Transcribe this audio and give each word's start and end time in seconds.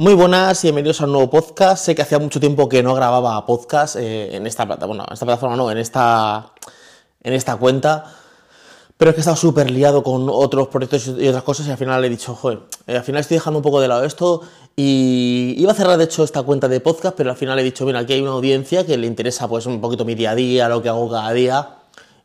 Muy 0.00 0.14
buenas 0.14 0.64
y 0.64 0.68
bienvenidos 0.68 1.02
a 1.02 1.04
un 1.04 1.12
nuevo 1.12 1.28
podcast. 1.28 1.84
Sé 1.84 1.94
que 1.94 2.00
hacía 2.00 2.18
mucho 2.18 2.40
tiempo 2.40 2.70
que 2.70 2.82
no 2.82 2.94
grababa 2.94 3.44
podcast 3.44 3.96
eh, 3.96 4.34
en 4.34 4.46
esta 4.46 4.64
plataforma, 4.64 4.86
bueno, 4.86 5.04
en 5.06 5.12
esta 5.12 5.26
plataforma 5.26 5.56
no, 5.56 5.70
en 5.70 5.76
esta, 5.76 6.54
en 7.22 7.34
esta 7.34 7.56
cuenta, 7.56 8.10
pero 8.96 9.10
es 9.10 9.14
que 9.14 9.18
he 9.18 9.20
estado 9.20 9.36
súper 9.36 9.70
liado 9.70 10.02
con 10.02 10.30
otros 10.30 10.68
proyectos 10.68 11.06
y 11.18 11.28
otras 11.28 11.42
cosas 11.42 11.66
y 11.66 11.70
al 11.70 11.76
final 11.76 12.02
he 12.02 12.08
dicho, 12.08 12.34
joder, 12.34 12.60
eh, 12.86 12.96
al 12.96 13.04
final 13.04 13.20
estoy 13.20 13.34
dejando 13.34 13.58
un 13.58 13.62
poco 13.62 13.78
de 13.78 13.88
lado 13.88 14.04
esto 14.04 14.40
y 14.74 15.54
iba 15.58 15.72
a 15.72 15.74
cerrar 15.74 15.98
de 15.98 16.04
hecho 16.04 16.24
esta 16.24 16.42
cuenta 16.44 16.66
de 16.66 16.80
podcast, 16.80 17.14
pero 17.14 17.28
al 17.28 17.36
final 17.36 17.58
he 17.58 17.62
dicho, 17.62 17.84
mira, 17.84 17.98
aquí 17.98 18.14
hay 18.14 18.22
una 18.22 18.30
audiencia 18.30 18.86
que 18.86 18.96
le 18.96 19.06
interesa 19.06 19.48
pues 19.48 19.66
un 19.66 19.82
poquito 19.82 20.06
mi 20.06 20.14
día 20.14 20.30
a 20.30 20.34
día, 20.34 20.70
lo 20.70 20.80
que 20.80 20.88
hago 20.88 21.10
cada 21.10 21.30
día 21.34 21.79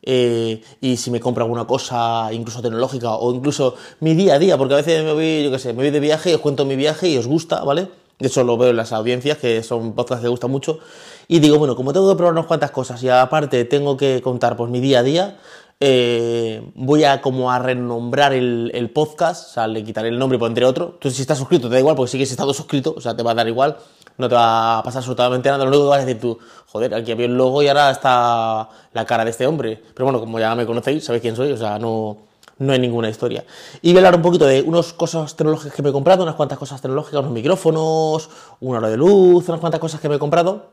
eh, 0.05 0.61
y 0.81 0.97
si 0.97 1.09
me 1.09 1.19
compro 1.19 1.43
alguna 1.43 1.65
cosa 1.65 2.29
incluso 2.31 2.61
tecnológica 2.61 3.15
o 3.15 3.33
incluso 3.33 3.75
mi 3.99 4.13
día 4.13 4.35
a 4.35 4.39
día, 4.39 4.57
porque 4.57 4.75
a 4.75 4.77
veces 4.77 5.03
me 5.03 5.13
voy, 5.13 5.43
yo 5.43 5.51
qué 5.51 5.59
sé, 5.59 5.69
me 5.69 5.83
voy 5.83 5.89
de 5.89 5.99
viaje 5.99 6.31
y 6.31 6.35
os 6.35 6.41
cuento 6.41 6.63
mi 6.63 6.75
viaje 6.75 7.09
y 7.09 7.17
os 7.17 7.25
gusta, 7.25 7.63
¿vale? 7.63 7.89
De 8.19 8.27
hecho 8.27 8.43
lo 8.43 8.57
veo 8.57 8.69
en 8.69 8.77
las 8.77 8.93
audiencias, 8.93 9.37
que 9.39 9.63
son 9.63 9.93
podcasts 9.93 10.23
que 10.23 10.29
gustan 10.29 10.51
mucho. 10.51 10.79
Y 11.27 11.39
digo, 11.39 11.57
bueno, 11.57 11.75
como 11.75 11.91
tengo 11.91 12.09
que 12.09 12.15
probar 12.15 12.33
unas 12.33 12.45
cuantas 12.45 12.71
cosas 12.71 13.01
y 13.03 13.09
aparte 13.09 13.65
tengo 13.65 13.97
que 13.97 14.21
contar 14.21 14.55
pues 14.55 14.69
mi 14.69 14.79
día 14.79 14.99
a 14.99 15.03
día, 15.03 15.37
eh, 15.79 16.61
voy 16.75 17.03
a 17.03 17.21
como 17.21 17.51
a 17.51 17.59
renombrar 17.59 18.31
el, 18.33 18.91
podcast, 18.93 19.49
o 19.49 19.53
sea, 19.53 19.67
le 19.67 19.83
quitaré 19.83 20.09
el 20.09 20.19
nombre 20.19 20.37
y 20.37 20.39
pondré 20.39 20.65
otro. 20.65 20.91
Entonces 20.93 21.15
si 21.15 21.21
estás 21.21 21.39
suscrito 21.39 21.67
te 21.67 21.73
da 21.73 21.79
igual 21.79 21.95
porque 21.95 22.11
sigues 22.11 22.31
estando 22.31 22.53
suscrito, 22.53 22.93
o 22.95 23.01
sea, 23.01 23.15
te 23.15 23.23
va 23.23 23.31
a 23.31 23.35
dar 23.35 23.47
igual 23.47 23.77
no 24.17 24.29
te 24.29 24.35
va 24.35 24.79
a 24.79 24.83
pasar 24.83 24.99
absolutamente 24.99 25.49
nada. 25.49 25.63
Lo 25.63 25.69
único 25.69 25.83
que 25.83 25.89
vas 25.89 26.03
a 26.03 26.05
decir 26.05 26.21
tú, 26.21 26.37
joder, 26.67 26.93
aquí 26.93 27.11
había 27.11 27.25
el 27.25 27.37
logo 27.37 27.61
y 27.61 27.67
ahora 27.67 27.91
está 27.91 28.69
la 28.93 29.05
cara 29.05 29.25
de 29.25 29.31
este 29.31 29.45
hombre. 29.45 29.81
Pero 29.93 30.05
bueno, 30.05 30.19
como 30.19 30.39
ya 30.39 30.55
me 30.55 30.65
conocéis, 30.65 31.03
sabéis 31.03 31.21
quién 31.21 31.35
soy, 31.35 31.51
o 31.51 31.57
sea, 31.57 31.79
no, 31.79 32.17
no 32.57 32.73
hay 32.73 32.79
ninguna 32.79 33.09
historia. 33.09 33.45
Y 33.81 33.91
voy 33.91 33.97
a 33.97 33.99
hablar 34.07 34.15
un 34.15 34.21
poquito 34.21 34.45
de 34.45 34.61
unas 34.61 34.93
cosas 34.93 35.35
tecnológicas 35.35 35.73
que 35.73 35.81
me 35.81 35.89
he 35.89 35.91
comprado, 35.91 36.23
unas 36.23 36.35
cuantas 36.35 36.57
cosas 36.57 36.81
tecnológicas, 36.81 37.19
unos 37.19 37.31
micrófonos, 37.31 38.29
un 38.61 38.75
aro 38.75 38.89
de 38.89 38.97
luz, 38.97 39.47
unas 39.49 39.59
cuantas 39.59 39.79
cosas 39.79 39.99
que 39.99 40.09
me 40.09 40.15
he 40.15 40.19
comprado. 40.19 40.69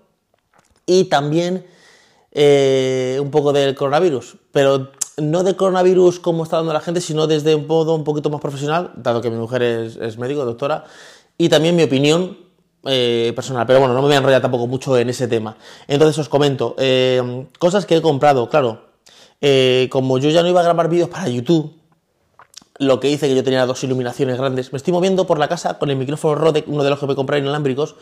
Y 0.87 1.05
también 1.05 1.67
eh, 2.31 3.19
un 3.21 3.31
poco 3.31 3.53
del 3.53 3.75
coronavirus. 3.75 4.37
Pero 4.53 4.91
no 5.19 5.43
de 5.43 5.57
coronavirus 5.57 6.21
como 6.21 6.45
está 6.45 6.57
dando 6.57 6.73
la 6.73 6.81
gente, 6.81 7.01
sino 7.01 7.27
desde 7.27 7.55
un 7.55 7.67
modo 7.67 7.95
un 7.95 8.05
poquito 8.05 8.31
más 8.31 8.41
profesional, 8.41 8.93
dado 8.97 9.21
que 9.21 9.31
mi 9.31 9.37
mujer 9.37 9.63
es 9.63 10.19
médico, 10.19 10.45
doctora. 10.45 10.85
Y 11.39 11.49
también 11.49 11.75
mi 11.75 11.83
opinión 11.83 12.37
eh, 12.85 13.33
personal, 13.37 13.65
pero 13.67 13.79
bueno, 13.79 13.95
no 13.95 14.01
me 14.01 14.09
voy 14.09 14.15
a 14.15 14.19
enrollar 14.19 14.43
tampoco 14.43 14.67
mucho 14.67 14.99
en 14.99 15.09
ese 15.09 15.29
tema. 15.29 15.57
Entonces 15.87 16.19
os 16.19 16.29
comento, 16.29 16.75
eh, 16.79 17.47
cosas 17.59 17.87
que 17.87 17.97
he 17.97 18.03
comprado, 18.03 18.49
claro, 18.49 18.87
eh, 19.41 19.89
como 19.91 20.19
yo 20.19 20.31
ya 20.31 20.43
no 20.43 20.49
iba 20.49 20.61
a 20.61 20.65
grabar 20.65 20.89
vídeos 20.89 21.09
para 21.09 21.29
YouTube, 21.29 21.75
lo 22.79 22.99
que 22.99 23.09
hice 23.09 23.29
que 23.29 23.37
yo 23.37 23.45
tenía 23.45 23.65
dos 23.67 23.85
iluminaciones 23.85 24.37
grandes, 24.37 24.73
me 24.73 24.79
estoy 24.79 24.93
moviendo 24.93 25.27
por 25.27 25.39
la 25.39 25.47
casa 25.47 25.79
con 25.79 25.91
el 25.91 25.97
micrófono 25.97 26.35
Rode, 26.35 26.65
uno 26.67 26.83
de 26.83 26.91
los 26.91 26.99
que 26.99 27.07
me 27.07 27.15
compré 27.15 27.39
inalámbricos, 27.39 27.95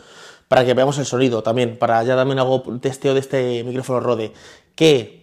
para 0.47 0.65
que 0.65 0.73
veamos 0.73 0.97
el 0.97 1.05
sonido 1.05 1.43
también, 1.43 1.77
para 1.77 2.03
ya 2.03 2.15
también 2.15 2.39
hago 2.39 2.63
testeo 2.81 3.13
de 3.13 3.19
este 3.19 3.63
micrófono 3.63 3.99
Rode, 3.99 4.33
que 4.75 5.21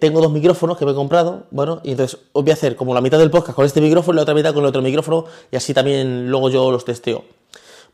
tengo 0.00 0.20
dos 0.20 0.30
micrófonos 0.30 0.76
que 0.76 0.84
me 0.84 0.90
he 0.90 0.94
comprado, 0.94 1.46
bueno, 1.50 1.80
y 1.82 1.92
entonces 1.92 2.18
os 2.32 2.42
voy 2.42 2.50
a 2.50 2.54
hacer 2.54 2.76
como 2.76 2.92
la 2.92 3.00
mitad 3.00 3.18
del 3.18 3.30
podcast 3.30 3.56
con 3.56 3.64
este 3.64 3.80
micrófono 3.80 4.16
y 4.16 4.16
la 4.16 4.22
otra 4.22 4.34
mitad 4.34 4.52
con 4.52 4.64
el 4.64 4.68
otro 4.68 4.82
micrófono, 4.82 5.24
y 5.50 5.56
así 5.56 5.72
también 5.72 6.28
luego 6.28 6.50
yo 6.50 6.70
los 6.70 6.84
testeo. 6.84 7.24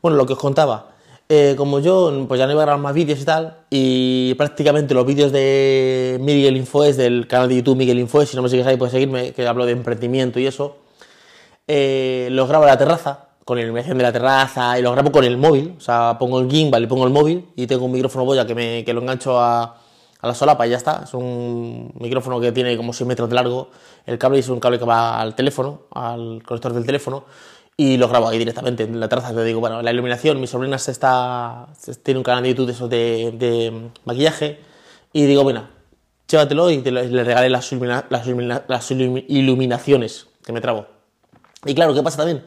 Bueno, 0.01 0.17
lo 0.17 0.25
que 0.25 0.33
os 0.33 0.39
contaba, 0.39 0.95
eh, 1.27 1.55
como 1.57 1.79
yo 1.79 2.25
pues 2.27 2.37
ya 2.37 2.45
no 2.45 2.53
iba 2.53 2.61
a 2.61 2.65
grabar 2.65 2.81
más 2.81 2.93
vídeos 2.93 3.19
y 3.19 3.25
tal, 3.25 3.57
y 3.69 4.33
prácticamente 4.35 4.93
los 4.93 5.05
vídeos 5.05 5.31
de 5.31 6.17
Miguel 6.21 6.55
Infoes, 6.57 6.97
del 6.97 7.27
canal 7.27 7.49
de 7.49 7.55
YouTube 7.55 7.77
Miguel 7.77 7.97
Infoes, 7.99 8.29
si 8.29 8.35
no 8.35 8.43
me 8.43 8.49
sigues 8.49 8.67
ahí 8.67 8.77
puedes 8.77 8.91
seguirme, 8.91 9.33
que 9.33 9.47
hablo 9.47 9.65
de 9.65 9.71
emprendimiento 9.71 10.39
y 10.39 10.45
eso, 10.45 10.77
eh, 11.67 12.27
los 12.31 12.47
grabo 12.47 12.65
en 12.65 12.69
la 12.69 12.77
terraza, 12.77 13.29
con 13.43 13.57
la 13.57 13.63
iluminación 13.63 13.97
de 13.97 14.03
la 14.03 14.11
terraza, 14.11 14.77
y 14.77 14.83
los 14.83 14.91
grabo 14.93 15.11
con 15.11 15.23
el 15.23 15.37
móvil, 15.37 15.75
o 15.77 15.81
sea, 15.81 16.17
pongo 16.19 16.39
el 16.39 16.49
gimbal 16.49 16.83
y 16.83 16.87
pongo 16.87 17.05
el 17.05 17.13
móvil, 17.13 17.47
y 17.55 17.65
tengo 17.65 17.85
un 17.85 17.91
micrófono 17.91 18.25
boya 18.25 18.45
que, 18.45 18.53
me, 18.53 18.83
que 18.85 18.93
lo 18.93 19.01
engancho 19.01 19.39
a, 19.39 19.63
a 20.21 20.27
la 20.27 20.33
solapa 20.35 20.67
y 20.67 20.71
ya 20.71 20.77
está. 20.77 21.01
Es 21.03 21.13
un 21.13 21.91
micrófono 21.99 22.39
que 22.39 22.51
tiene 22.51 22.75
como 22.77 22.93
6 22.93 23.07
metros 23.07 23.29
de 23.29 23.35
largo. 23.35 23.69
El 24.05 24.17
cable 24.17 24.39
es 24.39 24.49
un 24.49 24.59
cable 24.59 24.79
que 24.79 24.85
va 24.85 25.19
al 25.19 25.35
teléfono, 25.35 25.81
al 25.91 26.41
conector 26.43 26.73
del 26.73 26.85
teléfono 26.85 27.25
y 27.77 27.97
lo 27.97 28.07
grabo 28.07 28.29
ahí 28.29 28.37
directamente 28.37 28.83
en 28.83 28.99
la 28.99 29.09
terraza. 29.09 29.33
Te 29.33 29.43
digo, 29.43 29.59
bueno, 29.59 29.81
la 29.81 29.91
iluminación, 29.91 30.39
mi 30.39 30.47
sobrina 30.47 30.77
se 30.77 30.91
está, 30.91 31.67
tiene 32.03 32.19
un 32.19 32.23
canal 32.23 32.43
de 32.43 32.49
YouTube 32.49 32.67
de 32.67 32.71
esos 32.71 32.89
de, 32.89 33.89
maquillaje 34.05 34.59
y 35.11 35.25
digo, 35.25 35.43
bueno, 35.43 35.67
llévatelo 36.27 36.71
y 36.71 36.81
le 36.81 37.23
regalé 37.23 37.49
las, 37.49 37.71
las, 38.69 38.91
iluminaciones 38.91 40.27
que 40.43 40.53
me 40.53 40.61
trabo. 40.61 40.87
Y 41.65 41.75
claro, 41.75 41.93
¿qué 41.93 42.03
pasa 42.03 42.17
también? 42.17 42.43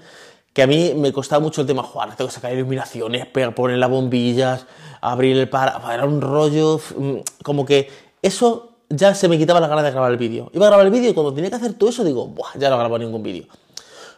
Que 0.52 0.62
a 0.62 0.66
mí 0.66 0.92
me 0.96 1.12
costaba 1.12 1.40
mucho 1.40 1.60
el 1.60 1.66
tema, 1.66 1.82
jugar, 1.82 2.16
tengo 2.16 2.28
que 2.28 2.34
sacar 2.34 2.52
iluminaciones, 2.52 3.26
poner 3.26 3.78
las 3.78 3.90
bombillas, 3.90 4.66
abrir 5.00 5.36
el 5.36 5.48
para, 5.48 5.80
era 5.92 6.04
un 6.06 6.20
rollo, 6.20 6.80
mm, 6.96 7.16
como 7.42 7.66
que 7.66 7.90
eso 8.22 8.70
ya 8.88 9.14
se 9.14 9.28
me 9.28 9.36
quitaba 9.36 9.60
la 9.60 9.68
gana 9.68 9.82
de 9.82 9.90
grabar 9.90 10.10
el 10.10 10.16
vídeo. 10.16 10.50
Iba 10.54 10.66
a 10.66 10.70
grabar 10.70 10.86
el 10.86 10.92
vídeo 10.92 11.10
y 11.10 11.14
cuando 11.14 11.34
tenía 11.34 11.50
que 11.50 11.56
hacer 11.56 11.74
todo 11.74 11.90
eso 11.90 12.02
digo, 12.02 12.26
Buah, 12.28 12.56
ya 12.58 12.70
no 12.70 12.78
grabo 12.78 12.98
ningún 12.98 13.22
vídeo. 13.22 13.44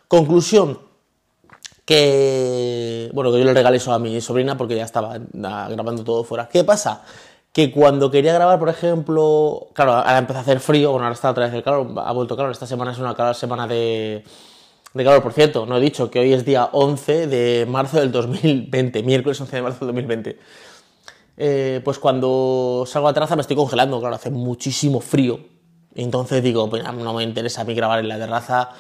Conclusión, 0.06 0.78
que, 1.84 3.10
bueno, 3.12 3.32
que 3.32 3.38
yo 3.38 3.44
le 3.44 3.54
regalé 3.54 3.78
eso 3.78 3.92
a 3.92 3.98
mi 3.98 4.20
sobrina 4.20 4.56
porque 4.56 4.76
ya 4.76 4.84
estaba 4.84 5.18
grabando 5.32 6.04
todo 6.04 6.24
fuera. 6.24 6.48
¿Qué 6.48 6.64
pasa? 6.64 7.02
Que 7.52 7.72
cuando 7.72 8.10
quería 8.10 8.32
grabar, 8.32 8.58
por 8.58 8.68
ejemplo, 8.68 9.68
claro, 9.72 9.92
ahora 9.92 10.18
empezó 10.18 10.38
a 10.38 10.42
hacer 10.42 10.60
frío, 10.60 10.92
bueno, 10.92 11.06
ahora 11.06 11.14
está 11.14 11.30
otra 11.30 11.46
vez 11.46 11.54
el 11.54 11.62
calor, 11.62 11.88
ha 11.96 12.12
vuelto 12.12 12.36
calor, 12.36 12.52
esta 12.52 12.66
semana 12.66 12.92
es 12.92 12.98
una 12.98 13.34
semana 13.34 13.66
de, 13.66 14.22
de 14.94 15.04
calor, 15.04 15.22
por 15.22 15.32
cierto, 15.32 15.66
no 15.66 15.76
he 15.76 15.80
dicho 15.80 16.10
que 16.10 16.20
hoy 16.20 16.32
es 16.32 16.44
día 16.44 16.68
11 16.70 17.26
de 17.26 17.66
marzo 17.66 17.98
del 17.98 18.12
2020, 18.12 19.02
miércoles 19.02 19.40
11 19.40 19.56
de 19.56 19.62
marzo 19.62 19.86
del 19.86 19.94
2020. 19.94 20.38
Eh, 21.42 21.80
pues 21.82 21.98
cuando 21.98 22.84
salgo 22.86 23.08
a 23.08 23.14
terraza 23.14 23.34
me 23.34 23.40
estoy 23.40 23.56
congelando, 23.56 23.98
claro, 23.98 24.14
hace 24.14 24.30
muchísimo 24.30 25.00
frío. 25.00 25.40
Entonces 25.94 26.42
digo, 26.42 26.68
pues 26.68 26.84
no 26.84 27.14
me 27.14 27.22
interesa 27.22 27.62
a 27.62 27.64
mí 27.64 27.74
grabar 27.74 27.98
en 28.00 28.08
la 28.08 28.18
terraza, 28.18 28.70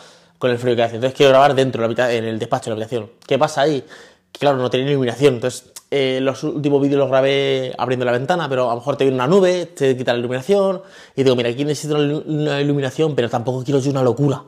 con 0.40 0.50
el 0.50 0.58
frío 0.58 0.74
que 0.74 0.82
hace. 0.82 0.94
Entonces 0.96 1.16
quiero 1.16 1.30
grabar 1.30 1.54
dentro, 1.54 1.84
en 1.84 2.24
el 2.24 2.38
despacho, 2.38 2.70
de 2.70 2.76
la 2.76 2.82
habitación. 2.82 3.10
¿Qué 3.26 3.38
pasa 3.38 3.60
ahí? 3.60 3.84
Claro, 4.32 4.56
no 4.56 4.70
tenía 4.70 4.90
iluminación. 4.90 5.34
Entonces, 5.34 5.70
eh, 5.90 6.18
los 6.22 6.42
últimos 6.42 6.80
vídeos 6.80 6.98
los 6.98 7.10
grabé 7.10 7.74
abriendo 7.76 8.06
la 8.06 8.12
ventana, 8.12 8.48
pero 8.48 8.70
a 8.70 8.74
lo 8.74 8.80
mejor 8.80 8.96
te 8.96 9.04
viene 9.04 9.16
una 9.16 9.26
nube, 9.26 9.66
te 9.66 9.94
quita 9.98 10.14
la 10.14 10.18
iluminación. 10.18 10.80
Y 11.14 11.24
digo, 11.24 11.36
mira, 11.36 11.50
aquí 11.50 11.64
necesito 11.66 11.96
una 11.96 12.58
iluminación, 12.58 13.14
pero 13.14 13.28
tampoco 13.28 13.62
quiero 13.62 13.80
yo 13.80 13.90
una 13.90 14.02
locura 14.02 14.42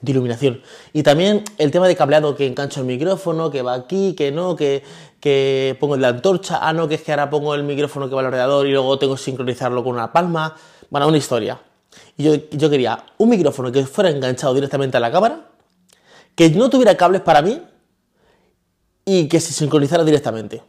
de 0.00 0.12
iluminación. 0.12 0.62
Y 0.94 1.02
también 1.02 1.44
el 1.58 1.70
tema 1.70 1.88
de 1.88 1.94
cableado 1.94 2.34
que 2.34 2.46
engancho 2.46 2.80
el 2.80 2.86
micrófono, 2.86 3.50
que 3.50 3.60
va 3.60 3.74
aquí, 3.74 4.14
que 4.14 4.32
no, 4.32 4.56
que, 4.56 4.82
que 5.20 5.76
pongo 5.78 5.98
la 5.98 6.08
antorcha, 6.08 6.60
ah, 6.62 6.72
no, 6.72 6.88
que 6.88 6.94
es 6.94 7.02
que 7.02 7.12
ahora 7.12 7.28
pongo 7.28 7.54
el 7.54 7.64
micrófono 7.64 8.08
que 8.08 8.14
va 8.14 8.22
al 8.22 8.28
ordenador 8.28 8.66
y 8.66 8.72
luego 8.72 8.98
tengo 8.98 9.14
que 9.16 9.22
sincronizarlo 9.22 9.84
con 9.84 9.94
una 9.94 10.10
palma. 10.10 10.56
Bueno, 10.88 11.06
una 11.06 11.18
historia. 11.18 11.60
Y 12.16 12.24
yo, 12.56 12.70
quería 12.70 13.04
un 13.18 13.28
micrófono 13.28 13.72
que 13.72 13.84
fuera 13.86 14.10
enganchado 14.10 14.54
directamente 14.54 14.96
a 14.96 15.00
la 15.00 15.10
cámara, 15.10 15.48
que 16.34 16.50
no 16.50 16.70
tuviera 16.70 16.96
cables 16.96 17.22
para 17.22 17.42
mí 17.42 17.60
y 19.04 19.28
que 19.28 19.40
se 19.40 19.52
sincronizara 19.52 20.04
directamente. 20.04 20.62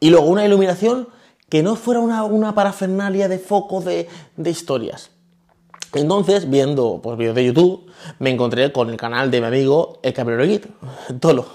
Y 0.00 0.10
luego 0.10 0.26
una 0.26 0.44
iluminación 0.44 1.08
que 1.48 1.62
no 1.62 1.76
fuera 1.76 2.00
una, 2.00 2.54
parafernalia 2.54 3.28
de 3.28 3.38
focos 3.38 3.84
de, 3.84 4.08
historias. 4.44 5.10
Entonces, 5.94 6.50
viendo 6.50 7.00
pues, 7.02 7.16
vídeos 7.16 7.34
de 7.34 7.46
YouTube, 7.46 7.86
me 8.18 8.30
encontré 8.30 8.72
con 8.72 8.90
el 8.90 8.96
canal 8.96 9.30
de 9.30 9.40
mi 9.40 9.46
amigo, 9.46 10.00
el 10.02 10.12
Cabrero 10.12 10.44
Git, 10.44 10.66
Tolo. 11.20 11.46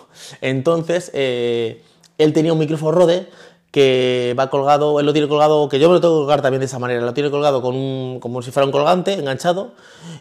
Entonces, 0.42 1.12
eh, 1.14 1.84
él 2.18 2.34
tenía 2.34 2.54
un 2.54 2.60
micrófono 2.60 2.92
Rode 2.92 3.28
que 3.72 4.36
va 4.38 4.50
colgado, 4.50 5.00
él 5.00 5.06
lo 5.06 5.14
tiene 5.14 5.28
colgado, 5.28 5.70
que 5.70 5.80
yo 5.80 5.90
me 5.90 5.96
lo 5.96 6.02
tengo 6.02 6.16
que 6.16 6.22
colgar 6.22 6.42
también 6.42 6.60
de 6.60 6.66
esa 6.66 6.80
manera, 6.80 7.02
lo 7.02 7.14
tiene 7.14 7.30
colgado 7.30 7.62
con 7.62 7.76
un, 7.76 8.20
como 8.20 8.42
si 8.42 8.50
fuera 8.52 8.66
un 8.66 8.72
colgante, 8.72 9.14
enganchado, 9.14 9.74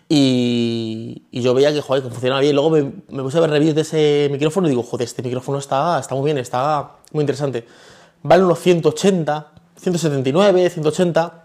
y, 0.09 1.23
yo 1.33 1.55
veía 1.55 1.73
que, 1.73 1.81
joder, 1.81 2.03
que 2.03 2.11
funcionaba 2.11 2.41
bien. 2.41 2.55
Luego 2.55 2.71
me, 2.71 2.83
me, 3.09 3.23
puse 3.23 3.39
a 3.39 3.41
ver 3.41 3.51
reviews 3.51 3.75
de 3.75 3.83
ese 3.83 4.29
micrófono 4.31 4.67
y 4.67 4.71
digo, 4.71 4.83
joder, 4.83 5.07
este 5.07 5.23
micrófono 5.23 5.59
está, 5.59 5.99
está 5.99 6.15
muy 6.15 6.25
bien, 6.25 6.39
está 6.39 6.97
muy 7.13 7.23
interesante. 7.23 7.67
Vale 8.23 8.45
unos 8.45 8.59
180, 8.59 9.53
179, 9.77 10.71
180, 10.71 11.45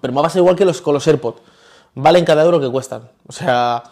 pero 0.00 0.14
va 0.14 0.26
a 0.26 0.30
ser 0.30 0.40
igual 0.40 0.56
que 0.56 0.64
los, 0.64 0.80
con 0.80 0.94
los 0.94 1.06
AirPods. 1.06 1.42
Valen 1.94 2.24
cada 2.24 2.44
euro 2.44 2.60
que 2.60 2.70
cuestan. 2.70 3.10
O 3.26 3.32
sea, 3.32 3.82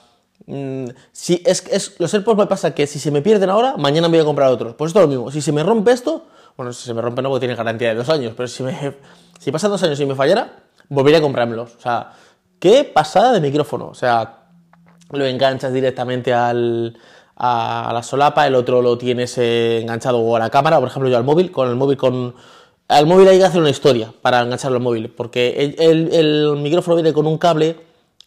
mm, 0.47 0.87
si 1.13 1.43
es, 1.45 1.65
es, 1.71 1.97
los 1.99 2.15
AirPods 2.15 2.39
me 2.39 2.47
pasa 2.47 2.75
que 2.75 2.87
si 2.87 2.99
se 2.99 3.11
me 3.11 3.21
pierden 3.21 3.51
ahora, 3.51 3.77
mañana 3.77 4.09
me 4.09 4.17
voy 4.17 4.23
a 4.23 4.27
comprar 4.27 4.51
otros. 4.51 4.75
Pues 4.77 4.91
esto 4.91 5.01
es 5.01 5.05
lo 5.05 5.09
mismo. 5.09 5.31
Si 5.31 5.43
se 5.43 5.53
me 5.53 5.63
rompe 5.63 5.91
esto, 5.91 6.27
bueno, 6.59 6.73
si 6.73 6.85
se 6.85 6.93
me 6.93 7.01
rompe 7.01 7.23
no, 7.23 7.29
porque 7.29 7.47
tiene 7.47 7.55
garantía 7.55 7.91
de 7.91 7.95
dos 7.95 8.09
años, 8.09 8.35
pero 8.37 8.49
si, 8.49 8.65
me, 8.65 8.97
si 9.39 9.53
pasan 9.53 9.71
dos 9.71 9.81
años 9.85 9.99
y 10.01 10.07
me 10.07 10.17
fallara, 10.17 10.57
volvería 10.89 11.21
a 11.21 11.23
comprármelos. 11.23 11.77
O 11.77 11.81
sea, 11.81 12.11
qué 12.59 12.83
pasada 12.83 13.33
de 13.33 13.41
micrófono. 13.41 13.87
O 13.87 13.95
sea, 13.95 14.41
lo 15.13 15.25
enganchas 15.25 15.73
directamente 15.73 16.35
al, 16.35 16.99
a 17.37 17.93
la 17.95 18.03
solapa, 18.03 18.45
el 18.45 18.57
otro 18.57 18.83
lo 18.83 18.99
tienes 18.99 19.39
enganchado 19.39 20.19
o 20.19 20.35
a 20.35 20.41
la 20.41 20.51
cámara, 20.51 20.81
por 20.81 20.89
ejemplo 20.89 21.09
yo 21.09 21.17
al 21.17 21.25
móvil, 21.25 21.53
con 21.53 21.69
el 21.69 21.77
móvil 21.77 21.97
con... 21.97 22.35
Al 22.89 23.07
móvil 23.07 23.29
hay 23.29 23.39
que 23.39 23.45
hacer 23.45 23.61
una 23.61 23.71
historia 23.71 24.13
para 24.21 24.41
engancharlo 24.41 24.79
al 24.79 24.83
móvil, 24.83 25.11
porque 25.11 25.77
el, 25.79 26.13
el, 26.13 26.57
micrófono 26.57 26.97
viene 26.97 27.13
con 27.13 27.27
un 27.27 27.39
cable 27.39 27.77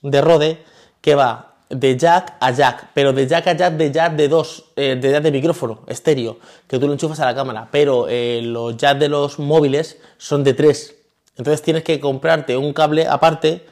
de 0.03 0.21
Rode 0.21 0.63
que 1.01 1.15
va 1.15 1.50
de 1.71 1.97
jack 1.97 2.35
a 2.39 2.51
jack, 2.51 2.89
pero 2.93 3.13
de 3.13 3.27
jack 3.27 3.47
a 3.47 3.53
jack 3.53 3.73
de 3.73 3.91
jack 3.91 4.13
de 4.15 4.27
dos, 4.27 4.65
eh, 4.75 4.97
de 4.99 5.11
jack 5.11 5.23
de 5.23 5.31
micrófono, 5.31 5.79
estéreo, 5.87 6.37
que 6.67 6.77
tú 6.79 6.87
lo 6.87 6.93
enchufas 6.93 7.19
a 7.19 7.25
la 7.25 7.35
cámara, 7.35 7.69
pero 7.71 8.07
eh, 8.09 8.41
los 8.43 8.77
jack 8.77 8.97
de 8.97 9.09
los 9.09 9.39
móviles 9.39 9.97
son 10.17 10.43
de 10.43 10.53
tres. 10.53 10.95
Entonces 11.37 11.61
tienes 11.61 11.83
que 11.83 11.99
comprarte 11.99 12.57
un 12.57 12.73
cable 12.73 13.07
aparte 13.07 13.65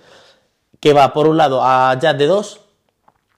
que 0.80 0.94
va 0.94 1.13
por 1.13 1.28
un 1.28 1.38
lado 1.38 1.62
a 1.63 1.98
jack 2.00 2.18
de 2.18 2.28
dos 2.28 2.62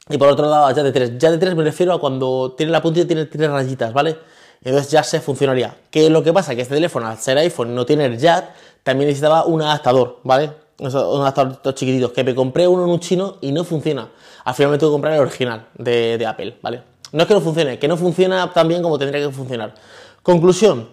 y 0.10 0.18
por 0.18 0.30
otro 0.30 0.48
lado 0.48 0.68
a 0.68 0.74
jack 0.74 0.86
de 0.86 0.92
tres. 0.92 1.18
Jack 1.18 1.32
de 1.32 1.38
tres 1.38 1.56
me 1.56 1.64
refiero 1.64 1.94
a 1.94 2.00
cuando 2.00 2.54
tiene 2.56 2.72
la 2.72 2.82
puntilla 2.82 3.08
tiene 3.08 3.26
tres 3.26 3.50
rayitas, 3.50 3.92
¿vale? 3.94 4.18
Entonces 4.64 4.92
ya 4.92 5.04
se 5.04 5.20
funcionaría. 5.20 5.76
¿Qué 5.90 6.06
es 6.06 6.12
lo 6.12 6.22
que 6.24 6.32
pasa? 6.32 6.56
Que 6.56 6.62
este 6.62 6.76
teléfono, 6.76 7.08
al 7.08 7.18
ser 7.18 7.38
iPhone, 7.40 7.74
no 7.74 7.86
tiene 7.86 8.16
jack, 8.18 8.54
también 8.84 9.08
necesitaba 9.08 9.46
un 9.46 9.62
adaptador, 9.64 10.20
¿vale? 10.24 10.52
Un 10.82 11.22
adaptador 11.22 11.76
chiquititos, 11.76 12.12
que 12.12 12.24
me 12.24 12.34
compré 12.34 12.68
uno 12.68 12.84
en 12.86 12.90
un 12.90 13.00
chino 13.00 13.38
y 13.40 13.52
no 13.52 13.64
funciona. 13.64 14.10
Al 14.44 14.56
final 14.56 14.72
me 14.72 14.78
tuve 14.80 14.90
que 14.90 14.94
comprar 14.94 15.14
el 15.14 15.20
original 15.20 15.68
de, 15.78 16.26
Apple, 16.26 16.58
¿vale? 16.62 16.82
No 17.12 17.22
es 17.22 17.28
que 17.28 17.34
no 17.36 17.42
funcione, 17.42 17.78
que 17.78 17.88
no 17.88 17.98
funciona 17.98 18.52
tan 18.52 18.68
bien 18.68 18.82
como 18.82 18.98
tendría 18.98 19.28
que 19.28 19.32
funcionar. 19.32 19.76
Conclusión, 20.24 20.90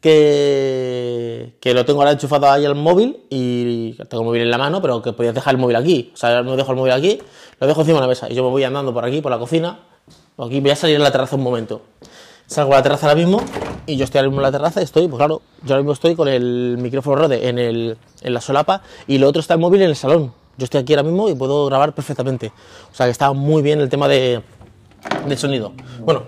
que, 0.00 1.56
que, 1.60 1.74
lo 1.74 1.84
tengo 1.84 2.00
ahora 2.00 2.12
enchufado 2.12 2.48
ahí 2.48 2.64
al 2.64 2.76
móvil 2.76 3.24
y 3.28 3.94
tengo 4.08 4.22
el 4.22 4.26
móvil 4.26 4.42
en 4.42 4.50
la 4.50 4.58
mano, 4.58 4.80
pero 4.80 5.02
que 5.02 5.12
podías 5.12 5.34
dejar 5.34 5.54
el 5.54 5.60
móvil 5.60 5.76
aquí. 5.76 6.12
O 6.14 6.16
sea, 6.16 6.42
no 6.42 6.54
dejo 6.56 6.70
el 6.70 6.76
móvil 6.76 6.92
aquí, 6.92 7.20
lo 7.58 7.66
dejo 7.66 7.80
encima 7.80 7.98
de 7.98 8.02
la 8.02 8.08
mesa 8.08 8.28
y 8.30 8.34
yo 8.34 8.44
me 8.44 8.50
voy 8.50 8.62
andando 8.62 8.94
por 8.94 9.04
aquí, 9.04 9.20
por 9.20 9.32
la 9.32 9.38
cocina. 9.38 9.80
Aquí 10.38 10.60
voy 10.60 10.70
a 10.70 10.76
salir 10.76 10.94
en 10.94 11.02
la 11.02 11.10
terraza 11.10 11.34
un 11.34 11.42
momento. 11.42 11.82
Salgo 12.46 12.72
a 12.74 12.76
la 12.76 12.82
terraza 12.82 13.06
ahora 13.06 13.18
mismo 13.18 13.40
y 13.86 13.96
yo 13.96 14.04
estoy 14.04 14.18
ahora 14.18 14.28
mismo 14.28 14.40
en 14.40 14.44
la 14.44 14.52
terraza 14.52 14.80
y 14.80 14.84
estoy, 14.84 15.08
pues 15.08 15.18
claro, 15.18 15.42
yo 15.62 15.74
ahora 15.74 15.82
mismo 15.82 15.92
estoy 15.92 16.14
con 16.14 16.28
el 16.28 16.76
micrófono 16.78 17.16
Rode 17.16 17.48
en, 17.48 17.58
el, 17.58 17.96
en 18.22 18.34
la 18.34 18.40
solapa 18.40 18.82
y 19.06 19.18
lo 19.18 19.28
otro 19.28 19.40
está 19.40 19.54
el 19.54 19.60
móvil 19.60 19.82
en 19.82 19.90
el 19.90 19.96
salón. 19.96 20.32
Yo 20.56 20.64
estoy 20.64 20.80
aquí 20.80 20.92
ahora 20.92 21.02
mismo 21.02 21.28
y 21.28 21.34
puedo 21.34 21.66
grabar 21.66 21.94
perfectamente. 21.94 22.52
O 22.92 22.94
sea 22.94 23.06
que 23.06 23.12
está 23.12 23.32
muy 23.32 23.62
bien 23.62 23.80
el 23.80 23.88
tema 23.88 24.06
de, 24.08 24.42
del 25.26 25.38
sonido. 25.38 25.72
Bueno, 26.00 26.24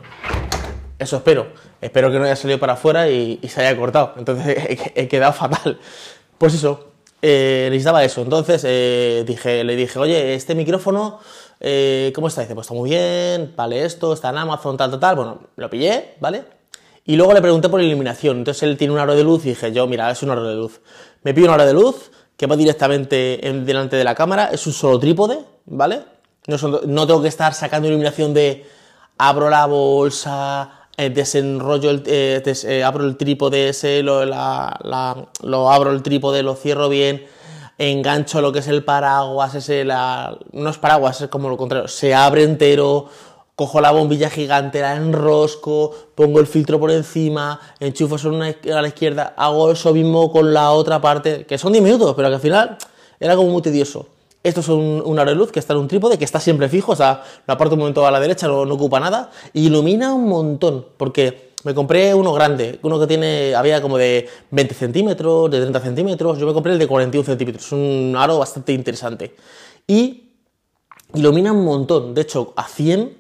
eso 0.99 1.17
espero. 1.17 1.49
Espero 1.81 2.11
que 2.11 2.19
no 2.19 2.25
haya 2.25 2.37
salido 2.37 2.59
para 2.59 2.73
afuera 2.73 3.09
y, 3.09 3.39
se 3.49 3.61
haya 3.61 3.79
cortado. 3.79 4.15
Entonces 4.17 4.57
he, 4.95 5.09
quedado 5.09 5.33
fatal. 5.33 5.79
Pues 6.39 6.55
eso, 6.55 6.89
eh, 7.27 7.69
necesitaba 7.71 8.05
eso. 8.05 8.23
Entonces 8.23 8.63
eh, 8.65 9.25
dije, 9.27 9.65
le 9.65 9.77
dije, 9.77 9.99
oye, 9.99 10.35
este 10.35 10.55
micrófono 10.55 11.21
eh, 11.61 12.13
¿cómo 12.15 12.29
está? 12.29 12.43
Dice, 12.43 12.55
pues 12.55 12.67
está 12.67 12.75
muy 12.75 12.91
bien, 12.91 13.55
vale 13.57 13.85
esto, 13.85 14.13
está 14.13 14.31
en 14.31 14.39
Amazon, 14.39 14.77
tal, 14.77 14.91
tal, 14.91 15.01
tal. 15.01 15.17
Bueno, 15.17 15.41
lo 15.57 15.71
pillé, 15.71 16.15
¿vale? 16.21 16.45
Y 17.05 17.17
luego 17.17 17.33
le 17.33 17.41
pregunté 17.41 17.69
por 17.69 17.81
iluminación. 17.81 18.39
Entonces 18.39 18.63
él 18.65 18.77
tiene 18.77 18.93
un 18.93 18.99
aro 18.99 19.15
de 19.15 19.25
luz 19.25 19.45
y 19.47 19.51
dije, 19.51 19.73
yo, 19.73 19.87
mira, 19.87 20.11
es 20.11 20.23
un 20.23 20.31
aro 20.31 20.47
de 20.47 20.57
luz. 20.57 20.81
Me 21.23 21.33
pido 21.35 21.49
un 21.49 21.55
aro 21.55 21.65
de 21.65 21.73
luz 21.73 22.11
que 22.37 22.47
va 22.47 22.57
directamente 22.57 23.47
en, 23.49 23.65
delante 23.65 23.97
de 23.97 24.05
la 24.05 24.15
cámara, 24.15 24.51
es 24.53 24.67
un 24.67 24.73
solo 24.73 24.99
trípode, 24.99 25.39
¿vale? 25.65 26.03
No, 26.47 27.07
tengo 27.07 27.23
que 27.23 27.29
estar 27.29 27.55
sacando 27.55 27.89
iluminación 27.89 28.35
de 28.35 28.67
abro 29.19 29.49
la 29.49 29.67
bolsa, 29.67 30.86
eh, 30.99 31.11
desenrollo 31.11 31.91
el, 31.91 32.03
eh, 32.07 32.43
eh, 32.45 32.83
abro 32.83 33.05
el 33.05 33.17
trípode 33.17 33.69
ese, 33.69 34.03
lo, 34.03 34.23
abro 35.71 35.93
el 35.93 36.03
trípode, 36.03 36.43
lo 36.43 36.55
cierro 36.55 36.89
bien, 36.89 37.27
engancho 37.77 38.41
lo 38.41 38.51
que 38.53 38.61
es 38.61 38.69
el 38.69 38.83
paraguas, 38.83 39.55
ese, 39.55 39.85
la, 39.85 40.39
no 40.53 40.71
es 40.71 40.79
paraguas, 40.79 41.21
es 41.21 41.29
como 41.29 41.51
lo 41.51 41.59
contrario, 41.59 41.87
se 41.89 42.15
abre 42.15 42.45
entero, 42.45 43.11
cojo 43.55 43.81
la 43.81 43.91
bombilla 43.91 44.31
gigante, 44.31 44.81
la 44.81 44.97
enrosco, 44.97 45.95
pongo 46.15 46.41
el 46.41 46.47
filtro 46.47 46.81
por 46.81 46.91
encima, 46.91 47.61
enchufo 47.79 48.17
solo 48.17 48.37
una 48.37 48.49
a 48.49 48.83
la 48.83 48.89
izquierda, 48.89 49.35
hago 49.37 49.73
eso 49.73 49.93
mismo 49.93 50.33
con 50.33 50.55
la 50.55 50.71
otra 50.71 51.01
parte, 51.01 51.45
que 51.45 51.59
son 51.59 51.73
10 51.73 51.85
minutos, 51.85 52.15
pero 52.17 52.29
que 52.29 52.35
al 52.37 52.41
final 52.41 52.79
era 53.21 53.37
como 53.37 53.51
muy 53.51 53.61
tedioso. 53.61 54.16
Esto 54.43 54.61
es 54.61 54.69
un, 54.69 55.19
aro 55.19 55.31
de 55.31 55.37
luz 55.37 55.51
que 55.51 55.59
está 55.59 55.73
en 55.73 55.81
un 55.81 55.89
trípode, 55.89 56.19
que 56.19 56.25
está 56.25 56.39
siempre 56.39 56.69
fijo, 56.69 56.93
o 56.93 56.97
sea, 56.97 57.23
lo 57.47 57.55
aparto 57.55 57.75
un 57.75 57.81
momento 57.81 58.07
a 58.07 58.11
la 58.11 58.21
derecha, 58.21 58.47
no, 58.47 58.61
ocupa 58.63 59.01
nada, 59.01 59.31
ilumina 59.55 60.15
un 60.15 60.29
montón, 60.29 60.87
porque 60.97 61.53
me 61.65 61.75
compré 61.75 62.15
uno 62.15 62.33
grande, 62.33 62.79
uno 62.83 63.01
que 63.01 63.09
tiene, 63.09 63.57
había 63.57 63.83
como 63.83 63.99
de 63.99 64.29
20 64.53 64.75
centímetros, 64.75 65.51
de 65.51 65.61
30 65.61 65.81
centímetros, 65.81 66.39
yo 66.39 66.47
me 66.47 66.53
compré 66.53 66.73
el 66.73 66.79
de 66.79 66.87
41 66.87 67.27
centímetros, 67.27 67.73
un 67.73 68.15
aro 68.17 68.39
bastante 68.39 68.73
interesante. 68.73 69.35
Y 69.87 70.31
ilumina 71.15 71.53
un 71.53 71.65
montón, 71.65 72.15
de 72.15 72.21
hecho 72.21 72.53
a 72.57 72.69
100 72.69 73.17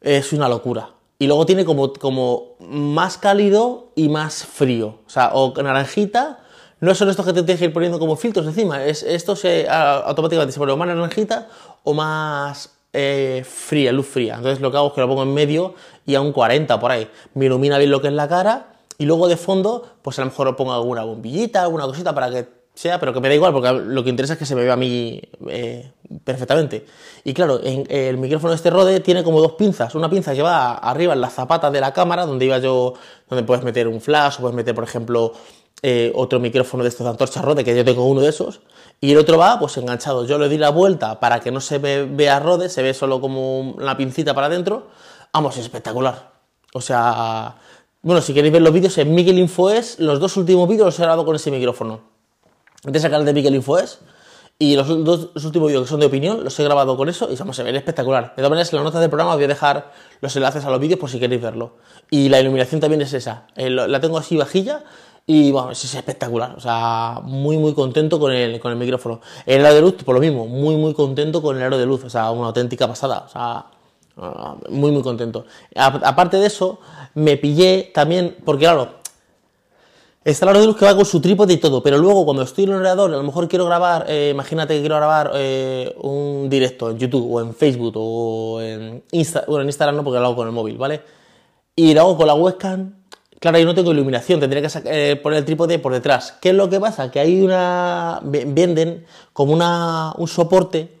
es 0.00 0.32
una 0.32 0.48
locura. 0.48 0.90
Y 1.20 1.26
luego 1.26 1.46
tiene 1.46 1.64
como, 1.64 1.92
como 1.92 2.56
más 2.60 3.18
cálido 3.18 3.92
y 3.96 4.08
más 4.08 4.44
frío, 4.44 5.00
o 5.06 5.10
sea, 5.10 5.30
o 5.34 5.52
naranjita, 5.62 6.44
no 6.80 6.94
son 6.94 7.08
estos 7.08 7.26
que 7.26 7.32
te 7.32 7.42
tienes 7.42 7.58
que 7.58 7.66
ir 7.66 7.72
poniendo 7.72 7.98
como 7.98 8.16
filtros 8.16 8.46
encima, 8.46 8.84
es, 8.84 9.02
esto 9.02 9.34
se, 9.34 9.68
automáticamente 9.68 10.52
se 10.52 10.58
pone 10.58 10.74
más 10.76 10.88
naranjita 10.88 11.48
o 11.84 11.94
más 11.94 12.70
eh, 12.92 13.44
fría, 13.46 13.92
luz 13.92 14.06
fría. 14.06 14.36
Entonces 14.36 14.60
lo 14.60 14.70
que 14.70 14.76
hago 14.76 14.88
es 14.88 14.92
que 14.94 15.00
lo 15.00 15.08
pongo 15.08 15.22
en 15.22 15.34
medio 15.34 15.74
y 16.06 16.14
a 16.14 16.20
un 16.20 16.32
40 16.32 16.78
por 16.80 16.90
ahí. 16.90 17.08
Me 17.34 17.46
ilumina 17.46 17.78
bien 17.78 17.90
lo 17.90 18.00
que 18.00 18.08
es 18.08 18.14
la 18.14 18.28
cara 18.28 18.74
y 18.96 19.06
luego 19.06 19.28
de 19.28 19.36
fondo, 19.36 19.96
pues 20.02 20.18
a 20.18 20.22
lo 20.22 20.26
mejor 20.26 20.54
pongo 20.56 20.72
alguna 20.72 21.04
bombillita, 21.04 21.62
alguna 21.62 21.84
cosita 21.84 22.14
para 22.14 22.30
que 22.30 22.58
sea, 22.74 23.00
pero 23.00 23.12
que 23.12 23.20
me 23.20 23.28
da 23.28 23.34
igual 23.34 23.52
porque 23.52 23.72
lo 23.72 24.04
que 24.04 24.10
interesa 24.10 24.34
es 24.34 24.38
que 24.38 24.46
se 24.46 24.54
me 24.54 24.62
vea 24.62 24.74
a 24.74 24.76
mí 24.76 25.20
eh, 25.48 25.90
perfectamente. 26.24 26.86
Y 27.24 27.34
claro, 27.34 27.60
en, 27.62 27.84
el 27.90 28.18
micrófono 28.18 28.50
de 28.50 28.56
este 28.56 28.70
Rode 28.70 29.00
tiene 29.00 29.24
como 29.24 29.40
dos 29.40 29.52
pinzas. 29.52 29.94
Una 29.96 30.08
pinza 30.08 30.32
que 30.32 30.42
va 30.42 30.74
arriba 30.74 31.12
en 31.12 31.20
la 31.20 31.28
zapata 31.28 31.70
de 31.70 31.80
la 31.80 31.92
cámara, 31.92 32.24
donde 32.24 32.44
iba 32.44 32.58
yo, 32.58 32.94
donde 33.28 33.42
puedes 33.44 33.64
meter 33.64 33.88
un 33.88 34.00
flash 34.00 34.36
o 34.38 34.42
puedes 34.42 34.54
meter, 34.54 34.74
por 34.74 34.84
ejemplo, 34.84 35.32
eh, 35.82 36.12
otro 36.14 36.40
micrófono 36.40 36.82
de 36.82 36.88
estos 36.88 37.04
de 37.04 37.10
antorcha 37.10 37.40
Rode, 37.40 37.64
que 37.64 37.76
yo 37.76 37.84
tengo 37.84 38.04
uno 38.06 38.20
de 38.20 38.30
esos, 38.30 38.60
y 39.00 39.12
el 39.12 39.18
otro 39.18 39.38
va 39.38 39.58
pues 39.58 39.76
enganchado. 39.76 40.24
Yo 40.24 40.38
le 40.38 40.48
di 40.48 40.58
la 40.58 40.70
vuelta 40.70 41.20
para 41.20 41.40
que 41.40 41.52
no 41.52 41.60
se 41.60 41.78
vea 41.78 42.40
Rode, 42.40 42.68
se 42.68 42.82
ve 42.82 42.94
solo 42.94 43.20
como 43.20 43.76
la 43.78 43.96
pincita 43.96 44.34
para 44.34 44.48
adentro. 44.48 44.88
Vamos, 45.32 45.56
es 45.56 45.62
espectacular. 45.62 46.32
O 46.72 46.80
sea, 46.80 47.54
bueno, 48.02 48.20
si 48.20 48.34
queréis 48.34 48.52
ver 48.52 48.62
los 48.62 48.72
vídeos 48.72 48.98
en 48.98 49.14
Miguel 49.14 49.38
Infoes, 49.38 50.00
los 50.00 50.18
dos 50.18 50.36
últimos 50.36 50.68
vídeos 50.68 50.86
los 50.86 50.98
he 50.98 51.02
grabado 51.02 51.24
con 51.24 51.36
ese 51.36 51.50
micrófono. 51.50 52.00
De 52.82 52.98
ese 52.98 53.08
canal 53.08 53.24
de 53.24 53.32
Miguel 53.32 53.54
Infoes. 53.54 54.00
Y 54.60 54.74
los 54.74 54.88
dos 55.04 55.44
últimos 55.44 55.68
vídeos 55.68 55.84
que 55.84 55.88
son 55.88 56.00
de 56.00 56.06
opinión 56.06 56.42
los 56.42 56.58
he 56.58 56.64
grabado 56.64 56.96
con 56.96 57.08
eso 57.08 57.28
y 57.30 57.36
vamos, 57.36 57.54
se 57.54 57.62
ven 57.62 57.76
espectacular. 57.76 58.30
De 58.30 58.36
todas 58.36 58.50
maneras, 58.50 58.72
en 58.72 58.78
las 58.78 58.84
notas 58.84 59.00
del 59.00 59.08
programa 59.08 59.30
os 59.30 59.36
voy 59.36 59.44
a 59.44 59.48
dejar 59.48 59.92
los 60.20 60.34
enlaces 60.34 60.64
a 60.64 60.70
los 60.70 60.80
vídeos 60.80 60.98
por 60.98 61.08
si 61.08 61.20
queréis 61.20 61.40
verlo. 61.40 61.76
Y 62.10 62.28
la 62.28 62.40
iluminación 62.40 62.80
también 62.80 63.00
es 63.02 63.12
esa. 63.12 63.46
Eh, 63.54 63.70
la 63.70 64.00
tengo 64.00 64.18
así 64.18 64.36
bajilla 64.36 64.82
y 65.30 65.52
bueno, 65.52 65.72
es 65.72 65.94
espectacular, 65.94 66.54
o 66.56 66.60
sea, 66.60 67.20
muy 67.22 67.58
muy 67.58 67.74
contento 67.74 68.18
con 68.18 68.32
el, 68.32 68.58
con 68.60 68.72
el 68.72 68.78
micrófono. 68.78 69.20
El 69.44 69.64
aro 69.66 69.74
de 69.74 69.82
luz, 69.82 70.02
por 70.02 70.14
lo 70.14 70.22
mismo, 70.22 70.46
muy 70.46 70.76
muy 70.78 70.94
contento 70.94 71.42
con 71.42 71.54
el 71.58 71.62
aro 71.62 71.76
de 71.76 71.84
luz, 71.84 72.02
o 72.02 72.08
sea, 72.08 72.30
una 72.30 72.46
auténtica 72.46 72.88
pasada, 72.88 73.24
o 73.26 73.28
sea, 73.28 73.66
ah, 74.16 74.56
muy 74.70 74.90
muy 74.90 75.02
contento. 75.02 75.44
aparte 75.76 76.38
de 76.38 76.46
eso, 76.46 76.78
me 77.12 77.36
pillé 77.36 77.90
también, 77.92 78.38
porque 78.42 78.64
claro, 78.64 78.88
está 80.24 80.46
el 80.46 80.48
aro 80.48 80.60
de 80.60 80.66
luz 80.66 80.78
que 80.78 80.86
va 80.86 80.96
con 80.96 81.04
su 81.04 81.20
trípode 81.20 81.52
y 81.52 81.58
todo, 81.58 81.82
pero 81.82 81.98
luego 81.98 82.24
cuando 82.24 82.42
estoy 82.42 82.64
en 82.64 82.70
el 82.70 82.76
ordenador, 82.76 83.12
a 83.12 83.18
lo 83.18 83.22
mejor 83.22 83.48
quiero 83.48 83.66
grabar, 83.66 84.06
eh, 84.08 84.30
imagínate 84.32 84.76
que 84.76 84.80
quiero 84.80 84.96
grabar 84.96 85.32
eh, 85.34 85.94
un 86.00 86.48
directo 86.48 86.90
en 86.90 86.98
YouTube 86.98 87.30
o 87.30 87.42
en 87.42 87.52
Facebook 87.54 87.92
o 87.96 88.62
en, 88.62 89.04
Insta, 89.12 89.44
bueno, 89.46 89.60
en 89.60 89.68
Instagram 89.68 89.96
no 89.96 90.04
porque 90.04 90.20
lo 90.20 90.24
hago 90.24 90.36
con 90.36 90.48
el 90.48 90.54
móvil, 90.54 90.78
¿vale? 90.78 91.02
Y 91.76 91.92
lo 91.92 92.00
hago 92.00 92.16
con 92.16 92.26
la 92.26 92.34
webcam 92.34 92.97
Claro, 93.40 93.58
yo 93.58 93.66
no 93.66 93.74
tengo 93.74 93.92
iluminación, 93.92 94.40
tendría 94.40 94.62
que 94.62 94.68
eh, 94.86 95.16
poner 95.16 95.38
el 95.38 95.44
trípode 95.44 95.78
por 95.78 95.92
detrás. 95.92 96.36
¿Qué 96.40 96.50
es 96.50 96.54
lo 96.56 96.68
que 96.68 96.80
pasa? 96.80 97.10
Que 97.10 97.20
hay 97.20 97.40
una. 97.40 98.20
venden 98.22 99.06
como 99.32 99.52
una, 99.52 100.12
un 100.16 100.26
soporte 100.26 100.98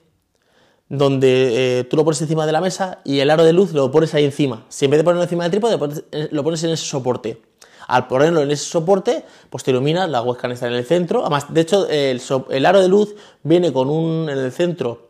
donde 0.88 1.80
eh, 1.80 1.84
tú 1.84 1.96
lo 1.96 2.04
pones 2.04 2.22
encima 2.22 2.46
de 2.46 2.52
la 2.52 2.60
mesa 2.60 3.00
y 3.04 3.18
el 3.20 3.30
aro 3.30 3.44
de 3.44 3.52
luz 3.52 3.72
lo 3.72 3.90
pones 3.90 4.14
ahí 4.14 4.24
encima. 4.24 4.64
Si 4.68 4.84
en 4.84 4.92
vez 4.92 4.98
de 4.98 5.04
ponerlo 5.04 5.24
encima 5.24 5.44
del 5.44 5.50
trípode, 5.50 6.02
eh, 6.12 6.28
lo 6.30 6.44
pones 6.44 6.62
en 6.62 6.70
ese 6.70 6.84
soporte. 6.86 7.42
Al 7.88 8.06
ponerlo 8.06 8.42
en 8.42 8.50
ese 8.50 8.66
soporte, 8.66 9.24
pues 9.50 9.64
te 9.64 9.72
ilumina, 9.72 10.06
la 10.06 10.22
webcam 10.22 10.52
está 10.52 10.68
en 10.68 10.74
el 10.74 10.84
centro. 10.84 11.22
Además, 11.22 11.52
de 11.52 11.60
hecho, 11.60 11.88
el, 11.88 12.22
el 12.50 12.66
aro 12.66 12.80
de 12.80 12.88
luz 12.88 13.16
viene 13.42 13.72
con 13.72 13.88
un 13.90 14.28
en 14.30 14.38
el 14.38 14.52
centro 14.52 15.08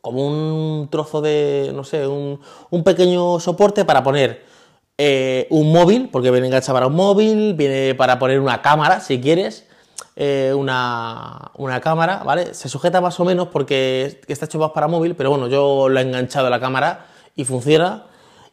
como 0.00 0.26
un 0.26 0.88
trozo 0.90 1.22
de, 1.22 1.72
no 1.74 1.82
sé, 1.82 2.06
un, 2.06 2.38
un 2.70 2.84
pequeño 2.84 3.40
soporte 3.40 3.86
para 3.86 4.02
poner 4.02 4.44
eh, 4.96 5.46
un 5.50 5.72
móvil, 5.72 6.08
porque 6.10 6.30
viene 6.30 6.46
enganchado 6.46 6.74
para 6.74 6.86
un 6.86 6.94
móvil, 6.94 7.54
viene 7.54 7.94
para 7.94 8.18
poner 8.18 8.38
una 8.38 8.62
cámara, 8.62 9.00
si 9.00 9.20
quieres, 9.20 9.66
eh, 10.16 10.52
una, 10.56 11.50
cámara, 11.82 12.22
¿vale? 12.24 12.54
Se 12.54 12.68
sujeta 12.68 13.00
más 13.00 13.18
o 13.18 13.24
menos 13.24 13.48
porque 13.48 14.20
está 14.28 14.46
hecho 14.46 14.58
más 14.58 14.70
para 14.70 14.86
móvil, 14.86 15.16
pero 15.16 15.30
bueno, 15.30 15.48
yo 15.48 15.88
lo 15.88 15.98
he 15.98 16.02
enganchado 16.02 16.46
a 16.46 16.50
la 16.50 16.60
cámara 16.60 17.06
y 17.34 17.44
funciona 17.44 18.04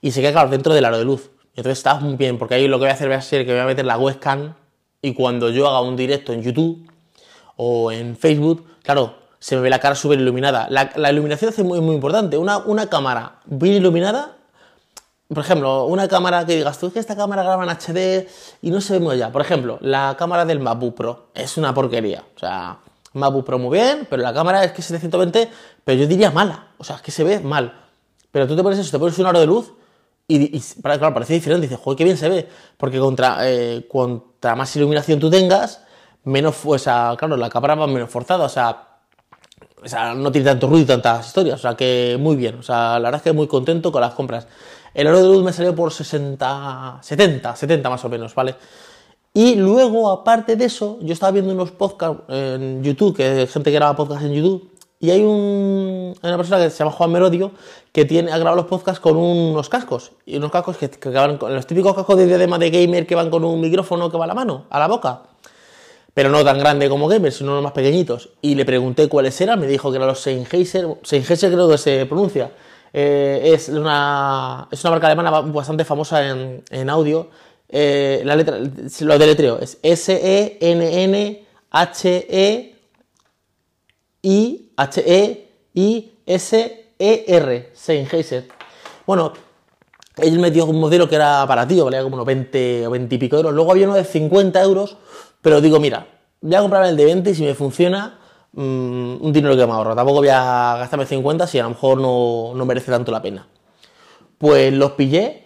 y 0.02 0.12
se 0.12 0.22
queda, 0.22 0.32
claro, 0.32 0.50
dentro 0.50 0.74
del 0.74 0.86
aro 0.86 0.98
de 0.98 1.06
luz. 1.06 1.30
Entonces 1.56 1.78
está 1.78 1.96
muy 1.96 2.16
bien, 2.16 2.40
porque 2.40 2.56
ahí 2.56 2.68
lo 2.68 2.78
que 2.78 2.86
voy 2.86 2.90
a 2.90 2.94
hacer 2.94 3.12
va 3.12 3.16
a 3.16 3.22
ser 3.22 3.46
que 3.46 3.52
voy 3.52 3.62
a 3.62 3.66
meter 3.66 3.86
la 3.86 3.98
webcam 4.00 4.56
y 5.02 5.14
cuando 5.14 5.50
yo 5.50 5.68
haga 5.68 5.82
un 5.82 5.96
directo 5.96 6.34
en 6.34 6.42
YouTube 6.42 6.90
o 7.56 7.92
en 7.92 8.18
Facebook, 8.18 8.66
claro, 8.82 9.16
se 9.38 9.56
me 9.56 9.62
ve 9.62 9.70
la 9.70 9.80
cara 9.80 9.94
súper 9.94 10.20
iluminada. 10.20 10.68
La, 10.70 11.12
iluminación 11.12 11.52
es 11.52 11.60
muy, 11.60 11.82
muy 11.82 11.94
importante. 11.94 12.38
Una, 12.38 12.58
una 12.60 12.88
cámara 12.88 13.40
bien 13.46 13.76
iluminada 13.76 14.38
por 15.34 15.44
ejemplo, 15.44 15.86
una 15.86 16.10
cámara 16.10 16.46
que 16.46 16.58
digas 16.58 16.78
tú, 16.78 16.88
es 16.88 16.94
que 16.94 17.00
esta 17.00 17.16
cámara 17.16 17.44
graba 17.44 17.64
en 17.64 17.70
HD 17.70 18.28
y 18.62 18.70
no 18.70 18.82
se 18.82 18.94
ve 18.94 19.00
muy 19.00 19.16
allá. 19.16 19.32
Por 19.32 19.42
ejemplo, 19.42 19.78
la 19.80 20.16
cámara 20.18 20.44
del 20.44 20.60
MacBook 20.60 20.94
Pro 20.94 21.28
es 21.34 21.56
una 21.58 21.74
porquería. 21.74 22.24
O 22.36 22.40
sea, 22.40 22.80
MacBook 23.14 23.46
Pro 23.46 23.58
muy 23.58 23.78
bien, 23.78 24.06
pero 24.10 24.22
la 24.22 24.34
cámara 24.34 24.64
es 24.66 24.74
que 24.74 24.82
es 24.82 24.88
720, 24.88 25.50
pero 25.86 26.02
yo 26.02 26.08
diría 26.08 26.32
mala. 26.32 26.68
O 26.78 26.84
sea, 26.84 26.98
es 26.98 27.02
que 27.02 27.12
se 27.12 27.24
ve 27.24 27.40
mal. 27.40 27.74
Pero 28.30 28.46
tú 28.46 28.58
te 28.58 28.64
pones 28.64 28.80
eso, 28.80 28.92
te 28.92 29.00
pones 29.00 29.18
un 29.20 29.26
aro 29.26 29.40
de 29.40 29.48
luz 29.48 29.72
y, 30.28 30.60
claro, 30.82 31.14
parece 31.14 31.34
diferente. 31.34 31.68
Dices, 31.68 31.82
joder, 31.82 31.98
qué 31.98 32.04
bien 32.04 32.18
se 32.18 32.28
ve. 32.28 32.50
Porque 32.78 33.00
contra, 33.00 33.38
eh, 33.50 33.88
contra 33.90 34.56
más 34.56 34.76
iluminación 34.76 35.20
tú 35.20 35.30
tengas, 35.30 35.82
menos, 36.26 36.58
o 36.66 36.78
sea, 36.78 37.16
claro, 37.18 37.38
la 37.38 37.50
cámara 37.50 37.76
va 37.76 37.88
menos 37.88 38.10
forzada. 38.10 38.46
O 38.46 38.50
sea, 38.50 38.88
o 39.84 39.88
sea, 39.88 40.14
no 40.14 40.32
tiene 40.32 40.50
tanto 40.50 40.68
ruido 40.68 40.84
y 40.84 40.88
tantas 40.88 41.28
historias. 41.28 41.60
O 41.60 41.62
sea, 41.62 41.76
que 41.76 42.18
muy 42.20 42.36
bien. 42.36 42.56
O 42.56 42.64
sea, 42.64 43.00
la 43.00 43.08
verdad 43.08 43.16
es 43.16 43.24
que 43.24 43.34
muy 43.34 43.48
contento 43.48 43.92
con 43.92 44.02
las 44.02 44.14
compras. 44.14 44.48
El 44.94 45.08
aro 45.08 45.22
de 45.22 45.28
luz 45.28 45.44
me 45.44 45.54
salió 45.54 45.74
por 45.74 45.92
60, 45.92 47.00
70, 47.02 47.56
70 47.56 47.90
más 47.90 48.04
o 48.04 48.10
menos, 48.10 48.36
¿vale? 48.36 48.56
Y 49.34 49.56
luego, 49.56 50.12
aparte 50.12 50.58
de 50.58 50.66
eso, 50.66 50.98
yo 51.02 51.14
estaba 51.14 51.32
viendo 51.32 51.54
unos 51.54 51.72
podcasts 51.72 52.24
en 52.28 52.84
YouTube, 52.84 53.16
que 53.16 53.48
gente 53.48 53.72
que 53.72 53.76
graba 53.76 53.96
podcasts 53.96 54.26
en 54.26 54.34
YouTube, 54.34 54.72
y 55.00 55.10
hay 55.10 55.24
un, 55.24 56.14
una 56.22 56.38
persona 56.38 56.64
que 56.64 56.70
se 56.70 56.78
llama 56.78 56.92
Juan 56.92 57.12
Merodio 57.12 57.52
que 57.92 58.06
tiene, 58.06 58.32
ha 58.32 58.38
grabado 58.38 58.58
los 58.58 58.68
podcasts 58.68 59.00
con 59.00 59.18
unos 59.18 59.68
cascos. 59.68 60.12
Y 60.28 60.38
unos 60.38 60.52
cascos 60.52 60.78
que, 60.78 60.92
que 60.92 61.10
van 61.10 61.38
con 61.38 61.56
los 61.56 61.66
típicos 61.66 61.96
cascos 61.96 62.18
de 62.18 62.28
diadema 62.28 62.60
de 62.60 62.70
gamer 62.70 63.08
que 63.08 63.16
van 63.16 63.32
con 63.32 63.44
un 63.44 63.60
micrófono 63.60 64.12
que 64.12 64.18
va 64.18 64.26
a 64.26 64.28
la 64.28 64.36
mano, 64.36 64.66
a 64.70 64.78
la 64.78 64.88
boca. 64.88 65.24
Pero 66.14 66.30
no 66.30 66.44
tan 66.44 66.60
grande 66.60 66.88
como 66.88 67.08
gamer, 67.08 67.32
sino 67.32 67.60
más 67.64 67.72
pequeñitos. 67.72 68.30
Y 68.42 68.54
le 68.54 68.64
pregunté 68.64 69.10
cuáles 69.10 69.42
eran, 69.42 69.60
me 69.60 69.66
dijo 69.66 69.90
que 69.90 69.96
eran 69.96 70.08
los 70.08 70.20
Sennheiser. 70.20 70.88
Sennheiser 71.02 71.52
creo 71.52 71.68
que 71.68 71.80
se 71.80 72.06
pronuncia. 72.06 72.52
Eh, 72.94 73.52
es, 73.54 73.70
una, 73.70 74.68
es 74.70 74.84
una 74.84 74.92
marca 74.92 75.08
alemana 75.08 75.32
bastante 75.32 75.86
famosa 75.86 76.28
en, 76.28 76.64
en 76.70 76.90
audio. 76.90 77.30
Eh, 77.70 78.22
la 78.26 78.36
letra, 78.36 78.58
lo 78.60 79.18
deletreo, 79.18 79.60
es 79.60 79.80
S-E-N-N-H-E 79.82 80.42
I 84.24 84.72
H 84.76 85.48
I 85.74 86.12
S 86.26 86.86
R 87.00 87.70
Sennheiser. 87.74 88.48
Bueno, 89.08 89.34
él 90.18 90.38
me 90.40 90.52
dio 90.52 90.66
un 90.66 90.80
modelo 90.80 91.08
que 91.08 91.16
era 91.16 91.46
para 91.48 91.68
ti, 91.68 91.80
valía 91.80 92.04
como 92.04 92.16
unos 92.16 92.26
20 92.26 92.88
o 92.88 92.92
20 92.92 93.16
y 93.16 93.18
pico 93.18 93.38
euros. 93.38 93.54
Luego 93.54 93.72
había 93.72 93.88
uno 93.88 93.96
de 93.96 94.04
50 94.04 94.62
euros, 94.62 94.98
pero 95.42 95.62
digo, 95.62 95.80
mira, 95.80 96.08
voy 96.42 96.56
a 96.56 96.62
comprar 96.62 96.86
el 96.86 96.98
de 96.98 97.06
20 97.06 97.30
y 97.32 97.36
si 97.36 97.44
me 97.44 97.56
funciona, 97.56 98.20
mmm, 98.54 99.18
un 99.22 99.34
dinero 99.34 99.56
que 99.56 99.66
me 99.66 99.74
ahorro. 99.74 99.96
Tampoco 99.96 100.20
voy 100.20 100.30
a 100.30 100.76
gastarme 100.80 101.06
50 101.06 101.48
si 101.48 101.60
a 101.60 101.64
lo 101.64 101.70
mejor 101.70 102.00
no, 102.00 102.54
no 102.56 102.66
merece 102.66 102.92
tanto 102.92 103.12
la 103.12 103.22
pena. 103.22 103.48
Pues 104.38 104.74
los 104.74 104.92
pillé 104.92 105.42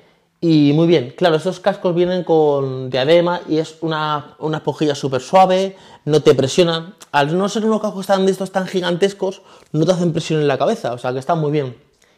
y 0.47 0.73
muy 0.73 0.85
bien, 0.85 1.13
claro, 1.17 1.37
esos 1.37 1.59
cascos 1.59 1.95
vienen 1.95 2.23
con 2.23 2.89
diadema 2.89 3.41
y 3.49 3.57
es 3.57 3.77
una, 3.81 4.35
una 4.37 4.57
esponjilla 4.57 4.93
súper 4.93 5.21
suave, 5.21 5.75
no 6.05 6.21
te 6.21 6.35
presionan. 6.35 6.93
Al 7.11 7.35
no 7.35 7.49
ser 7.49 7.65
unos 7.65 7.81
cascos 7.81 8.05
tan 8.05 8.25
de 8.25 8.31
estos 8.31 8.51
tan 8.51 8.67
gigantescos, 8.67 9.41
no 9.71 9.85
te 9.85 9.93
hacen 9.93 10.11
presión 10.11 10.41
en 10.41 10.47
la 10.47 10.57
cabeza, 10.57 10.93
o 10.93 10.97
sea 10.97 11.13
que 11.13 11.19
están 11.19 11.39
muy 11.39 11.51
bien. 11.51 11.75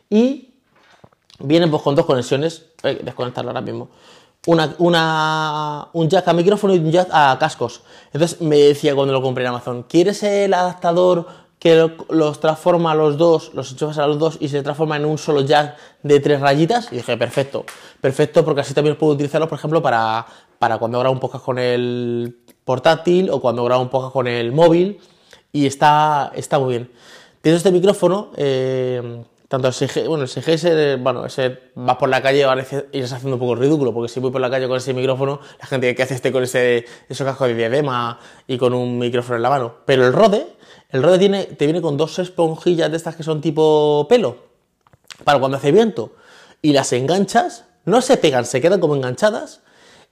Y 0.09 0.55
vienen 1.39 1.69
pues 1.71 1.81
con 1.83 1.95
dos 1.95 2.05
conexiones, 2.05 2.65
eh, 2.83 2.99
desconectarlo 3.01 3.51
ahora 3.51 3.61
mismo. 3.61 3.89
Una, 4.45 4.75
una, 4.77 5.87
un 5.91 6.07
jack 6.07 6.27
a 6.27 6.33
micrófono 6.33 6.73
y 6.73 6.79
un 6.79 6.91
jack 6.91 7.09
a 7.11 7.37
cascos. 7.39 7.81
Entonces 8.13 8.39
me 8.39 8.57
decía 8.57 8.95
cuando 8.95 9.13
lo 9.13 9.21
compré 9.21 9.43
en 9.43 9.49
Amazon, 9.49 9.83
¿quieres 9.83 10.23
el 10.23 10.53
adaptador 10.53 11.27
que 11.59 11.89
los 12.09 12.39
transforma 12.39 12.91
a 12.91 12.95
los 12.95 13.17
dos, 13.17 13.51
los 13.53 13.71
enchufas 13.71 13.97
a 13.97 14.07
los 14.07 14.19
dos 14.19 14.37
y 14.39 14.49
se 14.49 14.61
transforma 14.61 14.95
en 14.95 15.05
un 15.05 15.17
solo 15.17 15.41
jack 15.41 15.75
de 16.03 16.19
tres 16.19 16.39
rayitas. 16.39 16.89
Y 16.91 16.97
dije, 16.97 17.17
perfecto, 17.17 17.65
perfecto, 17.99 18.45
porque 18.45 18.61
así 18.61 18.73
también 18.73 18.95
puedo 18.95 19.13
utilizarlo, 19.13 19.47
por 19.47 19.57
ejemplo, 19.57 19.81
para, 19.81 20.25
para 20.59 20.77
cuando 20.77 20.99
grabo 20.99 21.13
un 21.13 21.19
podcast 21.19 21.43
con 21.43 21.57
el 21.57 22.37
portátil 22.63 23.29
o 23.31 23.41
cuando 23.41 23.63
grabo 23.63 23.81
un 23.81 23.89
podcast 23.89 24.13
con 24.13 24.27
el 24.27 24.51
móvil. 24.51 24.99
Y 25.51 25.65
está, 25.65 26.31
está 26.35 26.59
muy 26.59 26.69
bien. 26.69 26.91
Tienes 27.41 27.57
este 27.59 27.71
micrófono, 27.71 28.31
eh, 28.35 29.23
tanto 29.47 29.69
el 29.69 29.73
CG, 29.73 30.07
bueno, 30.07 30.23
el 30.23 30.29
CGS, 30.29 31.01
bueno, 31.01 31.25
ese 31.25 31.71
vas 31.75 31.95
por 31.97 32.09
la 32.09 32.21
calle 32.21 32.45
y 32.91 32.97
irás 32.97 33.13
haciendo 33.13 33.35
un 33.35 33.39
poco 33.39 33.55
ridículo, 33.55 33.93
porque 33.93 34.09
si 34.09 34.19
voy 34.19 34.31
por 34.31 34.41
la 34.41 34.49
calle 34.49 34.67
con 34.67 34.77
ese 34.77 34.93
micrófono, 34.93 35.39
la 35.59 35.65
gente 35.65 35.95
que 35.95 36.03
hace 36.03 36.15
este 36.15 36.31
con 36.31 36.43
ese, 36.43 36.85
esos 37.07 37.25
cascos 37.25 37.47
de 37.47 37.55
diadema 37.55 38.19
y 38.45 38.57
con 38.57 38.73
un 38.73 38.99
micrófono 38.99 39.37
en 39.37 39.41
la 39.43 39.49
mano. 39.49 39.75
Pero 39.85 40.05
el 40.05 40.13
Rode, 40.13 40.47
el 40.89 41.01
Rode 41.01 41.19
tiene, 41.19 41.45
te 41.45 41.65
viene 41.65 41.81
con 41.81 41.95
dos 41.95 42.19
esponjillas 42.19 42.91
de 42.91 42.97
estas 42.97 43.15
que 43.15 43.23
son 43.23 43.39
tipo 43.39 44.05
pelo, 44.09 44.37
para 45.23 45.39
cuando 45.39 45.57
hace 45.57 45.71
viento, 45.71 46.11
y 46.61 46.73
las 46.73 46.91
enganchas, 46.91 47.65
no 47.85 48.01
se 48.01 48.17
pegan, 48.17 48.45
se 48.45 48.59
quedan 48.59 48.81
como 48.81 48.95
enganchadas, 48.95 49.61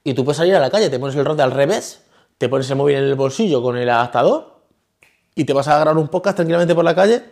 y 0.02 0.14
tú 0.14 0.24
puedes 0.24 0.38
salir 0.38 0.54
a 0.54 0.60
la 0.60 0.70
calle, 0.70 0.88
te 0.88 0.98
pones 0.98 1.14
el 1.16 1.26
Rode 1.26 1.42
al 1.42 1.50
revés, 1.50 2.04
te 2.38 2.48
pones 2.48 2.70
el 2.70 2.76
móvil 2.76 2.96
en 2.96 3.04
el 3.04 3.14
bolsillo 3.16 3.62
con 3.62 3.76
el 3.76 3.90
adaptador, 3.90 4.56
y 5.34 5.44
te 5.44 5.52
vas 5.52 5.68
a 5.68 5.74
agarrar 5.74 5.98
un 5.98 6.08
podcast 6.08 6.36
tranquilamente 6.36 6.74
por 6.74 6.84
la 6.84 6.94
calle. 6.94 7.22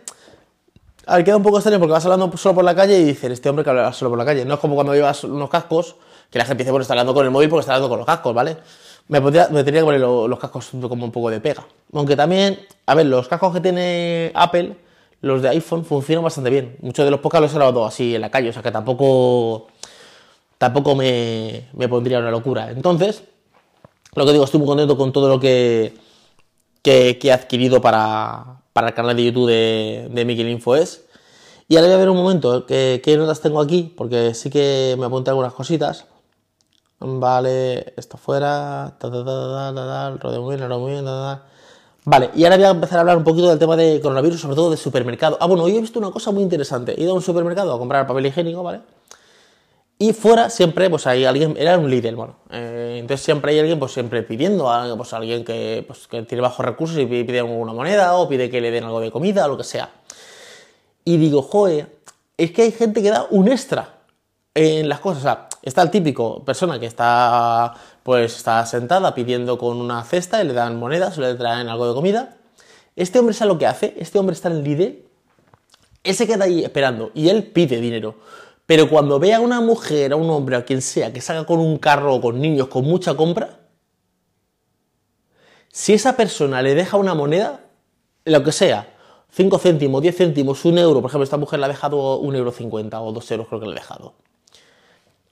A 1.07 1.17
ver, 1.17 1.25
queda 1.25 1.37
un 1.37 1.43
poco 1.43 1.57
extraño 1.57 1.79
porque 1.79 1.91
vas 1.91 2.05
hablando 2.05 2.35
solo 2.37 2.55
por 2.55 2.63
la 2.63 2.75
calle 2.75 2.99
y 2.99 3.03
dices, 3.03 3.31
este 3.31 3.49
hombre 3.49 3.63
que 3.63 3.69
habla 3.69 3.93
solo 3.93 4.09
por 4.09 4.17
la 4.17 4.25
calle. 4.25 4.45
No 4.45 4.55
es 4.55 4.59
como 4.59 4.75
cuando 4.75 4.93
llevas 4.93 5.23
unos 5.23 5.49
cascos, 5.49 5.95
que 6.31 6.39
la 6.39 6.45
gente 6.45 6.63
dice, 6.63 6.71
bueno, 6.71 6.81
está 6.81 6.93
hablando 6.93 7.13
con 7.13 7.25
el 7.25 7.31
móvil 7.31 7.49
porque 7.49 7.61
está 7.61 7.73
hablando 7.73 7.89
con 7.89 7.99
los 7.99 8.05
cascos, 8.05 8.33
¿vale? 8.33 8.57
Me, 9.07 9.21
podría, 9.21 9.47
tendría 9.47 9.81
que 9.81 9.85
poner 9.85 10.01
los 10.01 10.39
cascos 10.39 10.69
como 10.69 11.05
un 11.05 11.11
poco 11.11 11.29
de 11.29 11.39
pega. 11.39 11.65
Aunque 11.93 12.15
también, 12.15 12.59
a 12.87 12.95
ver, 12.95 13.05
los 13.05 13.27
cascos 13.27 13.53
que 13.53 13.61
tiene 13.61 14.31
Apple, 14.33 14.75
los 15.21 15.41
de 15.41 15.49
iPhone, 15.49 15.85
funcionan 15.85 16.23
bastante 16.23 16.49
bien. 16.49 16.77
Muchos 16.81 17.05
de 17.05 17.11
los 17.11 17.19
podcasts 17.19 17.43
los 17.43 17.51
he 17.53 17.55
grabado 17.55 17.85
así 17.85 18.15
en 18.15 18.21
la 18.21 18.31
calle, 18.31 18.49
o 18.49 18.53
sea 18.53 18.63
que 18.63 18.71
tampoco, 18.71 19.67
tampoco 20.57 20.95
me, 20.95 21.67
me 21.73 21.87
pondría 21.87 22.19
una 22.19 22.31
locura. 22.31 22.71
Entonces, 22.71 23.23
lo 24.15 24.25
que 24.25 24.31
digo, 24.31 24.45
estoy 24.45 24.59
muy 24.59 24.67
contento 24.67 24.97
con 24.97 25.11
todo 25.11 25.27
lo 25.27 25.39
que, 25.39 25.93
que, 26.81 27.19
he 27.21 27.31
adquirido 27.31 27.81
para, 27.81 28.61
para, 28.75 28.89
el 28.89 28.93
canal 28.93 29.15
de 29.15 29.23
YouTube 29.23 29.47
de, 29.47 30.09
de 30.11 30.25
Miguel 30.25 30.49
Infoes. 30.49 31.05
Y 31.69 31.77
ahora 31.77 31.87
voy 31.87 31.95
a 31.95 31.99
ver 31.99 32.09
un 32.09 32.17
momento 32.17 32.65
qué, 32.65 33.01
qué 33.01 33.15
notas 33.15 33.39
tengo 33.39 33.61
aquí, 33.61 33.93
porque 33.95 34.33
sí 34.33 34.49
que 34.49 34.97
me 34.99 35.05
apunté 35.05 35.29
algunas 35.29 35.53
cositas. 35.53 36.05
Vale, 36.99 37.93
esto 37.95 38.17
fuera. 38.17 38.97
Ta, 38.99 39.09
ta, 39.09 39.23
ta, 39.23 40.17
rodeo 40.21 40.41
muy 40.41 40.57
bien, 40.57 40.69
muy 40.69 40.91
bien, 40.91 41.05
Vale, 42.07 42.31
y 42.35 42.43
ahora 42.43 42.57
voy 42.57 42.65
a 42.65 42.69
empezar 42.71 42.97
a 42.97 43.01
hablar 43.01 43.17
un 43.17 43.23
poquito 43.23 43.49
del 43.49 43.57
tema 43.57 43.77
de 43.77 43.99
coronavirus, 44.01 44.41
sobre 44.41 44.55
todo 44.55 44.69
de 44.69 44.77
supermercado. 44.77 45.37
Ah, 45.39 45.47
bueno, 45.47 45.63
hoy 45.63 45.77
he 45.77 45.81
visto 45.81 45.97
una 45.97 46.11
cosa 46.11 46.31
muy 46.31 46.43
interesante. 46.43 46.99
He 46.99 47.03
ido 47.03 47.13
a 47.13 47.15
un 47.15 47.21
supermercado 47.21 47.73
a 47.73 47.79
comprar 47.79 48.05
papel 48.05 48.25
higiénico, 48.27 48.61
¿vale? 48.61 48.81
Y 49.97 50.11
fuera 50.11 50.49
siempre, 50.49 50.89
pues 50.89 51.07
hay 51.07 51.23
alguien, 51.23 51.55
era 51.57 51.77
un 51.77 51.89
líder, 51.89 52.15
bueno. 52.15 52.35
Eh, 52.51 52.97
entonces 52.99 53.23
siempre 53.23 53.53
hay 53.53 53.59
alguien, 53.59 53.79
pues 53.79 53.93
siempre 53.93 54.23
pidiendo, 54.23 54.69
a, 54.69 54.95
pues 54.97 55.13
alguien 55.13 55.45
que, 55.45 55.85
pues, 55.87 56.07
que 56.07 56.23
tiene 56.23 56.41
bajos 56.41 56.65
recursos 56.65 56.97
y 56.97 57.05
pide, 57.05 57.23
pide 57.23 57.39
alguna 57.39 57.71
moneda 57.71 58.15
o 58.15 58.27
pide 58.27 58.49
que 58.49 58.59
le 58.59 58.71
den 58.71 58.83
algo 58.83 58.99
de 58.99 59.09
comida 59.09 59.45
o 59.45 59.47
lo 59.47 59.57
que 59.57 59.63
sea. 59.63 59.89
Y 61.05 61.17
digo, 61.17 61.41
joder, 61.41 61.95
es 62.37 62.51
que 62.51 62.63
hay 62.63 62.71
gente 62.71 63.01
que 63.01 63.09
da 63.09 63.27
un 63.29 63.47
extra 63.47 63.95
en 64.53 64.89
las 64.89 64.99
cosas. 64.99 65.37
Está 65.61 65.81
el 65.81 65.91
típico 65.91 66.43
persona 66.43 66.77
que 66.77 66.87
está, 66.87 67.73
pues, 68.03 68.35
está 68.35 68.65
sentada 68.65 69.15
pidiendo 69.15 69.57
con 69.57 69.77
una 69.77 70.03
cesta 70.03 70.43
y 70.43 70.47
le 70.47 70.53
dan 70.53 70.77
monedas 70.77 71.17
o 71.17 71.21
le 71.21 71.35
traen 71.35 71.69
algo 71.69 71.87
de 71.87 71.93
comida. 71.93 72.35
Este 72.97 73.19
hombre 73.19 73.33
sabe 73.33 73.53
lo 73.53 73.57
que 73.57 73.67
hace. 73.67 73.95
Este 73.97 74.19
hombre 74.19 74.33
está 74.33 74.49
en 74.49 74.63
líder. 74.63 75.05
Él 76.03 76.15
se 76.15 76.27
queda 76.27 76.45
ahí 76.45 76.63
esperando 76.63 77.11
y 77.13 77.29
él 77.29 77.43
pide 77.43 77.79
dinero. 77.79 78.15
Pero 78.65 78.89
cuando 78.89 79.19
ve 79.19 79.33
a 79.33 79.39
una 79.39 79.61
mujer, 79.61 80.13
a 80.13 80.15
un 80.15 80.29
hombre, 80.29 80.55
a 80.55 80.65
quien 80.65 80.81
sea, 80.81 81.13
que 81.13 81.21
salga 81.21 81.45
con 81.45 81.59
un 81.59 81.77
carro 81.77 82.15
o 82.15 82.21
con 82.21 82.39
niños 82.39 82.67
con 82.67 82.85
mucha 82.85 83.15
compra, 83.15 83.59
si 85.71 85.93
esa 85.93 86.15
persona 86.15 86.61
le 86.61 86.73
deja 86.73 86.97
una 86.97 87.13
moneda, 87.13 87.61
lo 88.23 88.43
que 88.43 88.51
sea, 88.51 88.93
5 89.31 89.59
céntimos, 89.59 90.01
10 90.01 90.15
céntimos, 90.15 90.65
un 90.65 90.77
euro, 90.77 91.01
por 91.01 91.11
ejemplo, 91.11 91.23
esta 91.23 91.37
mujer 91.37 91.59
le 91.59 91.65
ha 91.65 91.69
dejado 91.69 92.17
un 92.17 92.35
euro 92.35 92.51
50 92.51 92.99
o 93.01 93.11
2 93.11 93.31
euros 93.31 93.47
creo 93.47 93.59
que 93.59 93.67
le 93.67 93.73
ha 93.73 93.75
dejado 93.75 94.15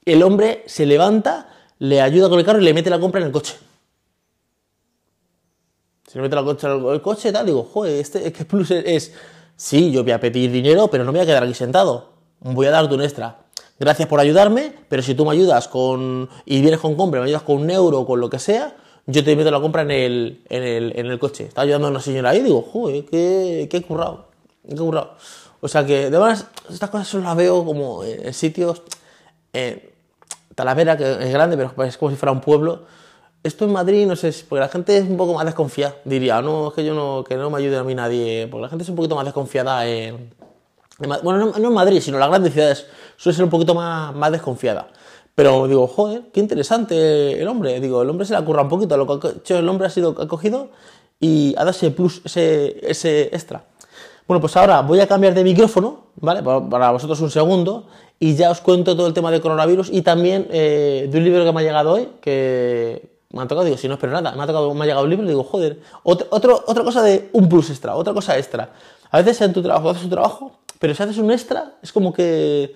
el 0.04 0.22
hombre 0.22 0.64
se 0.66 0.86
levanta, 0.86 1.48
le 1.78 2.00
ayuda 2.00 2.28
con 2.28 2.38
el 2.38 2.44
carro 2.44 2.60
y 2.60 2.64
le 2.64 2.74
mete 2.74 2.90
la 2.90 3.00
compra 3.00 3.20
en 3.20 3.26
el 3.26 3.32
coche. 3.32 3.54
Se 6.06 6.18
le 6.18 6.22
mete 6.22 6.36
la 6.36 6.44
compra 6.44 6.74
en 6.74 6.86
el 6.86 7.02
coche 7.02 7.32
tal, 7.32 7.46
digo, 7.46 7.64
joder, 7.64 8.00
este, 8.00 8.32
que 8.32 8.44
plus 8.44 8.70
es, 8.70 9.12
sí, 9.56 9.90
yo 9.90 10.02
voy 10.02 10.12
a 10.12 10.20
pedir 10.20 10.50
dinero, 10.50 10.88
pero 10.88 11.04
no 11.04 11.12
me 11.12 11.18
voy 11.18 11.24
a 11.24 11.26
quedar 11.26 11.42
aquí 11.42 11.54
sentado. 11.54 12.13
Voy 12.44 12.66
a 12.66 12.70
darte 12.70 12.94
un 12.94 13.02
extra. 13.02 13.38
Gracias 13.80 14.08
por 14.08 14.20
ayudarme, 14.20 14.72
pero 14.88 15.02
si 15.02 15.14
tú 15.14 15.24
me 15.24 15.32
ayudas 15.32 15.66
con 15.66 16.28
y 16.44 16.60
vienes 16.60 16.78
con 16.78 16.94
compra, 16.94 17.20
me 17.20 17.26
ayudas 17.26 17.42
con 17.42 17.56
un 17.56 17.70
euro 17.70 18.00
o 18.00 18.06
con 18.06 18.20
lo 18.20 18.30
que 18.30 18.38
sea, 18.38 18.76
yo 19.06 19.24
te 19.24 19.34
meto 19.34 19.50
la 19.50 19.60
compra 19.60 19.82
en 19.82 19.90
el, 19.90 20.44
en 20.48 20.62
el, 20.62 20.92
en 20.96 21.06
el 21.06 21.18
coche. 21.18 21.44
Está 21.44 21.62
ayudando 21.62 21.88
a 21.88 21.90
una 21.90 22.00
señora 22.00 22.30
ahí, 22.30 22.42
digo, 22.42 22.62
joder, 22.62 23.04
qué, 23.06 23.66
qué 23.68 23.82
currado, 23.82 24.28
qué 24.68 24.76
currado. 24.76 25.14
O 25.60 25.66
sea 25.66 25.84
que, 25.84 26.10
de 26.10 26.18
verdad, 26.18 26.46
estas 26.70 26.90
cosas 26.90 27.08
solo 27.08 27.24
las 27.24 27.36
veo 27.36 27.64
como 27.64 28.04
en 28.04 28.32
sitios... 28.32 28.82
Eh, 29.52 29.90
Talavera, 30.54 30.96
que 30.96 31.10
es 31.10 31.32
grande, 31.32 31.56
pero 31.56 31.84
es 31.84 31.96
como 31.96 32.10
si 32.10 32.16
fuera 32.16 32.32
un 32.32 32.40
pueblo. 32.40 32.82
Esto 33.42 33.64
en 33.64 33.72
Madrid, 33.72 34.06
no 34.06 34.16
sé, 34.16 34.32
porque 34.48 34.60
la 34.60 34.68
gente 34.68 34.96
es 34.96 35.04
un 35.04 35.16
poco 35.16 35.34
más 35.34 35.44
desconfiada, 35.44 35.96
diría, 36.04 36.40
no, 36.40 36.68
es 36.68 36.74
que 36.74 36.84
yo 36.84 36.94
no, 36.94 37.24
que 37.24 37.36
no 37.36 37.50
me 37.50 37.58
ayude 37.58 37.76
a 37.76 37.84
mí 37.84 37.94
nadie, 37.94 38.48
porque 38.50 38.62
la 38.62 38.68
gente 38.68 38.84
es 38.84 38.88
un 38.88 38.96
poquito 38.96 39.16
más 39.16 39.24
desconfiada 39.24 39.86
en... 39.86 40.32
bueno, 40.98 41.46
no, 41.46 41.56
en 41.56 41.72
Madrid, 41.72 42.00
sino 42.00 42.16
en 42.16 42.20
las 42.20 42.28
grandes 42.28 42.52
ciudades 42.52 42.86
suele 43.16 43.36
ser 43.36 43.44
un 43.44 43.50
poquito 43.50 43.74
más, 43.74 44.14
más 44.14 44.30
desconfiada. 44.30 44.88
Pero 45.34 45.66
digo, 45.66 45.86
joder, 45.88 46.22
qué 46.32 46.40
interesante 46.40 47.40
el 47.40 47.48
hombre. 47.48 47.80
Digo, 47.80 48.02
el 48.02 48.10
hombre 48.10 48.24
se 48.24 48.38
le 48.38 48.44
curra 48.44 48.62
un 48.62 48.68
poquito. 48.68 48.96
Lo 48.96 49.06
que 49.06 49.28
ha 49.28 49.30
hecho 49.32 49.58
el 49.58 49.68
hombre 49.68 49.88
ha 49.88 49.90
sido 49.90 50.10
acogido 50.10 50.70
y 51.18 51.54
ha 51.56 51.60
dado 51.60 51.70
ese 51.70 51.90
plus, 51.90 52.22
ese, 52.24 52.78
ese 52.88 53.22
extra. 53.32 53.64
Bueno, 54.28 54.40
pues 54.40 54.56
ahora 54.56 54.80
voy 54.82 55.00
a 55.00 55.06
cambiar 55.06 55.34
de 55.34 55.44
micrófono, 55.44 56.06
¿vale? 56.16 56.42
Para 56.42 56.90
vosotros 56.92 57.20
un 57.20 57.30
segundo 57.30 57.86
y 58.18 58.36
ya 58.36 58.50
os 58.50 58.60
cuento 58.60 58.96
todo 58.96 59.06
el 59.06 59.12
tema 59.12 59.30
del 59.30 59.40
coronavirus 59.40 59.90
y 59.92 60.02
también 60.02 60.46
eh, 60.50 61.08
de 61.10 61.18
un 61.18 61.24
libro 61.24 61.44
que 61.44 61.52
me 61.52 61.60
ha 61.60 61.62
llegado 61.62 61.92
hoy, 61.92 62.08
que 62.22 63.18
me 63.30 63.42
ha 63.42 63.48
tocado, 63.48 63.64
digo, 63.64 63.76
si 63.76 63.88
no 63.88 63.94
espero 63.94 64.12
nada, 64.12 64.34
me 64.34 64.42
ha, 64.42 64.46
tocado, 64.46 64.72
me 64.72 64.84
ha 64.84 64.86
llegado 64.86 65.04
un 65.04 65.10
libro 65.10 65.26
y 65.26 65.28
digo, 65.28 65.44
joder, 65.44 65.80
otro, 66.04 66.64
otra 66.66 66.84
cosa 66.84 67.02
de 67.02 67.28
un 67.32 67.48
plus 67.48 67.68
extra, 67.68 67.96
otra 67.96 68.14
cosa 68.14 68.38
extra. 68.38 68.70
A 69.10 69.18
veces 69.18 69.40
en 69.42 69.52
tu 69.52 69.62
trabajo 69.62 69.90
haces 69.90 70.04
tu 70.04 70.08
trabajo, 70.08 70.52
pero 70.78 70.94
si 70.94 71.02
haces 71.02 71.18
un 71.18 71.30
extra, 71.30 71.78
es 71.82 71.92
como 71.92 72.12
que 72.12 72.74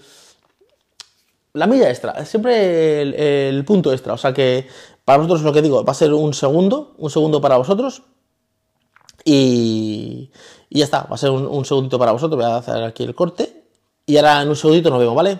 la 1.52 1.67
milla 1.67 1.90
extra, 1.90 2.25
siempre 2.25 3.49
el, 3.49 3.64
punto 3.64 3.93
extra. 3.93 4.12
O 4.14 4.19
sea 4.19 4.33
que 4.33 4.67
para 5.05 5.19
vosotros 5.19 5.43
lo 5.43 5.52
que 5.52 5.62
digo, 5.62 5.85
va 5.85 5.93
a 5.93 5.95
ser 5.95 6.12
un 6.12 6.35
segundo, 6.35 6.95
un 6.99 7.11
segundo 7.11 7.40
para 7.40 7.57
vosotros. 7.57 8.02
Y, 9.25 10.31
ya 10.71 10.85
está, 10.85 11.02
va 11.02 11.14
a 11.14 11.19
ser 11.19 11.31
un, 11.31 11.47
un 11.47 11.64
segundito 11.64 11.99
para 11.99 12.12
vosotros. 12.12 12.40
Voy 12.40 12.50
a 12.50 12.57
hacer 12.57 12.83
aquí 12.85 13.05
el 13.05 13.14
corte. 13.14 13.64
Y 14.07 14.17
ahora 14.17 14.43
en 14.43 14.49
un 14.49 14.57
segundito 14.57 14.90
nos 14.90 15.00
vemos, 15.00 15.14
¿vale? 15.14 15.38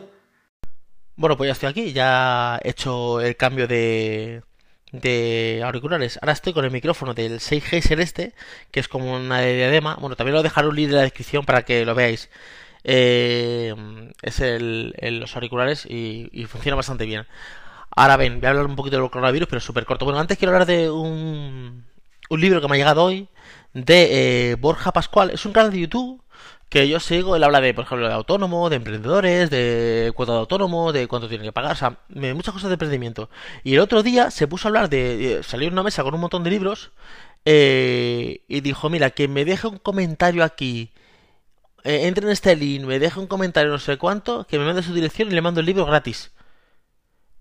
Bueno, 1.17 1.37
pues 1.37 1.49
ya 1.49 1.53
estoy 1.53 1.69
aquí, 1.69 1.93
ya 1.93 2.61
he 2.63 2.71
hecho 2.71 3.21
el 3.21 3.37
cambio 3.37 3.67
de, 3.67 4.43
de 4.93 5.63
auriculares. 5.65 6.19
Ahora 6.23 6.33
estoy 6.33 6.53
con 6.53 6.65
el 6.65 6.71
micrófono 6.71 7.15
del 7.15 7.41
6G 7.41 7.99
este, 7.99 8.35
que 8.71 8.81
es 8.81 8.89
como 8.89 9.15
una 9.15 9.41
diadema. 9.41 9.97
Bueno, 9.97 10.17
también 10.17 10.35
lo 10.35 10.43
dejaré 10.43 10.69
un 10.69 10.77
link 10.77 10.89
en 10.89 10.97
la 10.97 11.03
descripción 11.03 11.45
para 11.45 11.63
que 11.63 11.85
lo 11.85 11.95
veáis. 11.95 12.31
Eh, 12.85 13.75
es 14.23 14.41
el, 14.41 14.95
los 15.21 15.35
auriculares 15.35 15.87
y, 15.87 16.47
funciona 16.49 16.77
bastante 16.77 17.07
bien. 17.07 17.27
Ahora 17.91 18.17
ven, 18.17 18.41
voy 18.41 18.47
a 18.47 18.51
hablar 18.51 18.67
un 18.67 18.77
poquito 18.77 19.01
del 19.01 19.11
coronavirus, 19.11 19.49
pero 19.49 19.61
súper 19.61 19.85
corto. 19.85 20.05
Bueno, 20.05 20.21
antes 20.21 20.39
quiero 20.39 20.53
hablar 20.53 20.67
de 20.67 20.91
un, 20.91 21.85
un 22.31 22.41
libro 22.41 22.61
que 22.61 22.69
me 22.69 22.75
ha 22.77 22.79
llegado 22.79 23.05
hoy 23.05 23.29
de 23.75 24.53
eh, 24.53 24.55
Borja 24.57 24.93
Pascual. 24.93 25.31
Es 25.31 25.45
un 25.47 25.53
canal 25.53 25.73
de 25.73 25.81
YouTube 25.81 26.23
que 26.69 26.89
yo 26.89 27.01
sigo, 27.01 27.37
él 27.37 27.45
habla 27.45 27.61
de, 27.61 27.73
por 27.75 27.85
ejemplo, 27.85 28.09
de 28.09 28.15
autónomo, 28.15 28.69
de 28.69 28.77
emprendedores, 28.77 29.51
de 29.51 30.13
cuota 30.15 30.33
de 30.33 30.39
autónomo, 30.39 30.93
de 30.93 31.09
cuánto 31.09 31.29
tienen 31.29 31.47
que 31.47 31.53
pagar, 31.53 31.73
o 31.73 31.77
sea, 31.77 31.99
muchas 32.09 32.53
cosas 32.53 32.69
de 32.69 32.75
emprendimiento. 32.75 33.31
Y 33.65 33.75
el 33.75 33.81
otro 33.81 34.03
día 34.03 34.31
se 34.31 34.47
puso 34.47 34.69
a 34.69 34.71
hablar 34.71 34.91
de, 34.91 35.43
salir 35.43 35.73
una 35.73 35.83
mesa 35.83 36.03
con 36.03 36.15
un 36.15 36.21
montón 36.21 36.45
de 36.45 36.51
libros 36.51 36.93
eh, 37.45 38.43
y 38.49 38.61
dijo, 38.61 38.91
mira, 38.91 39.11
que 39.11 39.29
me 39.29 39.45
deje 39.45 39.67
un 39.67 39.79
comentario 39.79 40.45
aquí, 40.45 40.93
eh, 41.85 42.07
entre 42.07 42.27
en 42.27 42.33
este 42.33 42.55
link, 42.57 42.85
me 42.85 42.99
deje 42.99 43.21
un 43.21 43.27
comentario 43.27 43.71
no 43.71 43.79
sé 43.79 43.97
cuánto, 43.99 44.47
que 44.47 44.59
me 44.59 44.67
mande 44.67 44.83
su 44.83 44.93
dirección 44.95 45.29
y 45.29 45.35
le 45.35 45.43
mando 45.43 45.61
el 45.61 45.67
libro 45.67 45.87
gratis. 45.87 46.33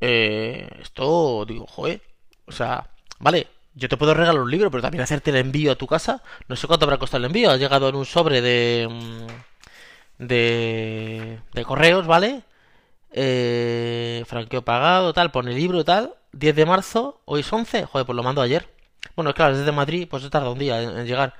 Eh, 0.02 0.70
esto, 0.82 1.46
digo, 1.46 1.66
joder, 1.68 2.02
o 2.46 2.52
sea, 2.52 2.90
vale, 3.20 3.48
yo 3.78 3.90
te 3.90 3.98
puedo 3.98 4.14
regalar 4.14 4.42
un 4.42 4.50
libro, 4.50 4.72
pero 4.72 4.82
también 4.82 5.04
hacerte 5.04 5.30
el 5.30 5.38
envío 5.38 5.72
a 5.72 5.76
tu 5.76 5.88
casa. 5.88 6.24
No 6.48 6.56
sé 6.56 6.68
cuánto 6.68 6.86
habrá 6.86 6.98
costado 6.98 7.20
el 7.20 7.26
envío. 7.26 7.52
Ha 7.52 7.58
llegado 7.58 7.90
en 7.90 7.96
un 7.96 8.06
sobre 8.06 8.42
de. 8.42 8.88
Mm, 8.90 10.26
de. 10.26 11.40
de 11.54 11.66
correos, 11.66 12.08
¿vale? 12.08 12.44
Eh, 13.12 14.24
franqueo 14.28 14.64
pagado, 14.64 15.14
tal, 15.14 15.32
pone 15.32 15.54
libro, 15.54 15.86
tal. 15.86 16.16
10 16.34 16.56
de 16.56 16.66
marzo, 16.66 17.22
hoy 17.26 17.42
es 17.42 17.54
11. 17.54 17.86
Joder, 17.86 18.06
pues 18.06 18.16
lo 18.16 18.24
mando 18.24 18.42
ayer. 18.42 18.68
Bueno, 19.16 19.34
claro, 19.34 19.58
desde 19.58 19.72
Madrid, 19.72 20.08
pues 20.10 20.28
tarda 20.30 20.50
un 20.50 20.60
día 20.60 20.82
en, 20.82 21.06
llegar. 21.06 21.36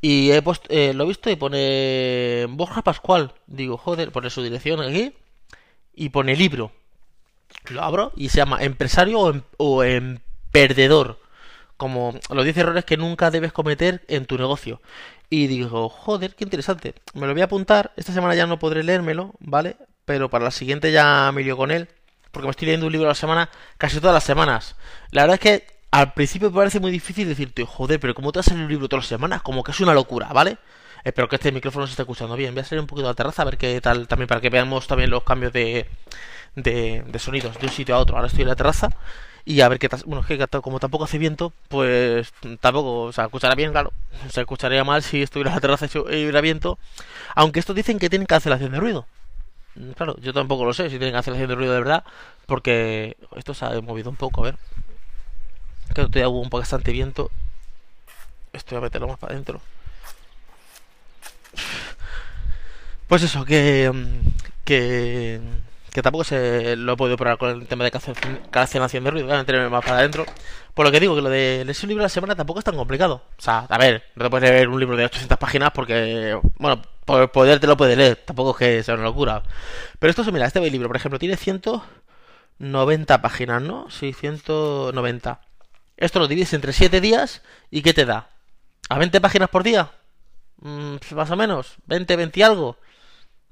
Y 0.00 0.30
he 0.32 0.42
puesto, 0.42 0.66
eh, 0.70 0.92
lo 0.94 1.04
he 1.04 1.08
visto 1.08 1.30
y 1.30 1.36
pone 1.36 2.46
Borja 2.50 2.82
Pascual. 2.82 3.34
Digo, 3.46 3.78
joder, 3.78 4.12
pone 4.12 4.30
su 4.30 4.42
dirección 4.42 4.80
aquí. 4.82 5.14
Y 5.94 6.10
pone 6.10 6.36
libro. 6.36 6.72
Lo 7.70 7.82
abro 7.82 8.12
y 8.16 8.28
se 8.30 8.38
llama 8.38 8.62
Empresario 8.62 9.20
o, 9.20 9.30
em, 9.30 9.42
o 9.58 9.84
Emperdedor 9.84 11.21
como 11.82 12.14
los 12.30 12.44
10 12.44 12.58
errores 12.58 12.84
que 12.84 12.96
nunca 12.96 13.32
debes 13.32 13.52
cometer 13.52 14.04
en 14.06 14.24
tu 14.26 14.38
negocio. 14.38 14.80
Y 15.30 15.48
digo, 15.48 15.88
joder, 15.88 16.36
qué 16.36 16.44
interesante. 16.44 16.94
Me 17.12 17.26
lo 17.26 17.32
voy 17.32 17.42
a 17.42 17.46
apuntar. 17.46 17.90
Esta 17.96 18.12
semana 18.12 18.36
ya 18.36 18.46
no 18.46 18.60
podré 18.60 18.84
leérmelo, 18.84 19.34
¿vale? 19.40 19.74
Pero 20.04 20.30
para 20.30 20.44
la 20.44 20.52
siguiente 20.52 20.92
ya 20.92 21.32
me 21.34 21.42
lío 21.42 21.56
con 21.56 21.72
él. 21.72 21.88
Porque 22.30 22.46
me 22.46 22.52
estoy 22.52 22.66
leyendo 22.66 22.86
un 22.86 22.92
libro 22.92 23.08
a 23.08 23.10
la 23.10 23.14
semana, 23.16 23.50
casi 23.78 23.98
todas 23.98 24.14
las 24.14 24.22
semanas. 24.22 24.76
La 25.10 25.22
verdad 25.22 25.34
es 25.34 25.40
que 25.40 25.66
al 25.90 26.12
principio 26.12 26.52
me 26.52 26.56
parece 26.56 26.78
muy 26.78 26.92
difícil 26.92 27.26
decirte, 27.26 27.64
joder, 27.66 27.98
pero 27.98 28.14
¿cómo 28.14 28.30
te 28.30 28.38
vas 28.38 28.46
a 28.46 28.52
leer 28.52 28.66
un 28.66 28.70
libro 28.70 28.88
todas 28.88 29.02
las 29.02 29.08
semanas? 29.08 29.42
Como 29.42 29.64
que 29.64 29.72
es 29.72 29.80
una 29.80 29.92
locura, 29.92 30.28
¿vale? 30.32 30.58
Espero 31.02 31.28
que 31.28 31.34
este 31.34 31.50
micrófono 31.50 31.88
se 31.88 31.94
esté 31.94 32.02
escuchando 32.02 32.36
bien. 32.36 32.54
Voy 32.54 32.60
a 32.60 32.64
salir 32.64 32.80
un 32.80 32.86
poquito 32.86 33.08
a 33.08 33.10
la 33.10 33.16
terraza 33.16 33.42
a 33.42 33.46
ver 33.46 33.58
qué 33.58 33.80
tal, 33.80 34.06
también 34.06 34.28
para 34.28 34.40
que 34.40 34.50
veamos 34.50 34.86
también 34.86 35.10
los 35.10 35.24
cambios 35.24 35.52
de, 35.52 35.88
de, 36.54 37.02
de 37.04 37.18
sonidos 37.18 37.58
de 37.58 37.66
un 37.66 37.72
sitio 37.72 37.96
a 37.96 37.98
otro. 37.98 38.14
Ahora 38.14 38.28
estoy 38.28 38.42
en 38.42 38.48
la 38.50 38.56
terraza 38.56 38.90
y 39.44 39.60
a 39.60 39.68
ver 39.68 39.78
qué 39.78 39.88
tal. 39.88 40.02
Bueno, 40.06 40.20
es 40.20 40.26
que 40.26 40.60
como 40.60 40.78
tampoco 40.80 41.04
hace 41.04 41.18
viento, 41.18 41.52
pues 41.68 42.32
tampoco, 42.60 43.02
o 43.02 43.12
sea, 43.12 43.24
escuchará 43.24 43.54
bien, 43.54 43.72
claro. 43.72 43.92
Se 44.30 44.40
escucharía 44.40 44.84
mal 44.84 45.02
si 45.02 45.22
estuviera 45.22 45.54
la 45.54 45.60
terraza 45.60 45.86
y 45.86 45.98
hubiera 45.98 46.40
viento. 46.40 46.78
Aunque 47.34 47.60
estos 47.60 47.74
dicen 47.76 47.98
que 47.98 48.10
tienen 48.10 48.26
cancelación 48.26 48.72
de 48.72 48.80
ruido. 48.80 49.06
Mm, 49.74 49.92
claro, 49.92 50.16
yo 50.20 50.32
tampoco 50.32 50.64
lo 50.64 50.74
sé 50.74 50.84
si 50.90 50.98
tienen 50.98 51.12
cancelación 51.14 51.48
de 51.48 51.54
ruido 51.56 51.72
de 51.72 51.80
verdad, 51.80 52.04
porque 52.46 53.16
esto 53.36 53.54
se 53.54 53.64
ha 53.64 53.80
movido 53.80 54.10
un 54.10 54.16
poco, 54.16 54.42
a 54.42 54.44
ver. 54.44 54.56
Que 55.88 56.02
todavía 56.02 56.28
hubo 56.28 56.40
un 56.40 56.50
poco 56.50 56.60
bastante 56.60 56.92
viento. 56.92 57.30
Estoy 58.52 58.78
a 58.78 58.80
meterlo 58.80 59.08
más 59.08 59.18
para 59.18 59.32
adentro. 59.32 59.60
Pues 63.08 63.22
eso, 63.22 63.44
que. 63.44 63.90
Mm, 63.92 64.28
que 64.64 65.40
que 65.92 66.02
tampoco 66.02 66.24
se 66.24 66.74
lo 66.76 66.94
he 66.94 66.96
podido 66.96 67.16
probar 67.18 67.36
con 67.38 67.50
el 67.50 67.66
tema 67.66 67.84
de 67.84 67.90
cancelación 68.50 69.04
de 69.04 69.10
ruido, 69.10 69.26
voy 69.26 69.34
a 69.34 69.40
meterme 69.40 69.68
más 69.68 69.84
para 69.84 69.98
adentro. 69.98 70.24
Por 70.74 70.86
lo 70.86 70.92
que 70.92 71.00
digo, 71.00 71.14
que 71.14 71.20
lo 71.20 71.28
de 71.28 71.64
leer 71.66 71.76
un 71.82 71.88
libro 71.88 72.02
a 72.02 72.06
la 72.06 72.08
semana 72.08 72.34
tampoco 72.34 72.60
es 72.60 72.64
tan 72.64 72.76
complicado. 72.76 73.22
O 73.38 73.42
sea, 73.42 73.66
a 73.68 73.78
ver, 73.78 74.02
no 74.14 74.24
te 74.24 74.30
puedes 74.30 74.50
leer 74.50 74.68
un 74.68 74.80
libro 74.80 74.96
de 74.96 75.04
800 75.04 75.36
páginas 75.36 75.70
porque, 75.72 76.38
bueno, 76.58 76.80
por 77.04 77.30
poder 77.30 77.60
te 77.60 77.66
lo 77.66 77.76
puedes 77.76 77.98
leer, 77.98 78.16
tampoco 78.16 78.52
es 78.52 78.56
que 78.56 78.82
sea 78.82 78.94
una 78.94 79.04
locura. 79.04 79.42
Pero 79.98 80.10
esto, 80.10 80.24
mira, 80.32 80.46
este 80.46 80.60
libro, 80.70 80.88
por 80.88 80.96
ejemplo, 80.96 81.18
tiene 81.18 81.36
190 81.36 83.22
páginas, 83.22 83.60
¿no? 83.60 83.90
Sí, 83.90 84.14
190. 84.14 85.40
Esto 85.98 86.18
lo 86.20 86.28
divides 86.28 86.54
entre 86.54 86.72
7 86.72 87.00
días 87.02 87.42
y 87.70 87.82
¿qué 87.82 87.92
te 87.92 88.06
da? 88.06 88.28
¿A 88.88 88.98
20 88.98 89.20
páginas 89.20 89.50
por 89.50 89.62
día? 89.62 89.90
Mm, 90.62 90.96
más 91.14 91.30
o 91.30 91.36
menos, 91.36 91.76
20, 91.86 92.16
20 92.16 92.40
y 92.40 92.42
algo. 92.42 92.78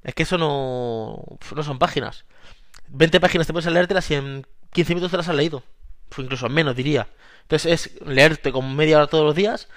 Es 0.03 0.15
que 0.15 0.23
eso 0.23 0.37
no, 0.37 1.23
no 1.55 1.63
son 1.63 1.79
páginas. 1.79 2.25
20 2.89 3.19
páginas 3.19 3.47
te 3.47 3.53
puedes 3.53 3.71
leértelas 3.71 4.09
y 4.11 4.15
en 4.15 4.45
15 4.73 4.93
minutos 4.95 5.11
te 5.11 5.17
las 5.17 5.29
has 5.29 5.35
leído. 5.35 5.63
O 6.17 6.21
incluso 6.21 6.49
menos, 6.49 6.75
diría. 6.75 7.07
Entonces 7.43 7.71
es 7.71 8.01
leerte 8.05 8.51
como 8.51 8.73
media 8.73 8.97
hora 8.97 9.07
todos 9.07 9.25
los 9.25 9.35
días 9.35 9.67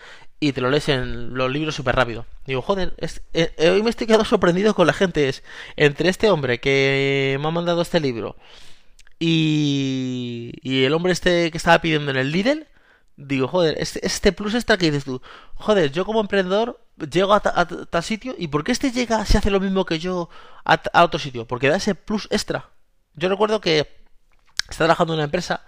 y 0.40 0.52
te 0.52 0.60
lo 0.60 0.70
lees 0.70 0.88
en 0.88 1.34
los 1.34 1.50
libros 1.50 1.74
súper 1.74 1.96
rápido. 1.96 2.26
Digo, 2.46 2.62
joder, 2.62 2.94
es, 2.98 3.22
eh, 3.32 3.54
eh, 3.56 3.70
hoy 3.70 3.82
me 3.82 3.90
estoy 3.90 4.06
quedando 4.06 4.24
sorprendido 4.24 4.74
con 4.74 4.86
la 4.86 4.92
gente. 4.92 5.28
Es 5.28 5.42
entre 5.76 6.08
este 6.08 6.30
hombre 6.30 6.60
que 6.60 7.36
me 7.40 7.48
ha 7.48 7.50
mandado 7.50 7.82
este 7.82 8.00
libro 8.00 8.36
y, 9.18 10.52
y 10.62 10.84
el 10.84 10.92
hombre 10.92 11.12
este 11.12 11.50
que 11.50 11.56
estaba 11.56 11.80
pidiendo 11.80 12.10
en 12.10 12.16
el 12.16 12.32
Lidl. 12.32 12.66
Digo, 13.16 13.48
joder, 13.48 13.76
este, 13.78 14.04
este 14.06 14.32
plus 14.32 14.54
extra 14.54 14.76
que 14.76 14.86
dices 14.86 15.04
tú. 15.04 15.22
Joder, 15.54 15.92
yo 15.92 16.04
como 16.04 16.20
emprendedor 16.20 16.83
llego 17.10 17.34
a, 17.34 17.40
tal 17.40 18.02
sitio 18.02 18.34
y 18.38 18.48
¿por 18.48 18.64
qué 18.64 18.72
este 18.72 18.92
llega 18.92 19.24
si 19.26 19.36
hace 19.36 19.50
lo 19.50 19.60
mismo 19.60 19.84
que 19.84 19.98
yo 19.98 20.28
a, 20.64 20.80
a 20.92 21.04
otro 21.04 21.18
sitio? 21.18 21.46
Porque 21.46 21.68
da 21.68 21.76
ese 21.76 21.94
plus 21.94 22.28
extra. 22.30 22.70
Yo 23.14 23.28
recuerdo 23.28 23.60
que 23.60 23.88
estaba 24.68 24.88
trabajando 24.88 25.14
en 25.14 25.18
una 25.18 25.24
empresa 25.24 25.64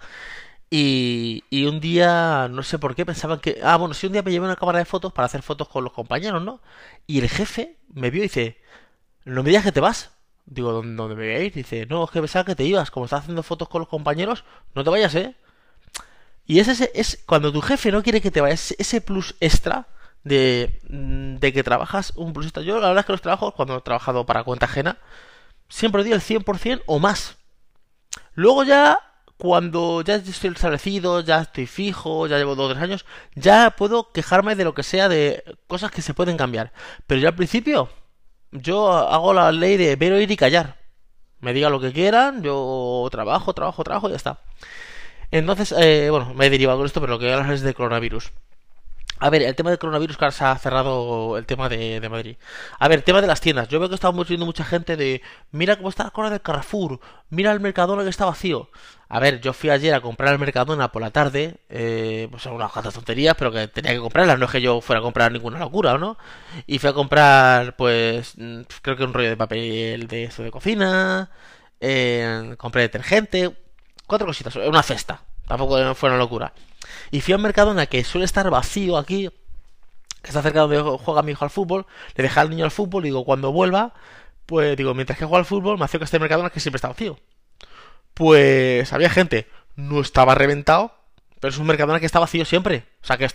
y, 0.69 1.43
y, 1.49 1.65
un 1.65 1.79
día, 1.79 2.49
no 2.51 2.61
sé 2.63 2.77
por 2.77 2.95
qué, 2.95 3.05
pensaban 3.05 3.39
que... 3.39 3.59
Ah, 3.63 3.77
bueno, 3.77 3.93
si 3.93 4.07
un 4.07 4.13
día 4.13 4.21
me 4.21 4.31
llevé 4.31 4.45
una 4.45 4.57
cámara 4.57 4.79
de 4.79 4.85
fotos 4.85 5.13
para 5.13 5.25
hacer 5.27 5.41
fotos 5.41 5.69
con 5.69 5.83
los 5.83 5.93
compañeros, 5.93 6.43
¿no? 6.43 6.61
Y 7.05 7.19
el 7.19 7.29
jefe 7.29 7.77
me 7.93 8.09
vio 8.09 8.19
y 8.19 8.23
dice, 8.23 8.57
no 9.23 9.43
me 9.43 9.49
digas 9.49 9.63
que 9.63 9.71
te 9.71 9.79
vas. 9.79 10.11
Digo, 10.45 10.73
¿dónde, 10.73 11.15
me 11.15 11.15
voy 11.15 11.35
a 11.35 11.43
ir? 11.43 11.53
Dice, 11.53 11.85
no, 11.85 12.05
es 12.05 12.11
que 12.11 12.19
pensaba 12.19 12.45
que 12.45 12.55
te 12.55 12.65
ibas. 12.65 12.91
Como 12.91 13.05
estás 13.05 13.21
haciendo 13.21 13.43
fotos 13.43 13.69
con 13.69 13.79
los 13.79 13.89
compañeros, 13.89 14.43
no 14.75 14.83
te 14.83 14.89
vayas, 14.89 15.15
¿eh? 15.15 15.35
Y 16.45 16.59
ese 16.59 16.91
es 16.93 17.23
cuando 17.25 17.51
tu 17.51 17.61
jefe 17.61 17.91
no 17.91 18.03
quiere 18.03 18.21
que 18.21 18.31
te 18.31 18.41
vayas, 18.41 18.73
ese 18.77 19.01
plus 19.01 19.35
extra 19.39 19.87
de, 20.23 20.79
de 20.89 21.53
que 21.53 21.63
trabajas 21.63 22.13
un 22.15 22.33
plus 22.33 22.47
extra. 22.47 22.63
Yo 22.63 22.79
la 22.79 22.87
verdad 22.89 23.01
es 23.01 23.05
que 23.05 23.13
los 23.13 23.21
trabajos, 23.21 23.53
cuando 23.53 23.77
he 23.77 23.81
trabajado 23.81 24.25
para 24.25 24.43
cuenta 24.43 24.65
ajena, 24.65 24.97
siempre 25.69 26.03
di 26.03 26.11
el 26.11 26.21
100% 26.21 26.83
o 26.85 26.99
más. 26.99 27.37
Luego 28.33 28.63
ya, 28.63 28.99
cuando 29.37 30.01
ya 30.01 30.15
estoy 30.15 30.51
establecido, 30.51 31.21
ya 31.21 31.41
estoy 31.41 31.67
fijo, 31.67 32.27
ya 32.27 32.37
llevo 32.37 32.55
dos 32.55 32.71
o 32.71 32.73
tres 32.73 32.83
años, 32.83 33.05
ya 33.35 33.71
puedo 33.71 34.11
quejarme 34.11 34.55
de 34.55 34.63
lo 34.63 34.73
que 34.73 34.83
sea, 34.83 35.09
de 35.09 35.43
cosas 35.67 35.91
que 35.91 36.01
se 36.01 36.13
pueden 36.13 36.37
cambiar. 36.37 36.71
Pero 37.07 37.21
ya 37.21 37.29
al 37.29 37.35
principio, 37.35 37.89
yo 38.51 38.91
hago 38.91 39.33
la 39.33 39.51
ley 39.51 39.77
de 39.77 39.95
ver, 39.95 40.13
oír 40.13 40.29
y 40.31 40.37
callar. 40.37 40.77
Me 41.39 41.53
digan 41.53 41.71
lo 41.71 41.79
que 41.79 41.93
quieran, 41.93 42.43
yo 42.43 43.07
trabajo, 43.11 43.53
trabajo, 43.53 43.83
trabajo 43.83 44.07
y 44.07 44.11
ya 44.11 44.17
está. 44.17 44.39
Entonces, 45.31 45.73
eh, 45.77 46.09
bueno, 46.09 46.33
me 46.33 46.47
he 46.47 46.49
derivado 46.49 46.79
con 46.79 46.85
esto, 46.87 47.01
pero 47.01 47.13
lo 47.13 47.19
que 47.19 47.33
voy 47.35 47.53
es 47.53 47.61
de 47.61 47.73
coronavirus. 47.73 48.31
A 49.19 49.29
ver, 49.31 49.41
el 49.41 49.55
tema 49.55 49.71
del 49.71 49.79
coronavirus 49.79 50.15
ahora 50.19 50.31
se 50.31 50.43
ha 50.43 50.55
cerrado 50.57 51.37
el 51.37 51.45
tema 51.45 51.69
de, 51.69 52.07
Madrid. 52.09 52.37
A 52.79 52.87
ver, 52.87 52.99
el 52.99 53.03
tema 53.03 53.19
de 53.21 53.27
las 53.27 53.41
tiendas. 53.41 53.67
Yo 53.67 53.79
veo 53.79 53.89
que 53.89 53.95
estamos 53.95 54.27
viendo 54.27 54.45
mucha 54.45 54.63
gente 54.63 54.95
de 54.95 55.21
mira 55.51 55.75
cómo 55.75 55.89
está 55.89 56.03
la 56.05 56.11
cola 56.11 56.29
del 56.29 56.41
Carrefour, 56.41 56.99
mira 57.29 57.51
el 57.51 57.59
Mercadona 57.59 58.03
que 58.03 58.09
está 58.09 58.25
vacío. 58.25 58.69
A 59.09 59.19
ver, 59.19 59.41
yo 59.41 59.53
fui 59.53 59.69
ayer 59.69 59.93
a 59.93 60.01
comprar 60.01 60.33
el 60.33 60.39
Mercadona 60.39 60.91
por 60.91 61.01
la 61.01 61.11
tarde, 61.11 61.57
eh, 61.69 62.27
pues 62.29 62.45
unas 62.45 62.71
tonterías, 62.93 63.35
pero 63.37 63.51
que 63.51 63.67
tenía 63.67 63.93
que 63.93 63.99
comprarlas, 63.99 64.37
no 64.37 64.45
es 64.45 64.51
que 64.51 64.61
yo 64.61 64.81
fuera 64.81 64.99
a 64.99 65.03
comprar 65.03 65.31
ninguna 65.31 65.59
locura, 65.59 65.97
¿no? 65.97 66.17
Y 66.67 66.79
fui 66.79 66.89
a 66.89 66.93
comprar, 66.93 67.75
pues, 67.75 68.33
mm, 68.37 68.61
creo 68.81 68.97
que 68.97 69.03
un 69.03 69.13
rollo 69.13 69.29
de 69.29 69.37
papel 69.37 70.07
de 70.07 70.25
eso 70.25 70.43
de 70.43 70.51
cocina, 70.51 71.31
eh, 71.79 72.55
compré 72.57 72.83
detergente, 72.83 73.55
cuatro 74.07 74.27
cositas, 74.27 74.55
una 74.57 74.83
cesta, 74.83 75.21
tampoco 75.47 75.95
fue 75.95 76.09
una 76.09 76.17
locura. 76.17 76.53
Y 77.11 77.21
fui 77.21 77.33
a 77.33 77.37
un 77.37 77.43
Mercadona 77.43 77.85
que 77.85 78.03
suele 78.03 78.25
estar 78.25 78.49
vacío 78.49 78.97
aquí, 78.97 79.29
que 80.21 80.29
está 80.29 80.41
cerca 80.41 80.61
donde 80.61 80.79
juega 80.79 81.21
mi 81.23 81.31
hijo 81.31 81.45
al 81.45 81.51
fútbol, 81.51 81.85
le 82.15 82.23
dejé 82.23 82.39
al 82.39 82.49
niño 82.49 82.65
al 82.65 82.71
fútbol 82.71 83.05
y 83.05 83.09
digo, 83.09 83.25
cuando 83.25 83.51
vuelva, 83.51 83.93
pues 84.45 84.75
digo, 84.77 84.93
mientras 84.93 85.17
que 85.17 85.25
juega 85.25 85.39
al 85.39 85.45
fútbol, 85.45 85.77
me 85.77 85.85
hacía 85.85 85.99
que 85.99 86.05
este 86.05 86.19
Mercadona 86.19 86.49
que 86.49 86.59
siempre 86.59 86.77
está 86.77 86.89
vacío. 86.89 87.19
Pues 88.13 88.91
había 88.93 89.09
gente, 89.09 89.47
no 89.75 90.01
estaba 90.01 90.35
reventado, 90.35 90.93
pero 91.39 91.51
es 91.51 91.57
un 91.57 91.67
Mercadona 91.67 91.99
que 91.99 92.05
está 92.05 92.19
vacío 92.19 92.45
siempre. 92.45 92.85
O 93.03 93.05
sea, 93.05 93.17
que 93.17 93.29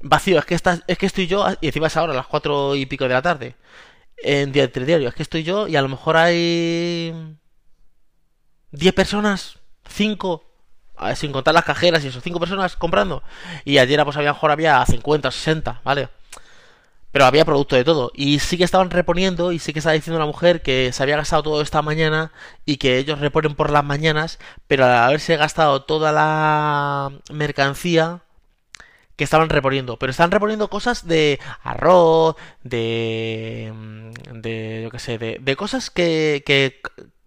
vacío, 0.00 0.38
es 0.38 0.44
que, 0.44 0.54
está, 0.54 0.80
es 0.86 0.98
que 0.98 1.06
estoy 1.06 1.26
yo, 1.26 1.46
y 1.60 1.66
encima 1.68 1.86
es 1.88 1.96
ahora 1.96 2.12
a 2.12 2.16
las 2.16 2.26
cuatro 2.26 2.76
y 2.76 2.86
pico 2.86 3.04
de 3.04 3.14
la 3.14 3.22
tarde, 3.22 3.56
en 4.22 4.52
día 4.52 4.66
diario, 4.66 5.08
es 5.08 5.14
que 5.14 5.22
estoy 5.22 5.44
yo 5.44 5.68
y 5.68 5.76
a 5.76 5.82
lo 5.82 5.88
mejor 5.88 6.16
hay 6.16 7.36
10 8.72 8.94
personas, 8.94 9.58
5, 9.88 10.47
sin 11.14 11.32
contar 11.32 11.54
las 11.54 11.64
cajeras 11.64 12.04
y 12.04 12.08
eso, 12.08 12.20
5 12.20 12.40
personas 12.40 12.76
comprando. 12.76 13.22
Y 13.64 13.78
ayer 13.78 14.02
pues 14.04 14.16
había 14.16 14.32
mejor 14.32 14.50
había 14.50 14.84
50, 14.84 15.30
60, 15.30 15.80
¿vale? 15.84 16.08
Pero 17.12 17.24
había 17.24 17.44
producto 17.44 17.74
de 17.76 17.84
todo. 17.84 18.12
Y 18.14 18.38
sí 18.40 18.58
que 18.58 18.64
estaban 18.64 18.90
reponiendo 18.90 19.52
y 19.52 19.58
sí 19.58 19.72
que 19.72 19.78
estaba 19.80 19.94
diciendo 19.94 20.18
la 20.18 20.26
mujer 20.26 20.62
que 20.62 20.92
se 20.92 21.02
había 21.02 21.16
gastado 21.16 21.42
todo 21.42 21.62
esta 21.62 21.82
mañana 21.82 22.32
y 22.66 22.76
que 22.76 22.98
ellos 22.98 23.18
reponen 23.20 23.54
por 23.54 23.70
las 23.70 23.84
mañanas, 23.84 24.38
pero 24.66 24.84
al 24.84 24.92
haberse 24.92 25.36
gastado 25.36 25.82
toda 25.84 26.12
la 26.12 27.10
mercancía 27.32 28.20
que 29.16 29.24
estaban 29.24 29.48
reponiendo. 29.50 29.98
Pero 29.98 30.10
están 30.10 30.30
reponiendo 30.30 30.68
cosas 30.70 31.06
de 31.08 31.40
arroz, 31.62 32.36
de... 32.62 33.72
de... 34.32 34.82
yo 34.84 34.90
qué 34.90 34.98
sé, 34.98 35.18
de, 35.18 35.38
de 35.40 35.56
cosas 35.56 35.90
que... 35.90 36.42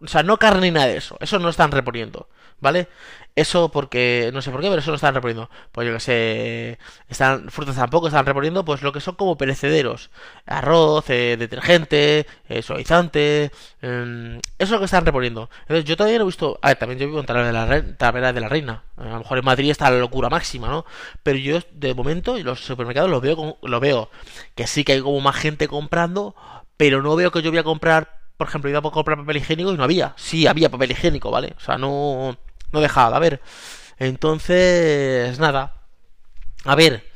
O 0.01 0.07
sea, 0.07 0.23
no 0.23 0.37
carne 0.37 0.61
ni 0.61 0.71
nada 0.71 0.87
de 0.87 0.97
eso. 0.97 1.17
Eso 1.19 1.39
no 1.39 1.49
están 1.49 1.71
reponiendo. 1.71 2.27
¿Vale? 2.59 2.87
Eso 3.35 3.69
porque, 3.71 4.29
no 4.33 4.41
sé 4.41 4.51
por 4.51 4.61
qué, 4.61 4.67
pero 4.67 4.81
eso 4.81 4.91
no 4.91 4.95
están 4.95 5.15
reponiendo. 5.15 5.49
Pues 5.71 5.87
yo 5.87 5.93
que 5.93 5.99
sé, 5.99 6.79
están, 7.07 7.49
frutas 7.49 7.75
tampoco 7.75 8.07
están 8.07 8.25
reponiendo, 8.25 8.65
pues 8.65 8.81
lo 8.81 8.91
que 8.91 8.99
son 8.99 9.15
como 9.15 9.37
perecederos. 9.37 10.11
Arroz, 10.45 11.09
eh, 11.09 11.37
detergente, 11.37 12.27
eh, 12.49 12.61
suavizante, 12.61 13.51
em, 13.81 14.37
eso 14.37 14.43
es 14.59 14.69
lo 14.71 14.79
que 14.79 14.85
están 14.85 15.05
reponiendo. 15.05 15.49
Entonces 15.61 15.85
yo 15.85 15.95
todavía 15.95 16.19
no 16.19 16.25
he 16.25 16.27
visto, 16.27 16.59
a 16.61 16.69
ver, 16.69 16.77
también 16.77 16.99
yo 16.99 17.07
vivo 17.07 17.19
en 17.21 17.25
Talavera 17.25 17.47
de 17.47 17.53
la, 17.53 18.11
Reina, 18.11 18.33
de 18.33 18.41
la 18.41 18.49
Reina. 18.49 18.83
A 18.97 19.05
lo 19.05 19.19
mejor 19.19 19.37
en 19.37 19.45
Madrid 19.45 19.71
está 19.71 19.89
la 19.89 19.97
locura 19.97 20.29
máxima, 20.29 20.67
¿no? 20.67 20.85
Pero 21.23 21.37
yo 21.39 21.59
de 21.71 21.93
momento 21.95 22.37
los 22.37 22.59
supermercados 22.59 23.09
los 23.09 23.21
veo, 23.21 23.57
lo 23.61 23.79
veo 23.79 24.09
que 24.55 24.67
sí 24.67 24.83
que 24.83 24.93
hay 24.93 25.01
como 25.01 25.21
más 25.21 25.37
gente 25.37 25.67
comprando, 25.67 26.35
pero 26.77 27.01
no 27.01 27.15
veo 27.15 27.31
que 27.31 27.41
yo 27.41 27.51
voy 27.51 27.59
a 27.59 27.63
comprar, 27.63 28.20
por 28.41 28.47
ejemplo, 28.47 28.71
iba 28.71 28.80
a 28.80 28.82
comprar 28.82 29.19
papel 29.19 29.38
higiénico 29.38 29.71
y 29.71 29.77
no 29.77 29.84
había. 29.84 30.15
Sí, 30.17 30.47
había 30.47 30.67
papel 30.67 30.89
higiénico, 30.89 31.30
¿vale? 31.30 31.54
O 31.58 31.60
sea, 31.60 31.77
no 31.77 32.36
no 32.71 32.82
dejaba 32.82 33.12
de 33.12 33.15
haber. 33.17 33.41
Entonces, 33.99 35.38
nada. 35.38 35.75
A 36.65 36.73
ver, 36.73 37.08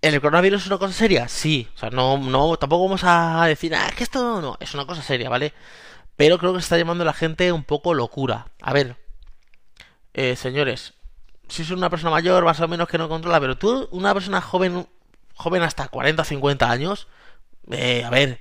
¿el 0.00 0.20
coronavirus 0.20 0.62
es 0.62 0.66
una 0.68 0.78
cosa 0.78 0.92
seria? 0.92 1.26
Sí. 1.26 1.68
O 1.74 1.78
sea, 1.78 1.90
no, 1.90 2.18
no, 2.18 2.56
tampoco 2.56 2.84
vamos 2.84 3.02
a 3.02 3.44
decir, 3.46 3.74
ah, 3.74 3.88
es 3.88 3.96
que 3.96 4.04
esto 4.04 4.40
no, 4.40 4.56
es 4.60 4.74
una 4.74 4.86
cosa 4.86 5.02
seria, 5.02 5.28
¿vale? 5.28 5.52
Pero 6.14 6.38
creo 6.38 6.52
que 6.52 6.60
se 6.60 6.66
está 6.66 6.78
llamando 6.78 7.02
a 7.02 7.06
la 7.06 7.12
gente 7.12 7.50
un 7.50 7.64
poco 7.64 7.92
locura. 7.92 8.46
A 8.60 8.72
ver, 8.72 8.96
eh, 10.14 10.36
señores, 10.36 10.94
si 11.48 11.62
es 11.62 11.70
una 11.72 11.90
persona 11.90 12.12
mayor, 12.12 12.44
más 12.44 12.60
o 12.60 12.68
menos 12.68 12.86
que 12.86 12.98
no 12.98 13.08
controla, 13.08 13.40
pero 13.40 13.58
tú, 13.58 13.88
una 13.90 14.14
persona 14.14 14.40
joven, 14.40 14.86
joven 15.34 15.62
hasta 15.62 15.88
40 15.88 16.22
o 16.22 16.24
50 16.24 16.70
años, 16.70 17.08
eh, 17.72 18.04
a 18.04 18.10
ver, 18.10 18.40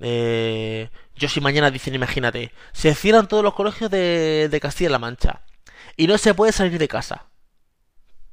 eh, 0.00 0.90
yo 1.16 1.28
si 1.28 1.40
mañana 1.40 1.70
dicen, 1.70 1.94
imagínate, 1.94 2.52
se 2.72 2.94
cierran 2.94 3.28
todos 3.28 3.44
los 3.44 3.54
colegios 3.54 3.90
de, 3.90 4.48
de 4.50 4.60
Castilla-La 4.60 4.98
Mancha 4.98 5.40
y 5.96 6.06
no 6.06 6.18
se 6.18 6.34
puede 6.34 6.52
salir 6.52 6.78
de 6.78 6.88
casa. 6.88 7.26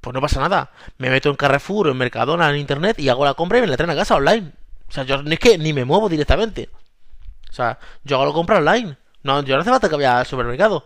Pues 0.01 0.13
no 0.15 0.21
pasa 0.21 0.39
nada. 0.39 0.71
Me 0.97 1.09
meto 1.09 1.29
en 1.29 1.35
Carrefour, 1.35 1.87
en 1.89 1.97
Mercadona, 1.97 2.49
en 2.49 2.57
Internet 2.57 2.99
y 2.99 3.09
hago 3.09 3.23
la 3.23 3.35
compra 3.35 3.59
y 3.59 3.61
me 3.61 3.67
la 3.67 3.77
traen 3.77 3.91
a 3.91 3.95
casa 3.95 4.15
online. 4.15 4.51
O 4.89 4.91
sea, 4.91 5.03
yo 5.03 5.21
ni 5.21 5.33
es 5.33 5.39
que 5.39 5.57
ni 5.57 5.73
me 5.73 5.85
muevo 5.85 6.09
directamente. 6.09 6.69
O 7.49 7.53
sea, 7.53 7.77
yo 8.03 8.17
hago 8.17 8.25
la 8.25 8.33
compra 8.33 8.57
online. 8.57 8.97
No, 9.23 9.43
yo 9.43 9.55
no 9.55 9.61
hace 9.61 9.69
falta 9.69 9.89
que 9.89 9.95
vaya 9.95 10.19
al 10.19 10.25
supermercado. 10.25 10.85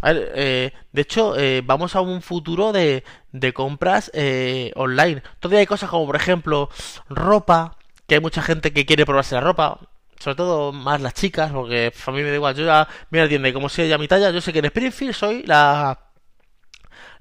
A 0.00 0.12
ver, 0.12 0.32
eh, 0.34 0.72
de 0.90 1.02
hecho, 1.02 1.38
eh, 1.38 1.62
vamos 1.64 1.94
a 1.94 2.00
un 2.00 2.22
futuro 2.22 2.72
de, 2.72 3.04
de 3.30 3.52
compras 3.52 4.10
eh, 4.14 4.72
online. 4.74 5.22
Todavía 5.38 5.60
hay 5.60 5.66
cosas 5.66 5.88
como, 5.88 6.06
por 6.06 6.16
ejemplo, 6.16 6.70
ropa, 7.08 7.76
que 8.06 8.16
hay 8.16 8.20
mucha 8.20 8.42
gente 8.42 8.72
que 8.72 8.86
quiere 8.86 9.06
probarse 9.06 9.34
la 9.34 9.40
ropa 9.40 9.80
sobre 10.22 10.36
todo 10.36 10.72
más 10.72 11.00
las 11.00 11.14
chicas, 11.14 11.50
porque 11.50 11.92
a 12.06 12.10
mí 12.12 12.22
me 12.22 12.30
da 12.30 12.36
igual, 12.36 12.54
yo 12.54 12.64
ya 12.64 12.88
me 13.10 13.20
entiende, 13.20 13.52
como 13.52 13.68
sé 13.68 13.88
ya 13.88 13.98
mi 13.98 14.06
talla, 14.06 14.30
yo 14.30 14.40
sé 14.40 14.52
que 14.52 14.60
en 14.60 14.66
Springfield 14.66 15.14
soy 15.14 15.42
la 15.42 15.98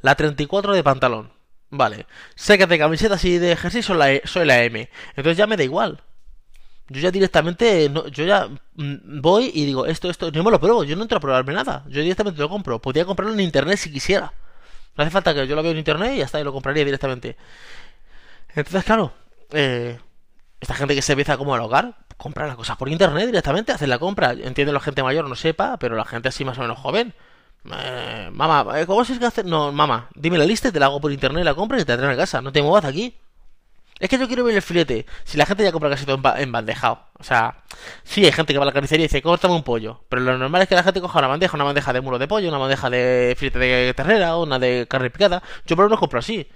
la 0.02 0.15
34 0.15 0.74
de 0.74 0.84
pantalón. 0.84 1.32
Vale. 1.70 2.06
Sé 2.36 2.58
que 2.58 2.67
de 2.67 2.78
camisetas 2.78 3.24
y 3.26 3.38
de 3.38 3.54
ejercicio 3.54 3.96
soy 3.96 3.98
la, 3.98 4.28
soy 4.28 4.46
la 4.46 4.63
M. 4.63 4.89
Entonces 5.15 5.38
ya 5.38 5.48
me 5.48 5.58
da 5.58 5.63
igual. 5.63 6.04
Yo 6.89 7.00
ya 7.02 7.12
directamente, 7.12 7.89
yo 8.12 8.26
ya 8.26 8.48
mm, 8.76 9.22
voy 9.22 9.52
y 9.54 9.65
digo, 9.65 9.86
esto, 9.86 10.10
esto, 10.10 10.32
no 10.32 10.44
me 10.44 10.52
lo 10.52 10.60
pruebo, 10.60 10.84
yo 10.84 10.96
no 10.96 11.04
entro 11.04 11.17
a 11.17 11.22
probarme 11.22 11.54
nada. 11.54 11.86
Yo 11.88 12.02
directamente 12.02 12.41
lo 12.41 12.50
compro. 12.50 12.80
Podría 12.82 13.06
comprarlo 13.06 13.34
en 13.34 13.39
internet 13.39 13.78
si 13.78 13.91
quisiera. 13.91 14.34
No 14.98 15.04
hace 15.04 15.12
falta 15.12 15.34
que 15.34 15.48
yo 15.48 15.56
lo 15.56 15.63
vea 15.63 15.72
en 15.72 15.78
internet 15.78 16.13
y 16.15 16.17
ya 16.17 16.26
está, 16.26 16.39
y 16.39 16.44
lo 16.44 16.52
compraría 16.54 16.84
directamente. 16.86 17.38
Entonces, 18.50 18.84
claro, 18.84 19.13
eh, 19.52 19.98
esta 20.62 20.76
gente 20.76 20.95
que 20.95 21.02
se 21.02 21.13
empieza 21.13 21.38
como 21.38 21.56
al 21.56 21.62
hogar, 21.62 21.95
compra 22.17 22.47
las 22.47 22.56
cosas 22.56 22.78
por 22.78 22.88
internet 22.88 23.26
directamente, 23.26 23.71
hacer 23.71 23.89
la 23.89 24.00
compra. 24.00 24.32
Entiendo 24.34 24.71
la 24.71 24.80
gente 24.80 25.04
mayor 25.04 25.28
no 25.28 25.36
sepa, 25.36 25.78
pero 25.78 25.95
la 25.95 26.06
gente 26.06 26.30
así 26.30 26.45
más 26.45 26.58
o 26.60 26.62
menos 26.62 26.78
joven. 26.78 27.13
Eh, 27.71 28.30
mamá, 28.32 28.80
eh, 28.80 28.86
¿cómo 28.86 29.04
se 29.04 29.17
que 29.19 29.26
hacer? 29.26 29.45
No, 29.45 29.71
mamá, 29.71 30.10
dime 30.15 30.38
la 30.38 30.45
lista 30.45 30.69
y 30.69 30.71
te 30.71 30.80
la 30.80 30.86
hago 30.88 31.02
por 31.02 31.12
internet, 31.12 31.43
la 31.43 31.56
compra 31.56 31.80
y 31.80 31.86
te 31.86 31.91
la 31.93 31.97
traen 31.97 32.13
a 32.13 32.17
casa. 32.17 32.41
No 32.41 32.52
te 32.52 32.62
muevas 32.62 32.86
aquí. 32.86 33.15
Es 34.00 34.10
que 34.10 34.17
yo 34.17 34.28
quiero 34.28 34.43
ver 34.43 34.56
el 34.56 34.62
filete. 34.63 35.06
Si 35.24 35.38
la 35.38 35.45
gente 35.45 35.63
ya 35.63 35.71
compra 35.71 35.89
casi 35.89 36.06
todo 36.06 36.19
en, 36.38 36.52
bandejado. 36.52 37.06
O 37.19 37.24
sea, 37.24 37.63
sí 38.04 38.26
hay 38.26 38.32
gente 38.32 38.54
que 38.54 38.58
va 38.60 38.63
a 38.63 38.67
la 38.67 38.71
carnicería 38.74 39.06
y 39.06 39.08
dice, 39.08 39.21
córtame 39.21 39.54
un 39.56 39.63
pollo. 39.63 40.04
Pero 40.10 40.24
lo 40.24 40.38
normal 40.38 40.63
es 40.63 40.67
que 40.67 40.76
la 40.76 40.84
gente 40.84 41.02
coja 41.02 41.19
una 41.19 41.28
bandeja, 41.28 41.56
una 41.56 41.65
bandeja 41.65 41.93
de 41.93 42.02
muro 42.02 42.17
de 42.19 42.28
pollo, 42.28 42.50
una 42.50 42.58
bandeja 42.58 42.89
de 42.89 43.36
filete 43.38 43.60
de 43.60 43.93
ternera, 43.93 44.38
una 44.38 44.58
de 44.60 44.88
carne 44.89 45.10
picada. 45.12 45.43
Yo 45.67 45.76
por 45.76 45.86
lo 45.86 45.89
menos 45.89 46.00
compro 46.00 46.19
así. 46.19 46.47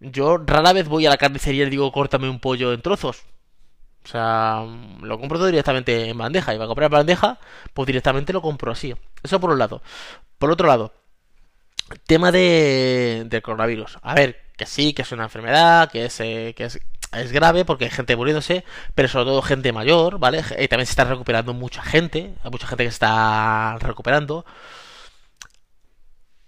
Yo 0.00 0.38
rara 0.38 0.72
vez 0.74 0.88
voy 0.88 1.06
a 1.06 1.10
la 1.10 1.16
carnicería 1.16 1.66
y 1.66 1.70
digo, 1.70 1.90
córtame 1.92 2.28
un 2.28 2.40
pollo 2.40 2.72
en 2.72 2.82
trozos. 2.82 3.24
O 4.04 4.08
sea, 4.08 4.64
lo 5.00 5.18
compro 5.18 5.38
todo 5.38 5.46
directamente 5.48 6.08
en 6.08 6.18
bandeja. 6.18 6.54
Y 6.54 6.58
va 6.58 6.64
a 6.64 6.68
comprar 6.68 6.90
bandeja, 6.90 7.38
pues 7.72 7.86
directamente 7.86 8.32
lo 8.32 8.42
compro 8.42 8.72
así. 8.72 8.94
Eso 9.22 9.40
por 9.40 9.50
un 9.50 9.58
lado. 9.58 9.82
Por 10.38 10.50
otro 10.50 10.68
lado, 10.68 10.92
tema 12.06 12.32
de, 12.32 13.24
del 13.26 13.42
coronavirus. 13.42 13.98
A 14.02 14.14
ver, 14.14 14.40
que 14.56 14.66
sí, 14.66 14.92
que 14.92 15.02
es 15.02 15.12
una 15.12 15.24
enfermedad, 15.24 15.90
que 15.90 16.06
es, 16.06 16.20
eh, 16.20 16.54
que 16.56 16.64
es, 16.64 16.80
es 17.12 17.32
grave 17.32 17.64
porque 17.64 17.84
hay 17.84 17.90
gente 17.90 18.16
muriéndose, 18.16 18.64
pero 18.94 19.08
sobre 19.08 19.26
todo 19.26 19.42
gente 19.42 19.72
mayor, 19.72 20.18
¿vale? 20.18 20.44
Y 20.58 20.68
también 20.68 20.86
se 20.86 20.92
está 20.92 21.04
recuperando 21.04 21.54
mucha 21.54 21.82
gente. 21.82 22.34
Hay 22.42 22.50
mucha 22.50 22.66
gente 22.66 22.84
que 22.84 22.90
se 22.90 22.94
está 22.94 23.78
recuperando. 23.80 24.44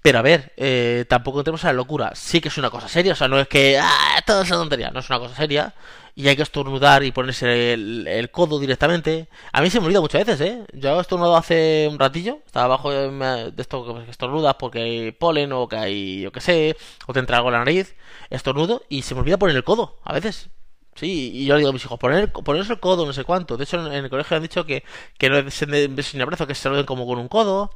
Pero 0.07 0.21
a 0.21 0.23
ver, 0.23 0.53
eh, 0.57 1.05
tampoco 1.09 1.43
tenemos 1.43 1.65
a 1.65 1.69
la 1.69 1.73
locura. 1.73 2.13
Sí 2.15 2.41
que 2.41 2.47
es 2.47 2.59
una 2.59 2.71
cosa 2.71 2.87
seria, 2.87 3.15
o 3.15 3.17
sea, 3.17 3.27
no 3.27 3.41
es 3.41 3.49
que. 3.49 3.77
¡Ah! 3.77 4.23
Todo 4.25 4.43
es 4.43 4.49
tontería. 4.49 4.91
No 4.93 5.01
es 5.01 5.11
una 5.11 5.19
cosa 5.19 5.35
seria 5.35 5.75
y 6.15 6.29
hay 6.29 6.37
que 6.37 6.43
estornudar 6.43 7.03
y 7.03 7.11
ponerse 7.11 7.73
el, 7.73 8.31
codo 8.31 8.61
directamente. 8.61 9.29
A 9.53 9.61
mí 9.63 9.69
se 9.69 9.81
me 9.81 9.87
olvida 9.87 10.01
muchas 10.01 10.25
veces, 10.25 10.41
¿eh? 10.49 10.65
Yo 10.75 10.97
he 10.97 11.01
estornudado 11.01 11.37
hace 11.37 11.89
un 11.91 11.99
ratillo, 11.99 12.39
estaba 12.47 12.67
abajo 12.67 12.93
de 12.93 13.53
esto 13.57 14.05
que 14.05 14.09
estornudas 14.09 14.55
porque 14.55 14.79
hay 14.81 15.11
polen 15.11 15.53
o 15.53 15.67
que 15.67 15.77
hay, 15.77 16.21
yo 16.21 16.31
qué 16.31 16.41
sé, 16.41 16.77
o 17.09 17.13
te 17.13 17.19
entra 17.19 17.39
algo 17.39 17.49
en 17.49 17.55
la 17.55 17.59
nariz, 17.59 17.97
estornudo 18.31 18.85
y 18.89 19.03
se 19.03 19.15
me 19.17 19.23
olvida 19.23 19.39
poner 19.39 19.57
el 19.57 19.65
codo, 19.65 19.99
a 20.05 20.13
veces. 20.13 20.51
Sí, 20.95 21.33
y 21.35 21.47
yo 21.47 21.55
le 21.55 21.59
digo 21.61 21.71
a 21.71 21.73
mis 21.73 21.85
hijos, 21.85 21.99
poner, 21.99 22.33
ponerse 22.33 22.73
el 22.73 22.79
codo, 22.81 23.07
no 23.07 23.13
sé 23.13 23.25
cuánto. 23.25 23.57
De 23.57 23.65
hecho, 23.65 23.85
en, 23.85 24.05
el 24.05 24.09
colegio 24.11 24.37
han 24.37 24.43
dicho 24.45 24.65
que, 24.67 24.85
que 25.19 25.31
no 25.31 25.43
den 25.43 26.03
sin 26.05 26.23
abrazo, 26.23 26.47
que 26.47 26.55
se 26.55 26.69
lo 26.69 26.77
den 26.77 26.87
como 26.87 27.07
con 27.09 27.19
un 27.19 27.27
codo 27.29 27.73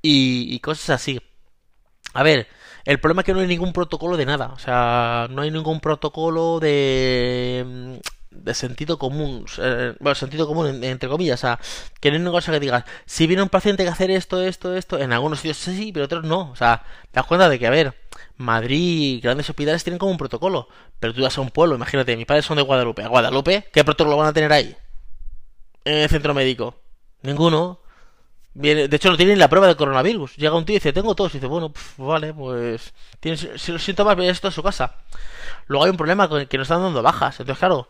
y 0.00 0.60
cosas 0.60 0.90
así. 0.90 1.20
A 2.14 2.22
ver, 2.22 2.48
el 2.86 3.00
problema 3.00 3.22
es 3.22 3.26
que 3.26 3.34
no 3.34 3.40
hay 3.40 3.48
ningún 3.48 3.72
protocolo 3.72 4.16
de 4.16 4.26
nada. 4.26 4.46
O 4.54 4.58
sea, 4.58 5.26
no 5.30 5.42
hay 5.42 5.50
ningún 5.50 5.80
protocolo 5.80 6.60
de. 6.60 8.00
de 8.30 8.54
sentido 8.54 8.98
común, 8.98 9.44
eh, 9.58 9.94
bueno, 9.98 10.14
sentido 10.14 10.46
común 10.46 10.84
entre 10.84 11.08
comillas, 11.08 11.40
o 11.40 11.46
sea, 11.46 11.60
que 12.00 12.10
no 12.10 12.16
es 12.16 12.22
una 12.22 12.30
cosa 12.30 12.52
que 12.52 12.60
digas, 12.60 12.84
si 13.04 13.26
viene 13.26 13.42
un 13.42 13.48
paciente 13.48 13.82
que 13.82 13.90
hacer 13.90 14.10
esto, 14.10 14.40
esto, 14.42 14.76
esto, 14.76 14.98
en 14.98 15.12
algunos 15.12 15.40
sitios 15.40 15.56
sí, 15.56 15.90
pero 15.92 16.04
otros 16.04 16.24
no, 16.24 16.50
o 16.50 16.56
sea, 16.56 16.84
te 17.10 17.18
das 17.20 17.26
cuenta 17.26 17.48
de 17.48 17.58
que, 17.58 17.66
a 17.66 17.70
ver, 17.70 17.94
Madrid, 18.36 19.20
grandes 19.22 19.48
hospitales 19.50 19.82
tienen 19.82 19.98
como 19.98 20.12
un 20.12 20.18
protocolo, 20.18 20.68
pero 21.00 21.14
tú 21.14 21.22
vas 21.22 21.36
a 21.38 21.40
un 21.40 21.50
pueblo, 21.50 21.74
imagínate, 21.76 22.16
mis 22.16 22.26
padres 22.26 22.44
son 22.44 22.56
de 22.56 22.62
Guadalupe, 22.62 23.02
a 23.02 23.08
Guadalupe, 23.08 23.64
¿qué 23.72 23.84
protocolo 23.84 24.16
van 24.16 24.28
a 24.28 24.32
tener 24.32 24.52
ahí? 24.52 24.76
En 25.84 25.94
el 25.98 26.08
centro 26.08 26.34
médico, 26.34 26.76
ninguno. 27.22 27.80
De 28.56 28.88
hecho, 28.90 29.10
no 29.10 29.18
tienen 29.18 29.38
la 29.38 29.48
prueba 29.48 29.66
de 29.66 29.76
coronavirus. 29.76 30.36
Llega 30.36 30.54
un 30.54 30.64
tío 30.64 30.74
y 30.74 30.78
dice, 30.78 30.92
tengo 30.94 31.14
tos. 31.14 31.34
Y 31.34 31.38
dice, 31.38 31.46
bueno, 31.46 31.72
vale, 31.98 32.32
pues. 32.32 32.94
Tienes, 33.20 33.48
si 33.56 33.70
los 33.70 33.84
síntomas, 33.84 34.16
ves 34.16 34.30
esto 34.30 34.48
a 34.48 34.50
su 34.50 34.62
casa. 34.62 34.94
Luego 35.66 35.84
hay 35.84 35.90
un 35.90 35.96
problema 35.98 36.28
con 36.28 36.46
que 36.46 36.56
nos 36.56 36.64
están 36.66 36.82
dando 36.82 37.02
bajas. 37.02 37.38
Entonces, 37.38 37.58
claro, 37.58 37.88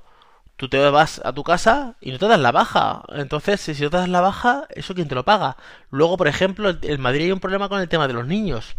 tú 0.57 0.69
te 0.69 0.79
vas 0.91 1.21
a 1.25 1.33
tu 1.33 1.45
casa 1.45 1.95
y 2.01 2.11
no 2.11 2.19
te 2.19 2.27
das 2.27 2.41
la 2.41 2.51
baja. 2.51 3.05
Entonces, 3.15 3.61
si 3.61 3.81
no 3.81 3.91
te 3.91 3.97
das 3.97 4.09
la 4.09 4.21
baja, 4.21 4.67
¿eso 4.71 4.95
quién 4.95 5.07
te 5.09 5.15
lo 5.15 5.25
paga? 5.25 5.57
Luego, 5.91 6.17
por 6.17 6.27
ejemplo, 6.27 6.77
en 6.83 7.01
Madrid 7.01 7.27
hay 7.27 7.33
un 7.33 7.41
problema 7.41 7.69
con 7.69 7.81
el 7.81 7.89
tema 7.89 8.09
de 8.09 8.15
los 8.15 8.27
niños. 8.27 8.75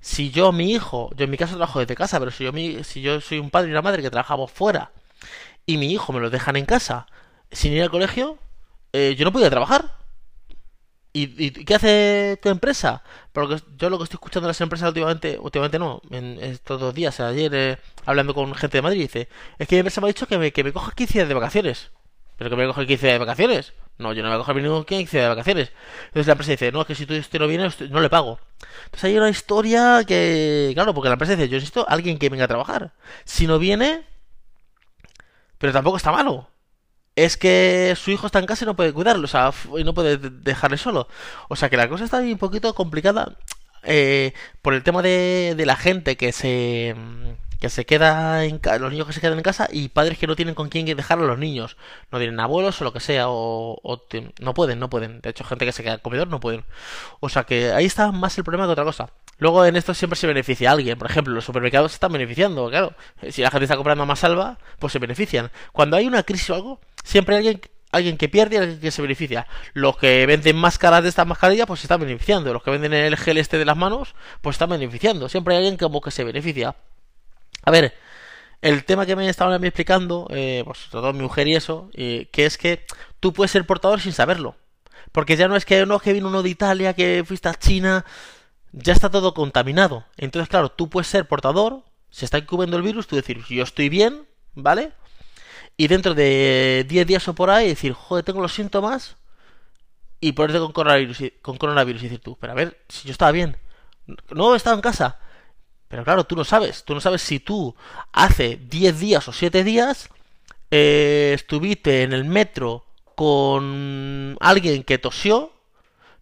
Si 0.00 0.30
yo, 0.30 0.52
mi 0.52 0.72
hijo, 0.72 1.10
yo 1.16 1.24
en 1.24 1.30
mi 1.30 1.38
caso 1.38 1.56
trabajo 1.56 1.80
desde 1.80 1.94
casa, 1.96 2.18
pero 2.18 2.30
si 2.30 2.44
yo, 2.44 2.52
mi, 2.52 2.84
si 2.84 3.00
yo 3.00 3.22
soy 3.22 3.38
un 3.38 3.50
padre 3.50 3.68
y 3.68 3.70
una 3.70 3.80
madre 3.82 4.02
que 4.02 4.10
trabajamos 4.10 4.50
fuera 4.52 4.90
y 5.64 5.78
mi 5.78 5.90
hijo 5.92 6.12
me 6.12 6.20
lo 6.20 6.28
dejan 6.28 6.56
en 6.56 6.66
casa 6.66 7.06
sin 7.50 7.72
ir 7.72 7.82
al 7.82 7.90
colegio, 7.90 8.38
eh, 8.92 9.14
yo 9.16 9.24
no 9.24 9.32
podía 9.32 9.48
trabajar. 9.48 10.03
¿Y, 11.16 11.52
qué 11.52 11.76
hace 11.76 12.40
tu 12.42 12.48
empresa? 12.48 13.04
Porque 13.32 13.62
yo 13.76 13.88
lo 13.88 13.98
que 13.98 14.04
estoy 14.04 14.16
escuchando 14.16 14.48
de 14.48 14.50
las 14.50 14.60
empresas 14.60 14.88
últimamente, 14.88 15.38
últimamente 15.40 15.78
no, 15.78 16.02
en 16.10 16.40
estos 16.42 16.80
dos 16.80 16.92
días, 16.92 17.20
ayer 17.20 17.54
eh, 17.54 17.78
hablando 18.04 18.34
con 18.34 18.52
gente 18.54 18.78
de 18.78 18.82
Madrid, 18.82 19.02
dice, 19.02 19.28
es 19.56 19.68
que 19.68 19.76
mi 19.76 19.80
empresa 19.80 20.00
me 20.00 20.08
ha 20.08 20.08
dicho 20.08 20.26
que 20.26 20.38
me, 20.38 20.52
que 20.52 20.64
me 20.64 20.72
coja 20.72 20.90
15 20.92 21.14
días 21.14 21.28
de 21.28 21.34
vacaciones. 21.34 21.92
¿Pero 22.36 22.50
que 22.50 22.56
me 22.56 22.66
coja 22.66 22.84
15 22.84 23.06
días 23.06 23.14
de 23.14 23.18
vacaciones? 23.24 23.74
No, 23.96 24.12
yo 24.12 24.24
no 24.24 24.28
me 24.28 24.34
voy 24.34 24.42
a 24.42 24.44
coger 24.44 24.60
ningún 24.60 24.84
15 24.84 25.16
días 25.16 25.24
de 25.24 25.28
vacaciones. 25.28 25.72
Entonces 26.06 26.26
la 26.26 26.32
empresa 26.32 26.50
dice, 26.50 26.72
no, 26.72 26.80
es 26.80 26.86
que 26.88 26.96
si 26.96 27.06
tú 27.06 27.14
este 27.14 27.38
no 27.38 27.46
viene, 27.46 27.70
no 27.90 28.00
le 28.00 28.10
pago. 28.10 28.40
Entonces 28.86 29.04
hay 29.04 29.16
una 29.16 29.30
historia 29.30 30.02
que, 30.04 30.72
claro, 30.74 30.94
porque 30.94 31.10
la 31.10 31.14
empresa 31.14 31.36
dice, 31.36 31.48
yo 31.48 31.56
necesito 31.58 31.88
a 31.88 31.92
alguien 31.92 32.18
que 32.18 32.28
venga 32.28 32.46
a 32.46 32.48
trabajar. 32.48 32.92
Si 33.24 33.46
no 33.46 33.60
viene, 33.60 34.04
pero 35.58 35.72
tampoco 35.72 35.96
está 35.96 36.10
malo 36.10 36.48
es 37.16 37.36
que 37.36 37.94
su 37.96 38.10
hijo 38.10 38.26
está 38.26 38.38
en 38.38 38.46
casa 38.46 38.64
y 38.64 38.66
no 38.66 38.76
puede 38.76 38.92
cuidarlo, 38.92 39.24
o 39.24 39.28
sea, 39.28 39.52
y 39.78 39.84
no 39.84 39.94
puede 39.94 40.18
dejarle 40.18 40.78
solo. 40.78 41.08
O 41.48 41.56
sea 41.56 41.70
que 41.70 41.76
la 41.76 41.88
cosa 41.88 42.04
está 42.04 42.18
un 42.18 42.38
poquito 42.38 42.74
complicada 42.74 43.36
eh, 43.84 44.32
por 44.62 44.74
el 44.74 44.82
tema 44.82 45.02
de, 45.02 45.54
de 45.56 45.66
la 45.66 45.76
gente 45.76 46.16
que 46.16 46.32
se 46.32 46.94
que 47.64 47.70
se 47.70 47.86
queda 47.86 48.44
en 48.44 48.60
los 48.78 48.92
niños 48.92 49.06
que 49.06 49.14
se 49.14 49.22
quedan 49.22 49.38
en 49.38 49.42
casa 49.42 49.68
y 49.72 49.88
padres 49.88 50.18
que 50.18 50.26
no 50.26 50.36
tienen 50.36 50.54
con 50.54 50.68
quién 50.68 50.84
dejar 50.84 51.18
a 51.18 51.22
los 51.22 51.38
niños, 51.38 51.78
no 52.12 52.18
tienen 52.18 52.38
abuelos 52.38 52.78
o 52.80 52.84
lo 52.84 52.92
que 52.92 53.00
sea, 53.00 53.24
o, 53.28 53.80
no 54.40 54.52
pueden, 54.52 54.78
no 54.78 54.90
pueden. 54.90 55.22
De 55.22 55.30
hecho, 55.30 55.44
gente 55.44 55.64
que 55.64 55.72
se 55.72 55.82
queda 55.82 55.94
en 55.94 56.00
comedor 56.00 56.28
no 56.28 56.40
pueden. 56.40 56.64
O 57.20 57.30
sea 57.30 57.44
que 57.44 57.72
ahí 57.72 57.86
está 57.86 58.12
más 58.12 58.36
el 58.36 58.44
problema 58.44 58.66
que 58.66 58.72
otra 58.72 58.84
cosa. 58.84 59.08
Luego 59.38 59.64
en 59.64 59.76
esto 59.76 59.94
siempre 59.94 60.16
se 60.16 60.26
beneficia 60.26 60.70
a 60.70 60.72
alguien. 60.72 60.98
Por 60.98 61.10
ejemplo, 61.10 61.34
los 61.34 61.44
supermercados 61.44 61.92
se 61.92 61.96
están 61.96 62.12
beneficiando, 62.12 62.68
claro. 62.70 62.94
Si 63.30 63.42
la 63.42 63.50
gente 63.50 63.64
está 63.64 63.76
comprando 63.76 64.06
más 64.06 64.20
salva, 64.20 64.58
pues 64.78 64.92
se 64.92 64.98
benefician. 64.98 65.50
Cuando 65.72 65.96
hay 65.96 66.06
una 66.06 66.22
crisis 66.22 66.50
o 66.50 66.54
algo, 66.54 66.80
siempre 67.02 67.36
hay 67.36 67.48
alguien 67.48 67.60
alguien 67.94 68.16
que 68.16 68.28
pierde 68.28 68.56
y 68.56 68.58
alguien 68.58 68.80
que 68.80 68.90
se 68.90 69.02
beneficia. 69.02 69.46
Los 69.72 69.96
que 69.96 70.26
venden 70.26 70.56
máscaras 70.56 71.02
de 71.02 71.08
esta 71.08 71.24
mascarilla, 71.24 71.66
pues 71.66 71.80
se 71.80 71.86
están 71.86 72.00
beneficiando. 72.00 72.52
Los 72.52 72.62
que 72.62 72.70
venden 72.70 72.92
el 72.92 73.16
gel 73.16 73.38
este 73.38 73.58
de 73.58 73.64
las 73.64 73.76
manos, 73.76 74.14
pues 74.40 74.54
están 74.54 74.70
beneficiando. 74.70 75.28
Siempre 75.28 75.54
hay 75.54 75.58
alguien 75.58 75.76
como 75.76 76.00
que 76.00 76.10
se 76.10 76.24
beneficia. 76.24 76.74
A 77.64 77.70
ver, 77.70 77.94
el 78.62 78.84
tema 78.84 79.06
que 79.06 79.16
me 79.16 79.28
estaban 79.28 79.62
explicando, 79.64 80.26
eh, 80.30 80.62
pues 80.64 80.88
todo 80.90 81.12
mi 81.12 81.22
mujer 81.22 81.46
y 81.48 81.54
eso, 81.54 81.88
que 81.94 82.28
es 82.34 82.58
que 82.58 82.84
tú 83.20 83.32
puedes 83.32 83.52
ser 83.52 83.64
portador 83.64 84.00
sin 84.00 84.12
saberlo. 84.12 84.56
Porque 85.12 85.36
ya 85.36 85.46
no 85.46 85.54
es 85.54 85.64
que 85.64 85.86
no 85.86 86.00
que 86.00 86.12
vino 86.12 86.28
uno 86.28 86.42
de 86.42 86.50
Italia, 86.50 86.94
que 86.94 87.22
fuiste 87.24 87.48
a 87.48 87.54
China, 87.54 88.04
ya 88.74 88.92
está 88.92 89.10
todo 89.10 89.34
contaminado. 89.34 90.04
Entonces, 90.16 90.48
claro, 90.48 90.70
tú 90.70 90.90
puedes 90.90 91.08
ser 91.08 91.26
portador, 91.26 91.84
se 92.10 92.24
está 92.24 92.38
incubiendo 92.38 92.76
el 92.76 92.82
virus, 92.82 93.06
tú 93.06 93.16
decir, 93.16 93.42
yo 93.48 93.62
estoy 93.62 93.88
bien, 93.88 94.26
¿vale? 94.54 94.92
y 95.76 95.88
dentro 95.88 96.14
de 96.14 96.86
10 96.88 97.06
días 97.06 97.28
o 97.28 97.34
por 97.34 97.50
ahí 97.50 97.68
decir, 97.68 97.92
joder, 97.92 98.24
tengo 98.24 98.40
los 98.40 98.52
síntomas 98.52 99.16
y 100.20 100.32
ponerte 100.32 100.60
con 100.60 100.72
coronavirus, 100.72 101.18
con 101.42 101.56
coronavirus 101.56 102.02
y 102.02 102.04
decir 102.04 102.20
tú, 102.20 102.36
pero 102.40 102.52
a 102.52 102.56
ver, 102.56 102.84
si 102.88 103.08
yo 103.08 103.12
estaba 103.12 103.32
bien, 103.32 103.58
no 104.30 104.54
he 104.54 104.56
estado 104.56 104.76
en 104.76 104.82
casa. 104.82 105.18
Pero 105.88 106.04
claro, 106.04 106.24
tú 106.24 106.34
no 106.34 106.44
sabes, 106.44 106.84
tú 106.84 106.94
no 106.94 107.00
sabes 107.00 107.22
si 107.22 107.40
tú 107.40 107.74
hace 108.12 108.56
10 108.56 108.98
días 108.98 109.28
o 109.28 109.32
7 109.32 109.64
días 109.64 110.08
eh, 110.70 111.32
estuviste 111.34 112.02
en 112.02 112.12
el 112.12 112.24
metro 112.24 112.86
con 113.14 114.36
alguien 114.40 114.82
que 114.82 114.98
tosió, 114.98 115.52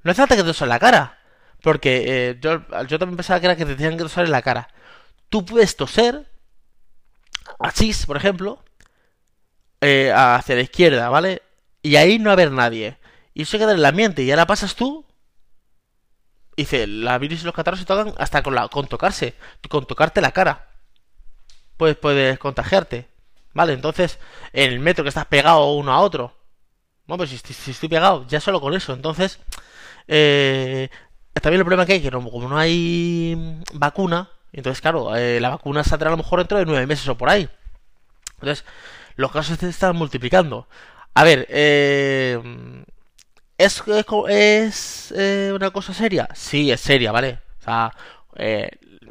no 0.02 0.10
hace 0.10 0.22
falta 0.22 0.36
que 0.36 0.42
te 0.42 0.64
en 0.64 0.68
la 0.68 0.78
cara, 0.78 1.18
porque 1.62 2.04
eh, 2.06 2.38
yo, 2.40 2.62
yo 2.88 2.98
también 2.98 3.16
pensaba 3.16 3.40
que 3.40 3.46
era 3.46 3.56
que 3.56 3.64
te 3.64 3.76
tenían 3.76 3.96
que 3.96 4.02
tosar 4.04 4.24
en 4.24 4.32
la 4.32 4.42
cara. 4.42 4.68
Tú 5.28 5.44
puedes 5.44 5.76
toser, 5.76 6.26
así, 7.58 7.92
por 8.06 8.16
ejemplo, 8.16 8.62
eh, 9.80 10.12
hacia 10.14 10.56
la 10.56 10.62
izquierda, 10.62 11.08
¿vale? 11.08 11.42
Y 11.82 11.96
ahí 11.96 12.18
no 12.18 12.30
haber 12.30 12.50
nadie. 12.52 12.98
Y 13.34 13.42
eso 13.42 13.58
queda 13.58 13.72
en 13.72 13.78
el 13.78 13.84
ambiente. 13.84 14.22
Y 14.22 14.30
ahora 14.30 14.46
pasas 14.46 14.74
tú. 14.74 15.06
dice, 16.56 16.86
la 16.86 17.18
virus 17.18 17.42
y 17.42 17.44
los 17.44 17.54
catarros 17.54 17.80
se 17.80 17.86
tocan 17.86 18.14
hasta 18.18 18.42
con, 18.42 18.54
la, 18.54 18.68
con 18.68 18.86
tocarse. 18.86 19.34
Con 19.68 19.86
tocarte 19.86 20.20
la 20.20 20.32
cara. 20.32 20.68
Pues 21.76 21.96
puedes 21.96 22.38
contagiarte. 22.38 23.08
¿Vale? 23.54 23.72
Entonces, 23.74 24.18
en 24.52 24.72
el 24.72 24.80
metro 24.80 25.04
que 25.04 25.08
estás 25.08 25.26
pegado 25.26 25.72
uno 25.74 25.92
a 25.92 26.00
otro. 26.00 26.36
Bueno, 27.06 27.18
pues 27.18 27.30
si, 27.30 27.70
estoy 27.70 27.88
pegado, 27.88 28.26
ya 28.28 28.40
solo 28.40 28.60
con 28.60 28.74
eso. 28.74 28.92
Entonces, 28.92 29.40
eh, 30.08 30.90
también 31.40 31.60
el 31.60 31.64
problema 31.64 31.86
que 31.86 31.94
hay 31.94 32.02
que 32.02 32.10
como 32.10 32.48
no 32.48 32.58
hay 32.58 33.62
vacuna, 33.72 34.30
entonces 34.52 34.80
claro, 34.80 35.16
eh, 35.16 35.40
la 35.40 35.50
vacuna 35.50 35.82
saldrá 35.84 36.08
a 36.08 36.12
lo 36.12 36.18
mejor 36.18 36.40
dentro 36.40 36.58
de 36.58 36.66
nueve 36.66 36.86
meses 36.86 37.08
o 37.08 37.16
por 37.16 37.30
ahí. 37.30 37.48
Entonces, 38.34 38.64
los 39.16 39.32
casos 39.32 39.58
se 39.58 39.68
están 39.68 39.96
multiplicando. 39.96 40.68
A 41.14 41.24
ver, 41.24 41.46
eh, 41.50 42.40
¿es, 43.58 43.82
es, 44.28 45.14
eh, 45.16 45.52
una 45.54 45.70
cosa 45.70 45.94
seria? 45.94 46.28
Sí, 46.34 46.70
es 46.70 46.80
seria, 46.80 47.12
¿vale? 47.12 47.40
O 47.60 47.64
sea, 47.64 47.92
eh, 48.36 48.68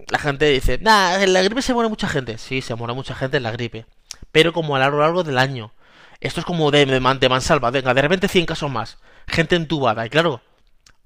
la 0.10 0.19
gente 0.19 0.45
dice, 0.45 0.79
nah, 0.81 1.21
en 1.21 1.34
la 1.34 1.41
gripe 1.43 1.62
se 1.62 1.73
muere 1.73 1.89
mucha 1.89 2.07
gente. 2.07 2.38
Sí, 2.38 2.62
se 2.62 2.75
muere 2.75 2.93
mucha 2.93 3.15
gente 3.15 3.38
en 3.38 3.43
la 3.43 3.51
gripe. 3.51 3.86
Pero 4.31 4.53
como 4.53 4.75
a 4.75 4.89
lo 4.89 4.99
largo 4.99 5.23
del 5.23 5.38
año. 5.38 5.73
Esto 6.19 6.39
es 6.41 6.45
como 6.45 6.71
de, 6.71 6.86
de, 6.86 6.99
de 6.99 7.29
mansalva. 7.29 7.71
Venga, 7.71 7.93
de 7.93 8.01
repente 8.01 8.27
100 8.27 8.45
casos 8.45 8.71
más. 8.71 8.97
Gente 9.27 9.55
entubada. 9.55 10.05
Y 10.05 10.10
claro, 10.10 10.41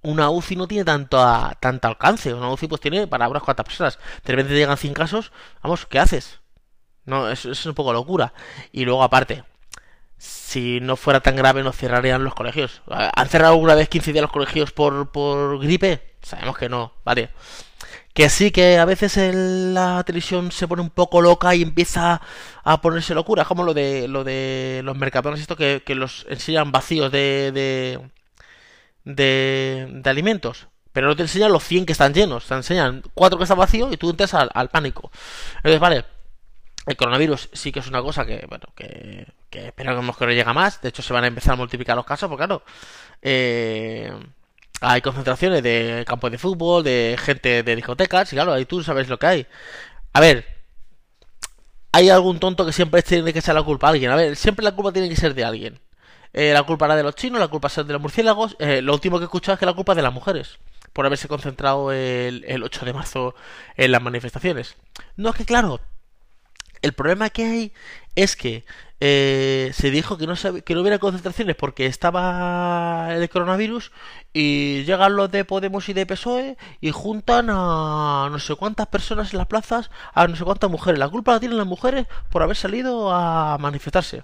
una 0.05 0.29
UCI 0.29 0.55
no 0.55 0.67
tiene 0.67 0.85
tanto, 0.85 1.17
tanto 1.59 1.87
alcance. 1.87 2.33
Una 2.33 2.49
UCI 2.49 2.67
pues 2.67 2.81
tiene 2.81 3.07
para 3.07 3.27
unas 3.27 3.43
cuantas 3.43 3.65
personas. 3.65 3.99
De 4.23 4.33
repente 4.33 4.53
llegan 4.53 4.77
100 4.77 4.93
casos. 4.93 5.31
Vamos, 5.61 5.85
¿qué 5.85 5.99
haces? 5.99 6.39
No, 7.05 7.29
eso, 7.29 7.51
es 7.51 7.65
un 7.65 7.73
poco 7.73 7.93
locura. 7.93 8.33
Y 8.71 8.85
luego, 8.85 9.03
aparte, 9.03 9.43
si 10.17 10.79
no 10.81 10.95
fuera 10.95 11.19
tan 11.21 11.35
grave, 11.35 11.63
no 11.63 11.71
cerrarían 11.71 12.23
los 12.23 12.35
colegios. 12.35 12.81
¿Han 12.87 13.29
cerrado 13.29 13.53
alguna 13.53 13.75
vez 13.75 13.89
15 13.89 14.13
días 14.13 14.23
los 14.23 14.31
colegios 14.31 14.71
por, 14.71 15.11
por 15.11 15.59
gripe? 15.59 16.15
Sabemos 16.21 16.57
que 16.57 16.69
no, 16.69 16.93
¿vale? 17.03 17.29
Que 18.15 18.29
sí, 18.29 18.51
que 18.51 18.77
a 18.77 18.85
veces 18.85 19.17
la 19.35 20.01
televisión 20.05 20.51
se 20.51 20.67
pone 20.69 20.81
un 20.81 20.89
poco 20.89 21.21
loca 21.21 21.53
y 21.53 21.61
empieza 21.61 22.21
a 22.63 22.81
ponerse 22.81 23.13
locura, 23.13 23.43
como 23.43 23.63
lo 23.63 23.73
de 23.73 24.07
lo 24.07 24.23
de 24.23 24.81
los 24.85 24.97
mercadones, 24.97 25.41
esto 25.41 25.57
que, 25.57 25.83
los 25.89 26.25
enseñan 26.29 26.71
vacíos 26.71 27.11
de, 27.11 27.99
de, 29.05 30.01
alimentos. 30.05 30.67
Pero 30.91 31.07
no 31.07 31.15
te 31.15 31.23
enseñan 31.23 31.51
los 31.51 31.63
100 31.63 31.85
que 31.85 31.91
están 31.91 32.13
llenos, 32.13 32.45
te 32.45 32.53
enseñan 32.53 33.03
4 33.13 33.37
que 33.37 33.43
están 33.43 33.57
vacíos 33.57 33.93
y 33.93 33.97
tú 33.97 34.09
entras 34.09 34.33
al, 34.33 34.69
pánico. 34.69 35.11
Entonces, 35.57 35.79
vale, 35.79 36.05
el 36.85 36.95
coronavirus 36.95 37.49
sí 37.53 37.71
que 37.71 37.79
es 37.79 37.87
una 37.87 38.01
cosa 38.01 38.25
que, 38.25 38.45
bueno, 38.47 38.65
que, 38.75 39.27
esperamos 39.51 40.17
que 40.17 40.25
no 40.25 40.31
llegue 40.31 40.53
más. 40.53 40.81
De 40.81 40.89
hecho, 40.89 41.01
se 41.01 41.13
van 41.13 41.25
a 41.25 41.27
empezar 41.27 41.53
a 41.53 41.57
multiplicar 41.57 41.95
los 41.95 42.05
casos, 42.05 42.29
porque 42.29 42.45
claro, 42.45 42.63
eh, 43.21 44.11
hay 44.81 45.01
concentraciones 45.01 45.61
de 45.63 46.03
campos 46.07 46.31
de 46.31 46.37
fútbol, 46.37 46.83
de 46.83 47.17
gente 47.19 47.63
de 47.63 47.75
discotecas, 47.75 48.31
y 48.31 48.35
claro, 48.37 48.53
ahí 48.53 48.65
tú 48.65 48.81
sabes 48.83 49.09
lo 49.09 49.19
que 49.19 49.27
hay. 49.27 49.47
A 50.13 50.21
ver, 50.21 50.45
hay 51.91 52.09
algún 52.09 52.39
tonto 52.39 52.65
que 52.65 52.73
siempre 52.73 53.01
tiene 53.03 53.33
que 53.33 53.39
echar 53.39 53.55
la 53.55 53.63
culpa 53.63 53.87
a 53.87 53.91
alguien. 53.91 54.11
A 54.11 54.15
ver, 54.15 54.35
siempre 54.35 54.63
la 54.63 54.73
culpa 54.73 54.91
tiene 54.91 55.09
que 55.09 55.15
ser 55.15 55.33
de 55.33 55.45
alguien. 55.45 55.79
Eh, 56.37 56.51
la 56.51 56.63
culpa 56.63 56.83
era 56.83 56.97
de 56.97 57.03
los 57.03 57.15
chinos, 57.15 57.39
la 57.39 57.47
culpa 57.47 57.69
es 57.69 57.75
de 57.77 57.93
los 57.93 58.01
murciélagos. 58.01 58.57
Eh, 58.59 58.81
lo 58.81 58.93
último 58.93 59.17
que 59.17 59.23
he 59.23 59.25
escuchado 59.25 59.53
es 59.53 59.59
que 59.59 59.65
la 59.65 59.73
culpa 59.73 59.93
es 59.93 59.95
de 59.95 60.01
las 60.01 60.13
mujeres 60.13 60.59
por 60.91 61.05
haberse 61.05 61.29
concentrado 61.29 61.93
el, 61.93 62.43
el 62.45 62.61
8 62.61 62.85
de 62.85 62.93
marzo 62.93 63.35
en 63.77 63.91
las 63.91 64.01
manifestaciones. 64.01 64.75
No 65.15 65.29
es 65.29 65.35
que, 65.35 65.45
claro, 65.45 65.79
el 66.81 66.91
problema 66.91 67.29
que 67.29 67.45
hay 67.45 67.73
es 68.15 68.35
que 68.35 68.65
eh, 68.99 69.71
se 69.73 69.91
dijo 69.91 70.17
que 70.17 70.27
no, 70.27 70.35
que 70.35 70.75
no 70.75 70.81
hubiera 70.81 70.99
concentraciones 70.99 71.55
porque 71.55 71.85
estaba 71.85 73.07
el 73.13 73.29
coronavirus 73.29 73.93
y 74.33 74.83
llegan 74.83 75.15
los 75.15 75.31
de 75.31 75.45
Podemos 75.45 75.87
y 75.87 75.93
de 75.93 76.05
PSOE 76.05 76.57
y 76.81 76.91
juntan 76.91 77.47
a 77.49 78.27
no 78.29 78.39
sé 78.39 78.55
cuántas 78.55 78.87
personas 78.87 79.31
en 79.31 79.37
las 79.37 79.47
plazas, 79.47 79.89
a 80.13 80.27
no 80.27 80.35
sé 80.35 80.43
cuántas 80.43 80.69
mujeres. 80.69 80.99
La 80.99 81.07
culpa 81.07 81.31
la 81.31 81.39
tienen 81.39 81.57
las 81.57 81.67
mujeres 81.67 82.07
por 82.29 82.43
haber 82.43 82.57
salido 82.57 83.13
a 83.13 83.57
manifestarse. 83.57 84.23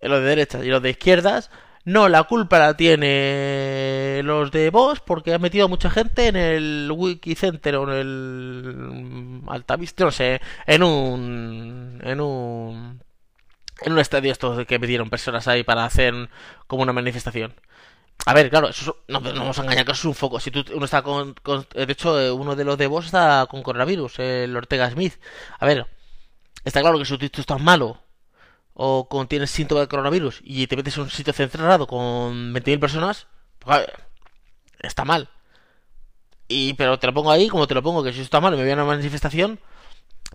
Los 0.00 0.20
de 0.20 0.26
derechas 0.26 0.64
y 0.64 0.68
los 0.68 0.82
de 0.82 0.90
izquierdas, 0.90 1.50
no, 1.88 2.08
la 2.08 2.24
culpa 2.24 2.58
la 2.58 2.76
tiene 2.76 4.20
los 4.22 4.50
de 4.50 4.68
vos 4.70 5.00
porque 5.00 5.32
han 5.32 5.40
metido 5.40 5.64
a 5.64 5.68
mucha 5.68 5.88
gente 5.88 6.28
en 6.28 6.36
el 6.36 6.90
Wikicenter 6.94 7.76
o 7.76 7.90
en 7.90 7.98
el 7.98 9.40
Altavista, 9.48 10.04
no 10.04 10.10
sé, 10.10 10.40
en 10.66 10.82
un 10.82 11.98
en 12.04 12.20
un 12.20 13.02
en 13.80 13.92
un 13.92 13.98
estadio 13.98 14.32
estos 14.32 14.66
que 14.66 14.78
metieron 14.78 15.08
personas 15.10 15.48
ahí 15.48 15.64
para 15.64 15.84
hacer 15.86 16.28
como 16.66 16.82
una 16.82 16.92
manifestación. 16.92 17.54
A 18.26 18.34
ver, 18.34 18.50
claro, 18.50 18.68
eso 18.68 19.02
no, 19.08 19.20
no 19.20 19.32
vamos 19.32 19.58
a 19.58 19.62
engañar 19.62 19.86
que 19.86 19.92
eso 19.92 20.00
es 20.02 20.04
un 20.06 20.14
foco. 20.14 20.40
Si 20.40 20.50
tú, 20.50 20.64
uno 20.74 20.84
está 20.84 21.02
con, 21.02 21.34
De 21.72 21.92
hecho, 21.92 22.20
eh, 22.20 22.30
uno 22.30 22.56
de 22.56 22.64
los 22.64 22.76
de 22.76 22.86
vos 22.86 23.06
está 23.06 23.46
con 23.48 23.62
coronavirus, 23.62 24.18
el 24.18 24.56
Ortega 24.56 24.90
Smith. 24.90 25.14
A 25.58 25.66
ver, 25.66 25.86
está 26.64 26.80
claro 26.82 26.98
que 26.98 27.06
si 27.06 27.16
tú 27.16 27.40
estás 27.40 27.60
malo 27.60 28.02
o 28.80 29.08
con, 29.08 29.26
tienes 29.26 29.50
síntomas 29.50 29.82
de 29.82 29.88
coronavirus 29.88 30.40
y 30.44 30.68
te 30.68 30.76
metes 30.76 30.96
en 30.96 31.02
un 31.02 31.10
sitio 31.10 31.32
centrado 31.32 31.88
con 31.88 32.54
20.000 32.54 32.78
personas, 32.78 33.26
pues, 33.58 33.84
está 34.78 35.04
mal. 35.04 35.28
Y, 36.46 36.74
pero 36.74 36.96
te 36.98 37.08
lo 37.08 37.12
pongo 37.12 37.32
ahí, 37.32 37.48
como 37.48 37.66
te 37.66 37.74
lo 37.74 37.82
pongo, 37.82 38.04
que 38.04 38.12
si 38.12 38.20
eso 38.20 38.24
está 38.24 38.40
mal, 38.40 38.56
me 38.56 38.62
voy 38.62 38.70
a 38.70 38.74
una 38.74 38.84
manifestación, 38.84 39.58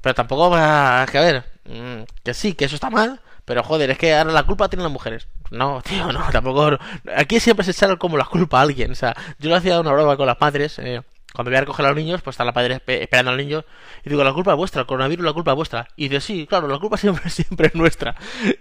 pero 0.02 0.14
tampoco 0.14 0.50
va 0.50 1.04
a... 1.04 1.06
Que 1.06 1.18
a 1.20 1.22
ver, 1.22 1.46
mm, 1.64 2.04
que 2.22 2.34
sí, 2.34 2.54
que 2.54 2.66
eso 2.66 2.76
está 2.76 2.90
mal, 2.90 3.22
pero 3.46 3.64
joder, 3.64 3.92
es 3.92 3.98
que 3.98 4.14
ahora 4.14 4.34
la 4.34 4.44
culpa 4.44 4.68
tienen 4.68 4.84
las 4.84 4.92
mujeres. 4.92 5.30
No, 5.50 5.82
tío, 5.88 6.12
no, 6.12 6.30
tampoco. 6.30 6.78
Aquí 7.16 7.40
siempre 7.40 7.64
se 7.64 7.72
echaron 7.72 7.96
como 7.96 8.18
la 8.18 8.26
culpa 8.26 8.60
a 8.60 8.64
alguien. 8.64 8.92
O 8.92 8.96
sea, 8.96 9.16
yo 9.40 9.50
le 9.50 9.56
hacía 9.56 9.80
una 9.80 9.94
broma 9.94 10.18
con 10.18 10.28
las 10.28 10.40
madres. 10.42 10.80
Eh, 10.80 11.02
cuando 11.34 11.50
voy 11.50 11.58
a 11.58 11.62
recoger 11.62 11.86
a 11.86 11.90
los 11.90 11.98
niños, 11.98 12.22
pues 12.22 12.36
está 12.36 12.46
la 12.46 12.54
padre 12.54 12.82
esperando 12.86 13.32
al 13.32 13.38
niño. 13.38 13.66
Y 14.06 14.10
digo, 14.10 14.24
la 14.24 14.34
culpa 14.34 14.52
es 14.52 14.58
vuestra, 14.58 14.82
el 14.82 14.88
coronavirus, 14.88 15.26
la 15.26 15.34
culpa 15.34 15.52
es 15.52 15.56
vuestra. 15.56 15.88
Y 15.96 16.08
dice, 16.08 16.22
sí, 16.22 16.48
claro, 16.48 16.68
la 16.68 16.78
culpa 16.78 16.98
siempre, 16.98 17.30
siempre 17.30 17.68
es 17.68 17.76
nuestra. 17.76 18.16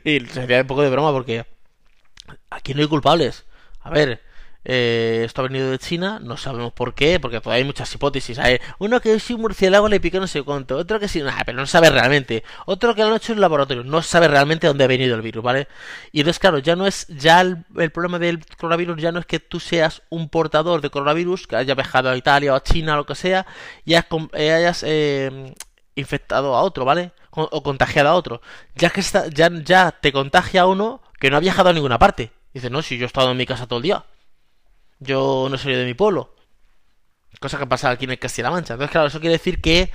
Y 0.04 0.20
se 0.20 0.42
hacía 0.42 0.62
un 0.62 0.66
poco 0.66 0.82
de 0.82 0.90
broma 0.90 1.12
porque 1.12 1.44
aquí 2.50 2.74
no 2.74 2.80
hay 2.80 2.88
culpables. 2.88 3.44
A 3.80 3.90
ver, 3.90 4.22
eh, 4.64 5.22
esto 5.24 5.40
ha 5.40 5.44
venido 5.44 5.70
de 5.70 5.78
China, 5.78 6.20
no 6.22 6.36
sabemos 6.36 6.72
por 6.72 6.94
qué, 6.94 7.18
porque 7.18 7.40
todavía 7.40 7.62
hay 7.62 7.66
muchas 7.66 7.92
hipótesis. 7.94 8.38
Hay 8.38 8.58
uno 8.78 9.00
que 9.00 9.18
si 9.18 9.34
un 9.34 9.40
murciélago 9.40 9.88
le 9.88 10.00
picó 10.00 10.20
no 10.20 10.26
sé 10.26 10.42
cuánto, 10.42 10.76
otro 10.76 11.00
que 11.00 11.08
sí, 11.08 11.20
nada, 11.20 11.42
pero 11.44 11.58
no 11.58 11.66
sabe 11.66 11.90
realmente. 11.90 12.44
Otro 12.66 12.94
que 12.94 13.02
lo 13.02 13.08
han 13.08 13.16
hecho 13.16 13.32
en 13.32 13.38
el 13.38 13.42
laboratorio, 13.42 13.84
no 13.84 14.02
sabe 14.02 14.28
realmente 14.28 14.66
dónde 14.66 14.84
ha 14.84 14.86
venido 14.86 15.16
el 15.16 15.22
virus, 15.22 15.42
¿vale? 15.42 15.68
Y 16.12 16.20
entonces, 16.20 16.38
claro, 16.38 16.58
ya 16.58 16.76
no 16.76 16.86
es, 16.86 17.06
ya 17.08 17.40
el, 17.40 17.64
problema 17.90 18.18
del 18.18 18.44
coronavirus 18.58 19.00
ya 19.00 19.12
no 19.12 19.20
es 19.20 19.26
que 19.26 19.40
tú 19.40 19.60
seas 19.60 20.02
un 20.10 20.28
portador 20.28 20.80
de 20.80 20.90
coronavirus, 20.90 21.46
que 21.46 21.56
haya 21.56 21.74
viajado 21.74 22.10
a 22.10 22.16
Italia 22.16 22.52
o 22.52 22.56
a 22.56 22.62
China 22.62 22.94
o 22.94 22.96
lo 22.98 23.06
que 23.06 23.14
sea, 23.14 23.46
y 23.84 23.94
hayas, 23.94 24.06
eh, 24.34 24.52
hayas 24.52 24.84
eh, 24.86 25.54
infectado 25.94 26.54
a 26.54 26.62
otro, 26.62 26.84
¿vale? 26.84 27.12
O, 27.30 27.62
contagiado 27.62 28.10
a 28.10 28.14
otro. 28.14 28.42
Ya 28.76 28.90
que 28.90 29.00
está, 29.00 29.28
ya, 29.28 29.50
ya 29.64 29.90
te 29.90 30.12
contagia 30.12 30.62
a 30.62 30.66
uno 30.66 31.00
que 31.18 31.30
no 31.30 31.36
ha 31.36 31.40
viajado 31.40 31.70
a 31.70 31.72
ninguna 31.72 31.98
parte. 31.98 32.30
Dice, 32.52 32.68
no, 32.68 32.82
si 32.82 32.98
yo 32.98 33.04
he 33.04 33.06
estado 33.06 33.30
en 33.30 33.36
mi 33.38 33.46
casa 33.46 33.66
todo 33.66 33.78
el 33.78 33.84
día. 33.84 34.04
Yo 35.02 35.48
no 35.50 35.58
soy 35.58 35.74
de 35.74 35.84
mi 35.84 35.94
pueblo. 35.94 36.34
Cosa 37.40 37.58
que 37.58 37.66
pasa 37.66 37.90
aquí 37.90 38.04
en 38.04 38.12
el 38.12 38.18
Castilla-La 38.18 38.50
Mancha. 38.50 38.74
Entonces, 38.74 38.92
claro, 38.92 39.08
eso 39.08 39.20
quiere 39.20 39.34
decir 39.34 39.60
que 39.60 39.90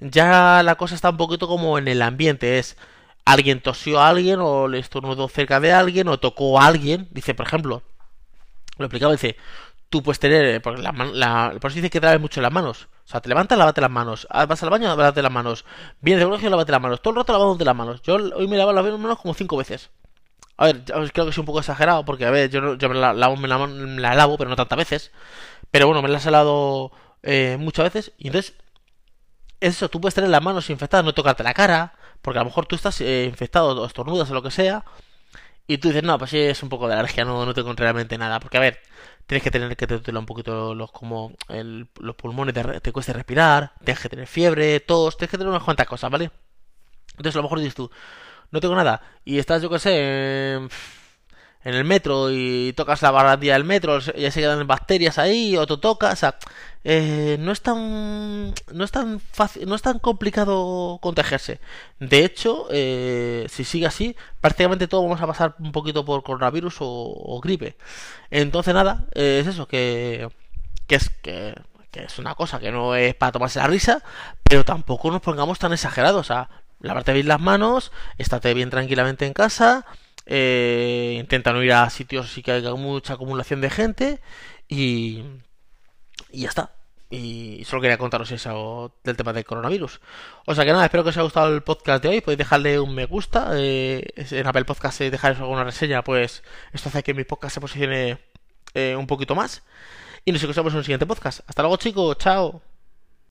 ya 0.00 0.62
la 0.62 0.74
cosa 0.76 0.94
está 0.94 1.10
un 1.10 1.16
poquito 1.16 1.46
como 1.48 1.78
en 1.78 1.88
el 1.88 2.02
ambiente. 2.02 2.58
Es 2.58 2.76
alguien 3.24 3.60
tosió 3.60 4.00
a 4.00 4.08
alguien 4.08 4.40
o 4.40 4.68
le 4.68 4.78
estornudó 4.78 5.28
cerca 5.28 5.60
de 5.60 5.72
alguien 5.72 6.08
o 6.08 6.18
tocó 6.18 6.60
a 6.60 6.66
alguien. 6.66 7.08
Dice, 7.10 7.34
por 7.34 7.46
ejemplo, 7.46 7.82
lo 8.78 8.86
explicaba, 8.86 9.12
dice, 9.12 9.36
tú 9.90 10.02
puedes 10.02 10.18
tener, 10.18 10.60
porque 10.62 10.82
la, 10.82 10.92
la, 10.92 11.54
por 11.60 11.70
eso 11.70 11.76
dice 11.76 11.90
que 11.90 12.00
te 12.00 12.18
mucho 12.18 12.40
las 12.40 12.52
manos. 12.52 12.88
O 13.04 13.10
sea, 13.10 13.20
te 13.20 13.28
levantas, 13.28 13.58
lávate 13.58 13.80
las 13.80 13.90
manos. 13.90 14.26
Ah, 14.30 14.46
vas 14.46 14.62
al 14.62 14.70
baño, 14.70 14.88
lávate 14.88 15.22
las 15.22 15.32
manos. 15.32 15.64
Vienes 16.00 16.20
de 16.20 16.26
colegio, 16.26 16.50
lávate 16.50 16.72
las 16.72 16.80
manos. 16.80 17.00
Todo 17.00 17.12
el 17.12 17.16
rato 17.16 17.32
lavándote 17.32 17.64
las 17.64 17.76
manos. 17.76 18.02
Yo 18.02 18.16
hoy 18.16 18.48
me 18.48 18.56
lavo 18.56 18.72
las 18.72 18.84
manos 18.84 19.18
como 19.18 19.34
cinco 19.34 19.56
veces. 19.56 19.90
A 20.58 20.66
ver, 20.66 20.84
creo 20.84 21.24
que 21.26 21.30
es 21.30 21.38
un 21.38 21.46
poco 21.46 21.60
exagerado, 21.60 22.04
porque 22.04 22.26
a 22.26 22.30
ver, 22.30 22.50
yo, 22.50 22.74
yo 22.76 22.88
me, 22.88 22.96
la, 22.96 23.12
lavo, 23.14 23.36
me, 23.36 23.48
la, 23.48 24.14
lavo, 24.14 24.36
pero 24.36 24.50
no 24.50 24.56
tantas 24.56 24.78
veces. 24.78 25.12
Pero 25.70 25.86
bueno, 25.86 26.02
me 26.02 26.08
la 26.08 26.18
he 26.18 26.30
lavado 26.30 26.92
eh, 27.22 27.56
muchas 27.60 27.84
veces. 27.86 28.12
Y 28.18 28.28
entonces, 28.28 28.54
eso, 29.60 29.88
tú 29.88 30.00
puedes 30.00 30.14
tener 30.14 30.30
las 30.30 30.42
manos 30.42 30.70
infectadas, 30.70 31.04
no 31.04 31.14
tocarte 31.14 31.42
la 31.42 31.54
cara, 31.54 31.94
porque 32.22 32.38
a 32.38 32.42
lo 32.42 32.46
mejor 32.46 32.66
tú 32.66 32.76
estás 32.76 33.00
eh, 33.00 33.26
infectado 33.28 33.80
o 33.80 33.86
estornudas 33.86 34.30
o 34.30 34.34
lo 34.34 34.42
que 34.42 34.50
sea. 34.50 34.84
Y 35.66 35.78
tú 35.78 35.88
dices, 35.88 36.02
no, 36.04 36.18
pues 36.18 36.30
sí, 36.30 36.38
es 36.38 36.62
un 36.62 36.70
poco 36.70 36.88
de 36.88 36.94
alergia, 36.94 37.24
no, 37.24 37.44
no 37.46 37.54
tengo 37.54 37.72
realmente 37.74 38.18
nada. 38.18 38.40
Porque 38.40 38.56
a 38.58 38.60
ver, 38.60 38.80
tienes 39.26 39.42
que 39.44 39.50
tener 39.50 39.76
que 39.76 39.86
te 39.86 40.16
un 40.16 40.26
poquito 40.26 40.74
los 40.74 40.90
como 40.92 41.34
los 41.48 42.16
pulmones 42.16 42.54
te, 42.54 42.80
te 42.80 42.92
cuesta 42.92 43.12
respirar, 43.12 43.72
tienes 43.84 44.00
que 44.02 44.08
tener 44.08 44.26
fiebre, 44.26 44.80
tos, 44.80 45.16
tienes 45.16 45.30
que 45.30 45.38
tener 45.38 45.50
unas 45.50 45.62
cuantas 45.64 45.86
cosas, 45.86 46.10
¿vale? 46.10 46.30
Entonces 47.12 47.36
a 47.36 47.38
lo 47.38 47.42
mejor 47.44 47.58
dices 47.58 47.74
tú, 47.74 47.90
no 48.50 48.60
tengo 48.60 48.74
nada. 48.74 49.02
Y 49.24 49.38
estás, 49.38 49.62
yo 49.62 49.70
qué 49.70 49.78
sé, 49.78 50.54
en, 50.54 50.68
el 51.64 51.84
metro 51.84 52.30
y 52.30 52.72
tocas 52.74 53.02
la 53.02 53.10
barandilla 53.10 53.54
del 53.54 53.64
metro, 53.64 53.98
ya 53.98 54.30
se 54.30 54.40
quedan 54.40 54.66
bacterias 54.66 55.18
ahí, 55.18 55.56
o 55.56 55.66
tú 55.66 55.78
tocas, 55.78 56.14
o 56.14 56.16
sea, 56.16 56.38
eh, 56.84 57.36
no 57.40 57.52
es 57.52 57.60
tan, 57.60 58.54
no 58.72 58.84
es 58.84 58.90
tan 58.90 59.20
fácil, 59.20 59.68
no 59.68 59.74
es 59.74 59.82
tan 59.82 59.98
complicado 59.98 60.98
contagiarse. 61.02 61.60
De 62.00 62.24
hecho, 62.24 62.68
eh, 62.70 63.46
si 63.50 63.64
sigue 63.64 63.86
así, 63.86 64.16
prácticamente 64.40 64.88
todos 64.88 65.04
vamos 65.04 65.20
a 65.20 65.26
pasar 65.26 65.56
un 65.58 65.72
poquito 65.72 66.04
por 66.04 66.22
coronavirus 66.22 66.76
o, 66.80 67.40
gripe. 67.42 67.76
Entonces 68.30 68.74
nada, 68.74 69.06
eh, 69.14 69.40
es 69.42 69.46
eso, 69.48 69.66
que, 69.68 70.28
que 70.86 70.94
es 70.96 71.10
que 71.22 71.54
que 71.90 72.04
es 72.04 72.18
una 72.18 72.34
cosa 72.34 72.60
que 72.60 72.70
no 72.70 72.94
es 72.94 73.14
para 73.14 73.32
tomarse 73.32 73.58
la 73.58 73.66
risa, 73.66 74.02
pero 74.42 74.64
tampoco 74.64 75.10
nos 75.10 75.22
pongamos 75.22 75.58
tan 75.58 75.72
exagerados. 75.72 76.20
O 76.20 76.24
sea, 76.24 76.50
lavarte 76.80 77.12
bien 77.12 77.28
las 77.28 77.40
manos, 77.40 77.92
estate 78.18 78.54
bien 78.54 78.70
tranquilamente 78.70 79.26
en 79.26 79.32
casa, 79.32 79.86
eh, 80.26 81.16
intenta 81.18 81.52
no 81.52 81.62
ir 81.62 81.72
a 81.72 81.88
sitios 81.90 82.26
así 82.26 82.42
que 82.42 82.52
haya 82.52 82.74
mucha 82.74 83.14
acumulación 83.14 83.60
de 83.60 83.70
gente 83.70 84.20
y, 84.68 85.22
y 86.30 86.42
ya 86.42 86.48
está. 86.48 86.72
Y 87.10 87.62
solo 87.64 87.80
quería 87.80 87.96
contaros 87.96 88.30
eso 88.32 88.94
del 89.02 89.16
tema 89.16 89.32
del 89.32 89.44
coronavirus. 89.44 90.00
O 90.44 90.54
sea 90.54 90.64
que 90.64 90.72
nada, 90.72 90.84
espero 90.84 91.02
que 91.04 91.10
os 91.10 91.16
haya 91.16 91.22
gustado 91.22 91.54
el 91.54 91.62
podcast 91.62 92.02
de 92.02 92.10
hoy. 92.10 92.20
Podéis 92.20 92.38
dejarle 92.38 92.78
un 92.78 92.94
me 92.94 93.06
gusta. 93.06 93.52
Eh, 93.54 94.12
en 94.16 94.46
Apple 94.46 94.66
Podcast, 94.66 94.98
si 94.98 95.08
dejáis 95.08 95.38
alguna 95.38 95.64
reseña, 95.64 96.04
pues 96.04 96.42
esto 96.72 96.90
hace 96.90 97.02
que 97.02 97.14
mi 97.14 97.24
podcast 97.24 97.54
se 97.54 97.60
posicione 97.62 98.18
eh, 98.74 98.94
un 98.96 99.06
poquito 99.06 99.34
más. 99.34 99.62
Y 100.26 100.32
nos 100.32 100.42
escuchamos 100.42 100.72
en 100.74 100.78
un 100.78 100.84
siguiente 100.84 101.06
podcast. 101.06 101.40
Hasta 101.46 101.62
luego, 101.62 101.78
chicos. 101.78 102.18
Chao. 102.18 102.67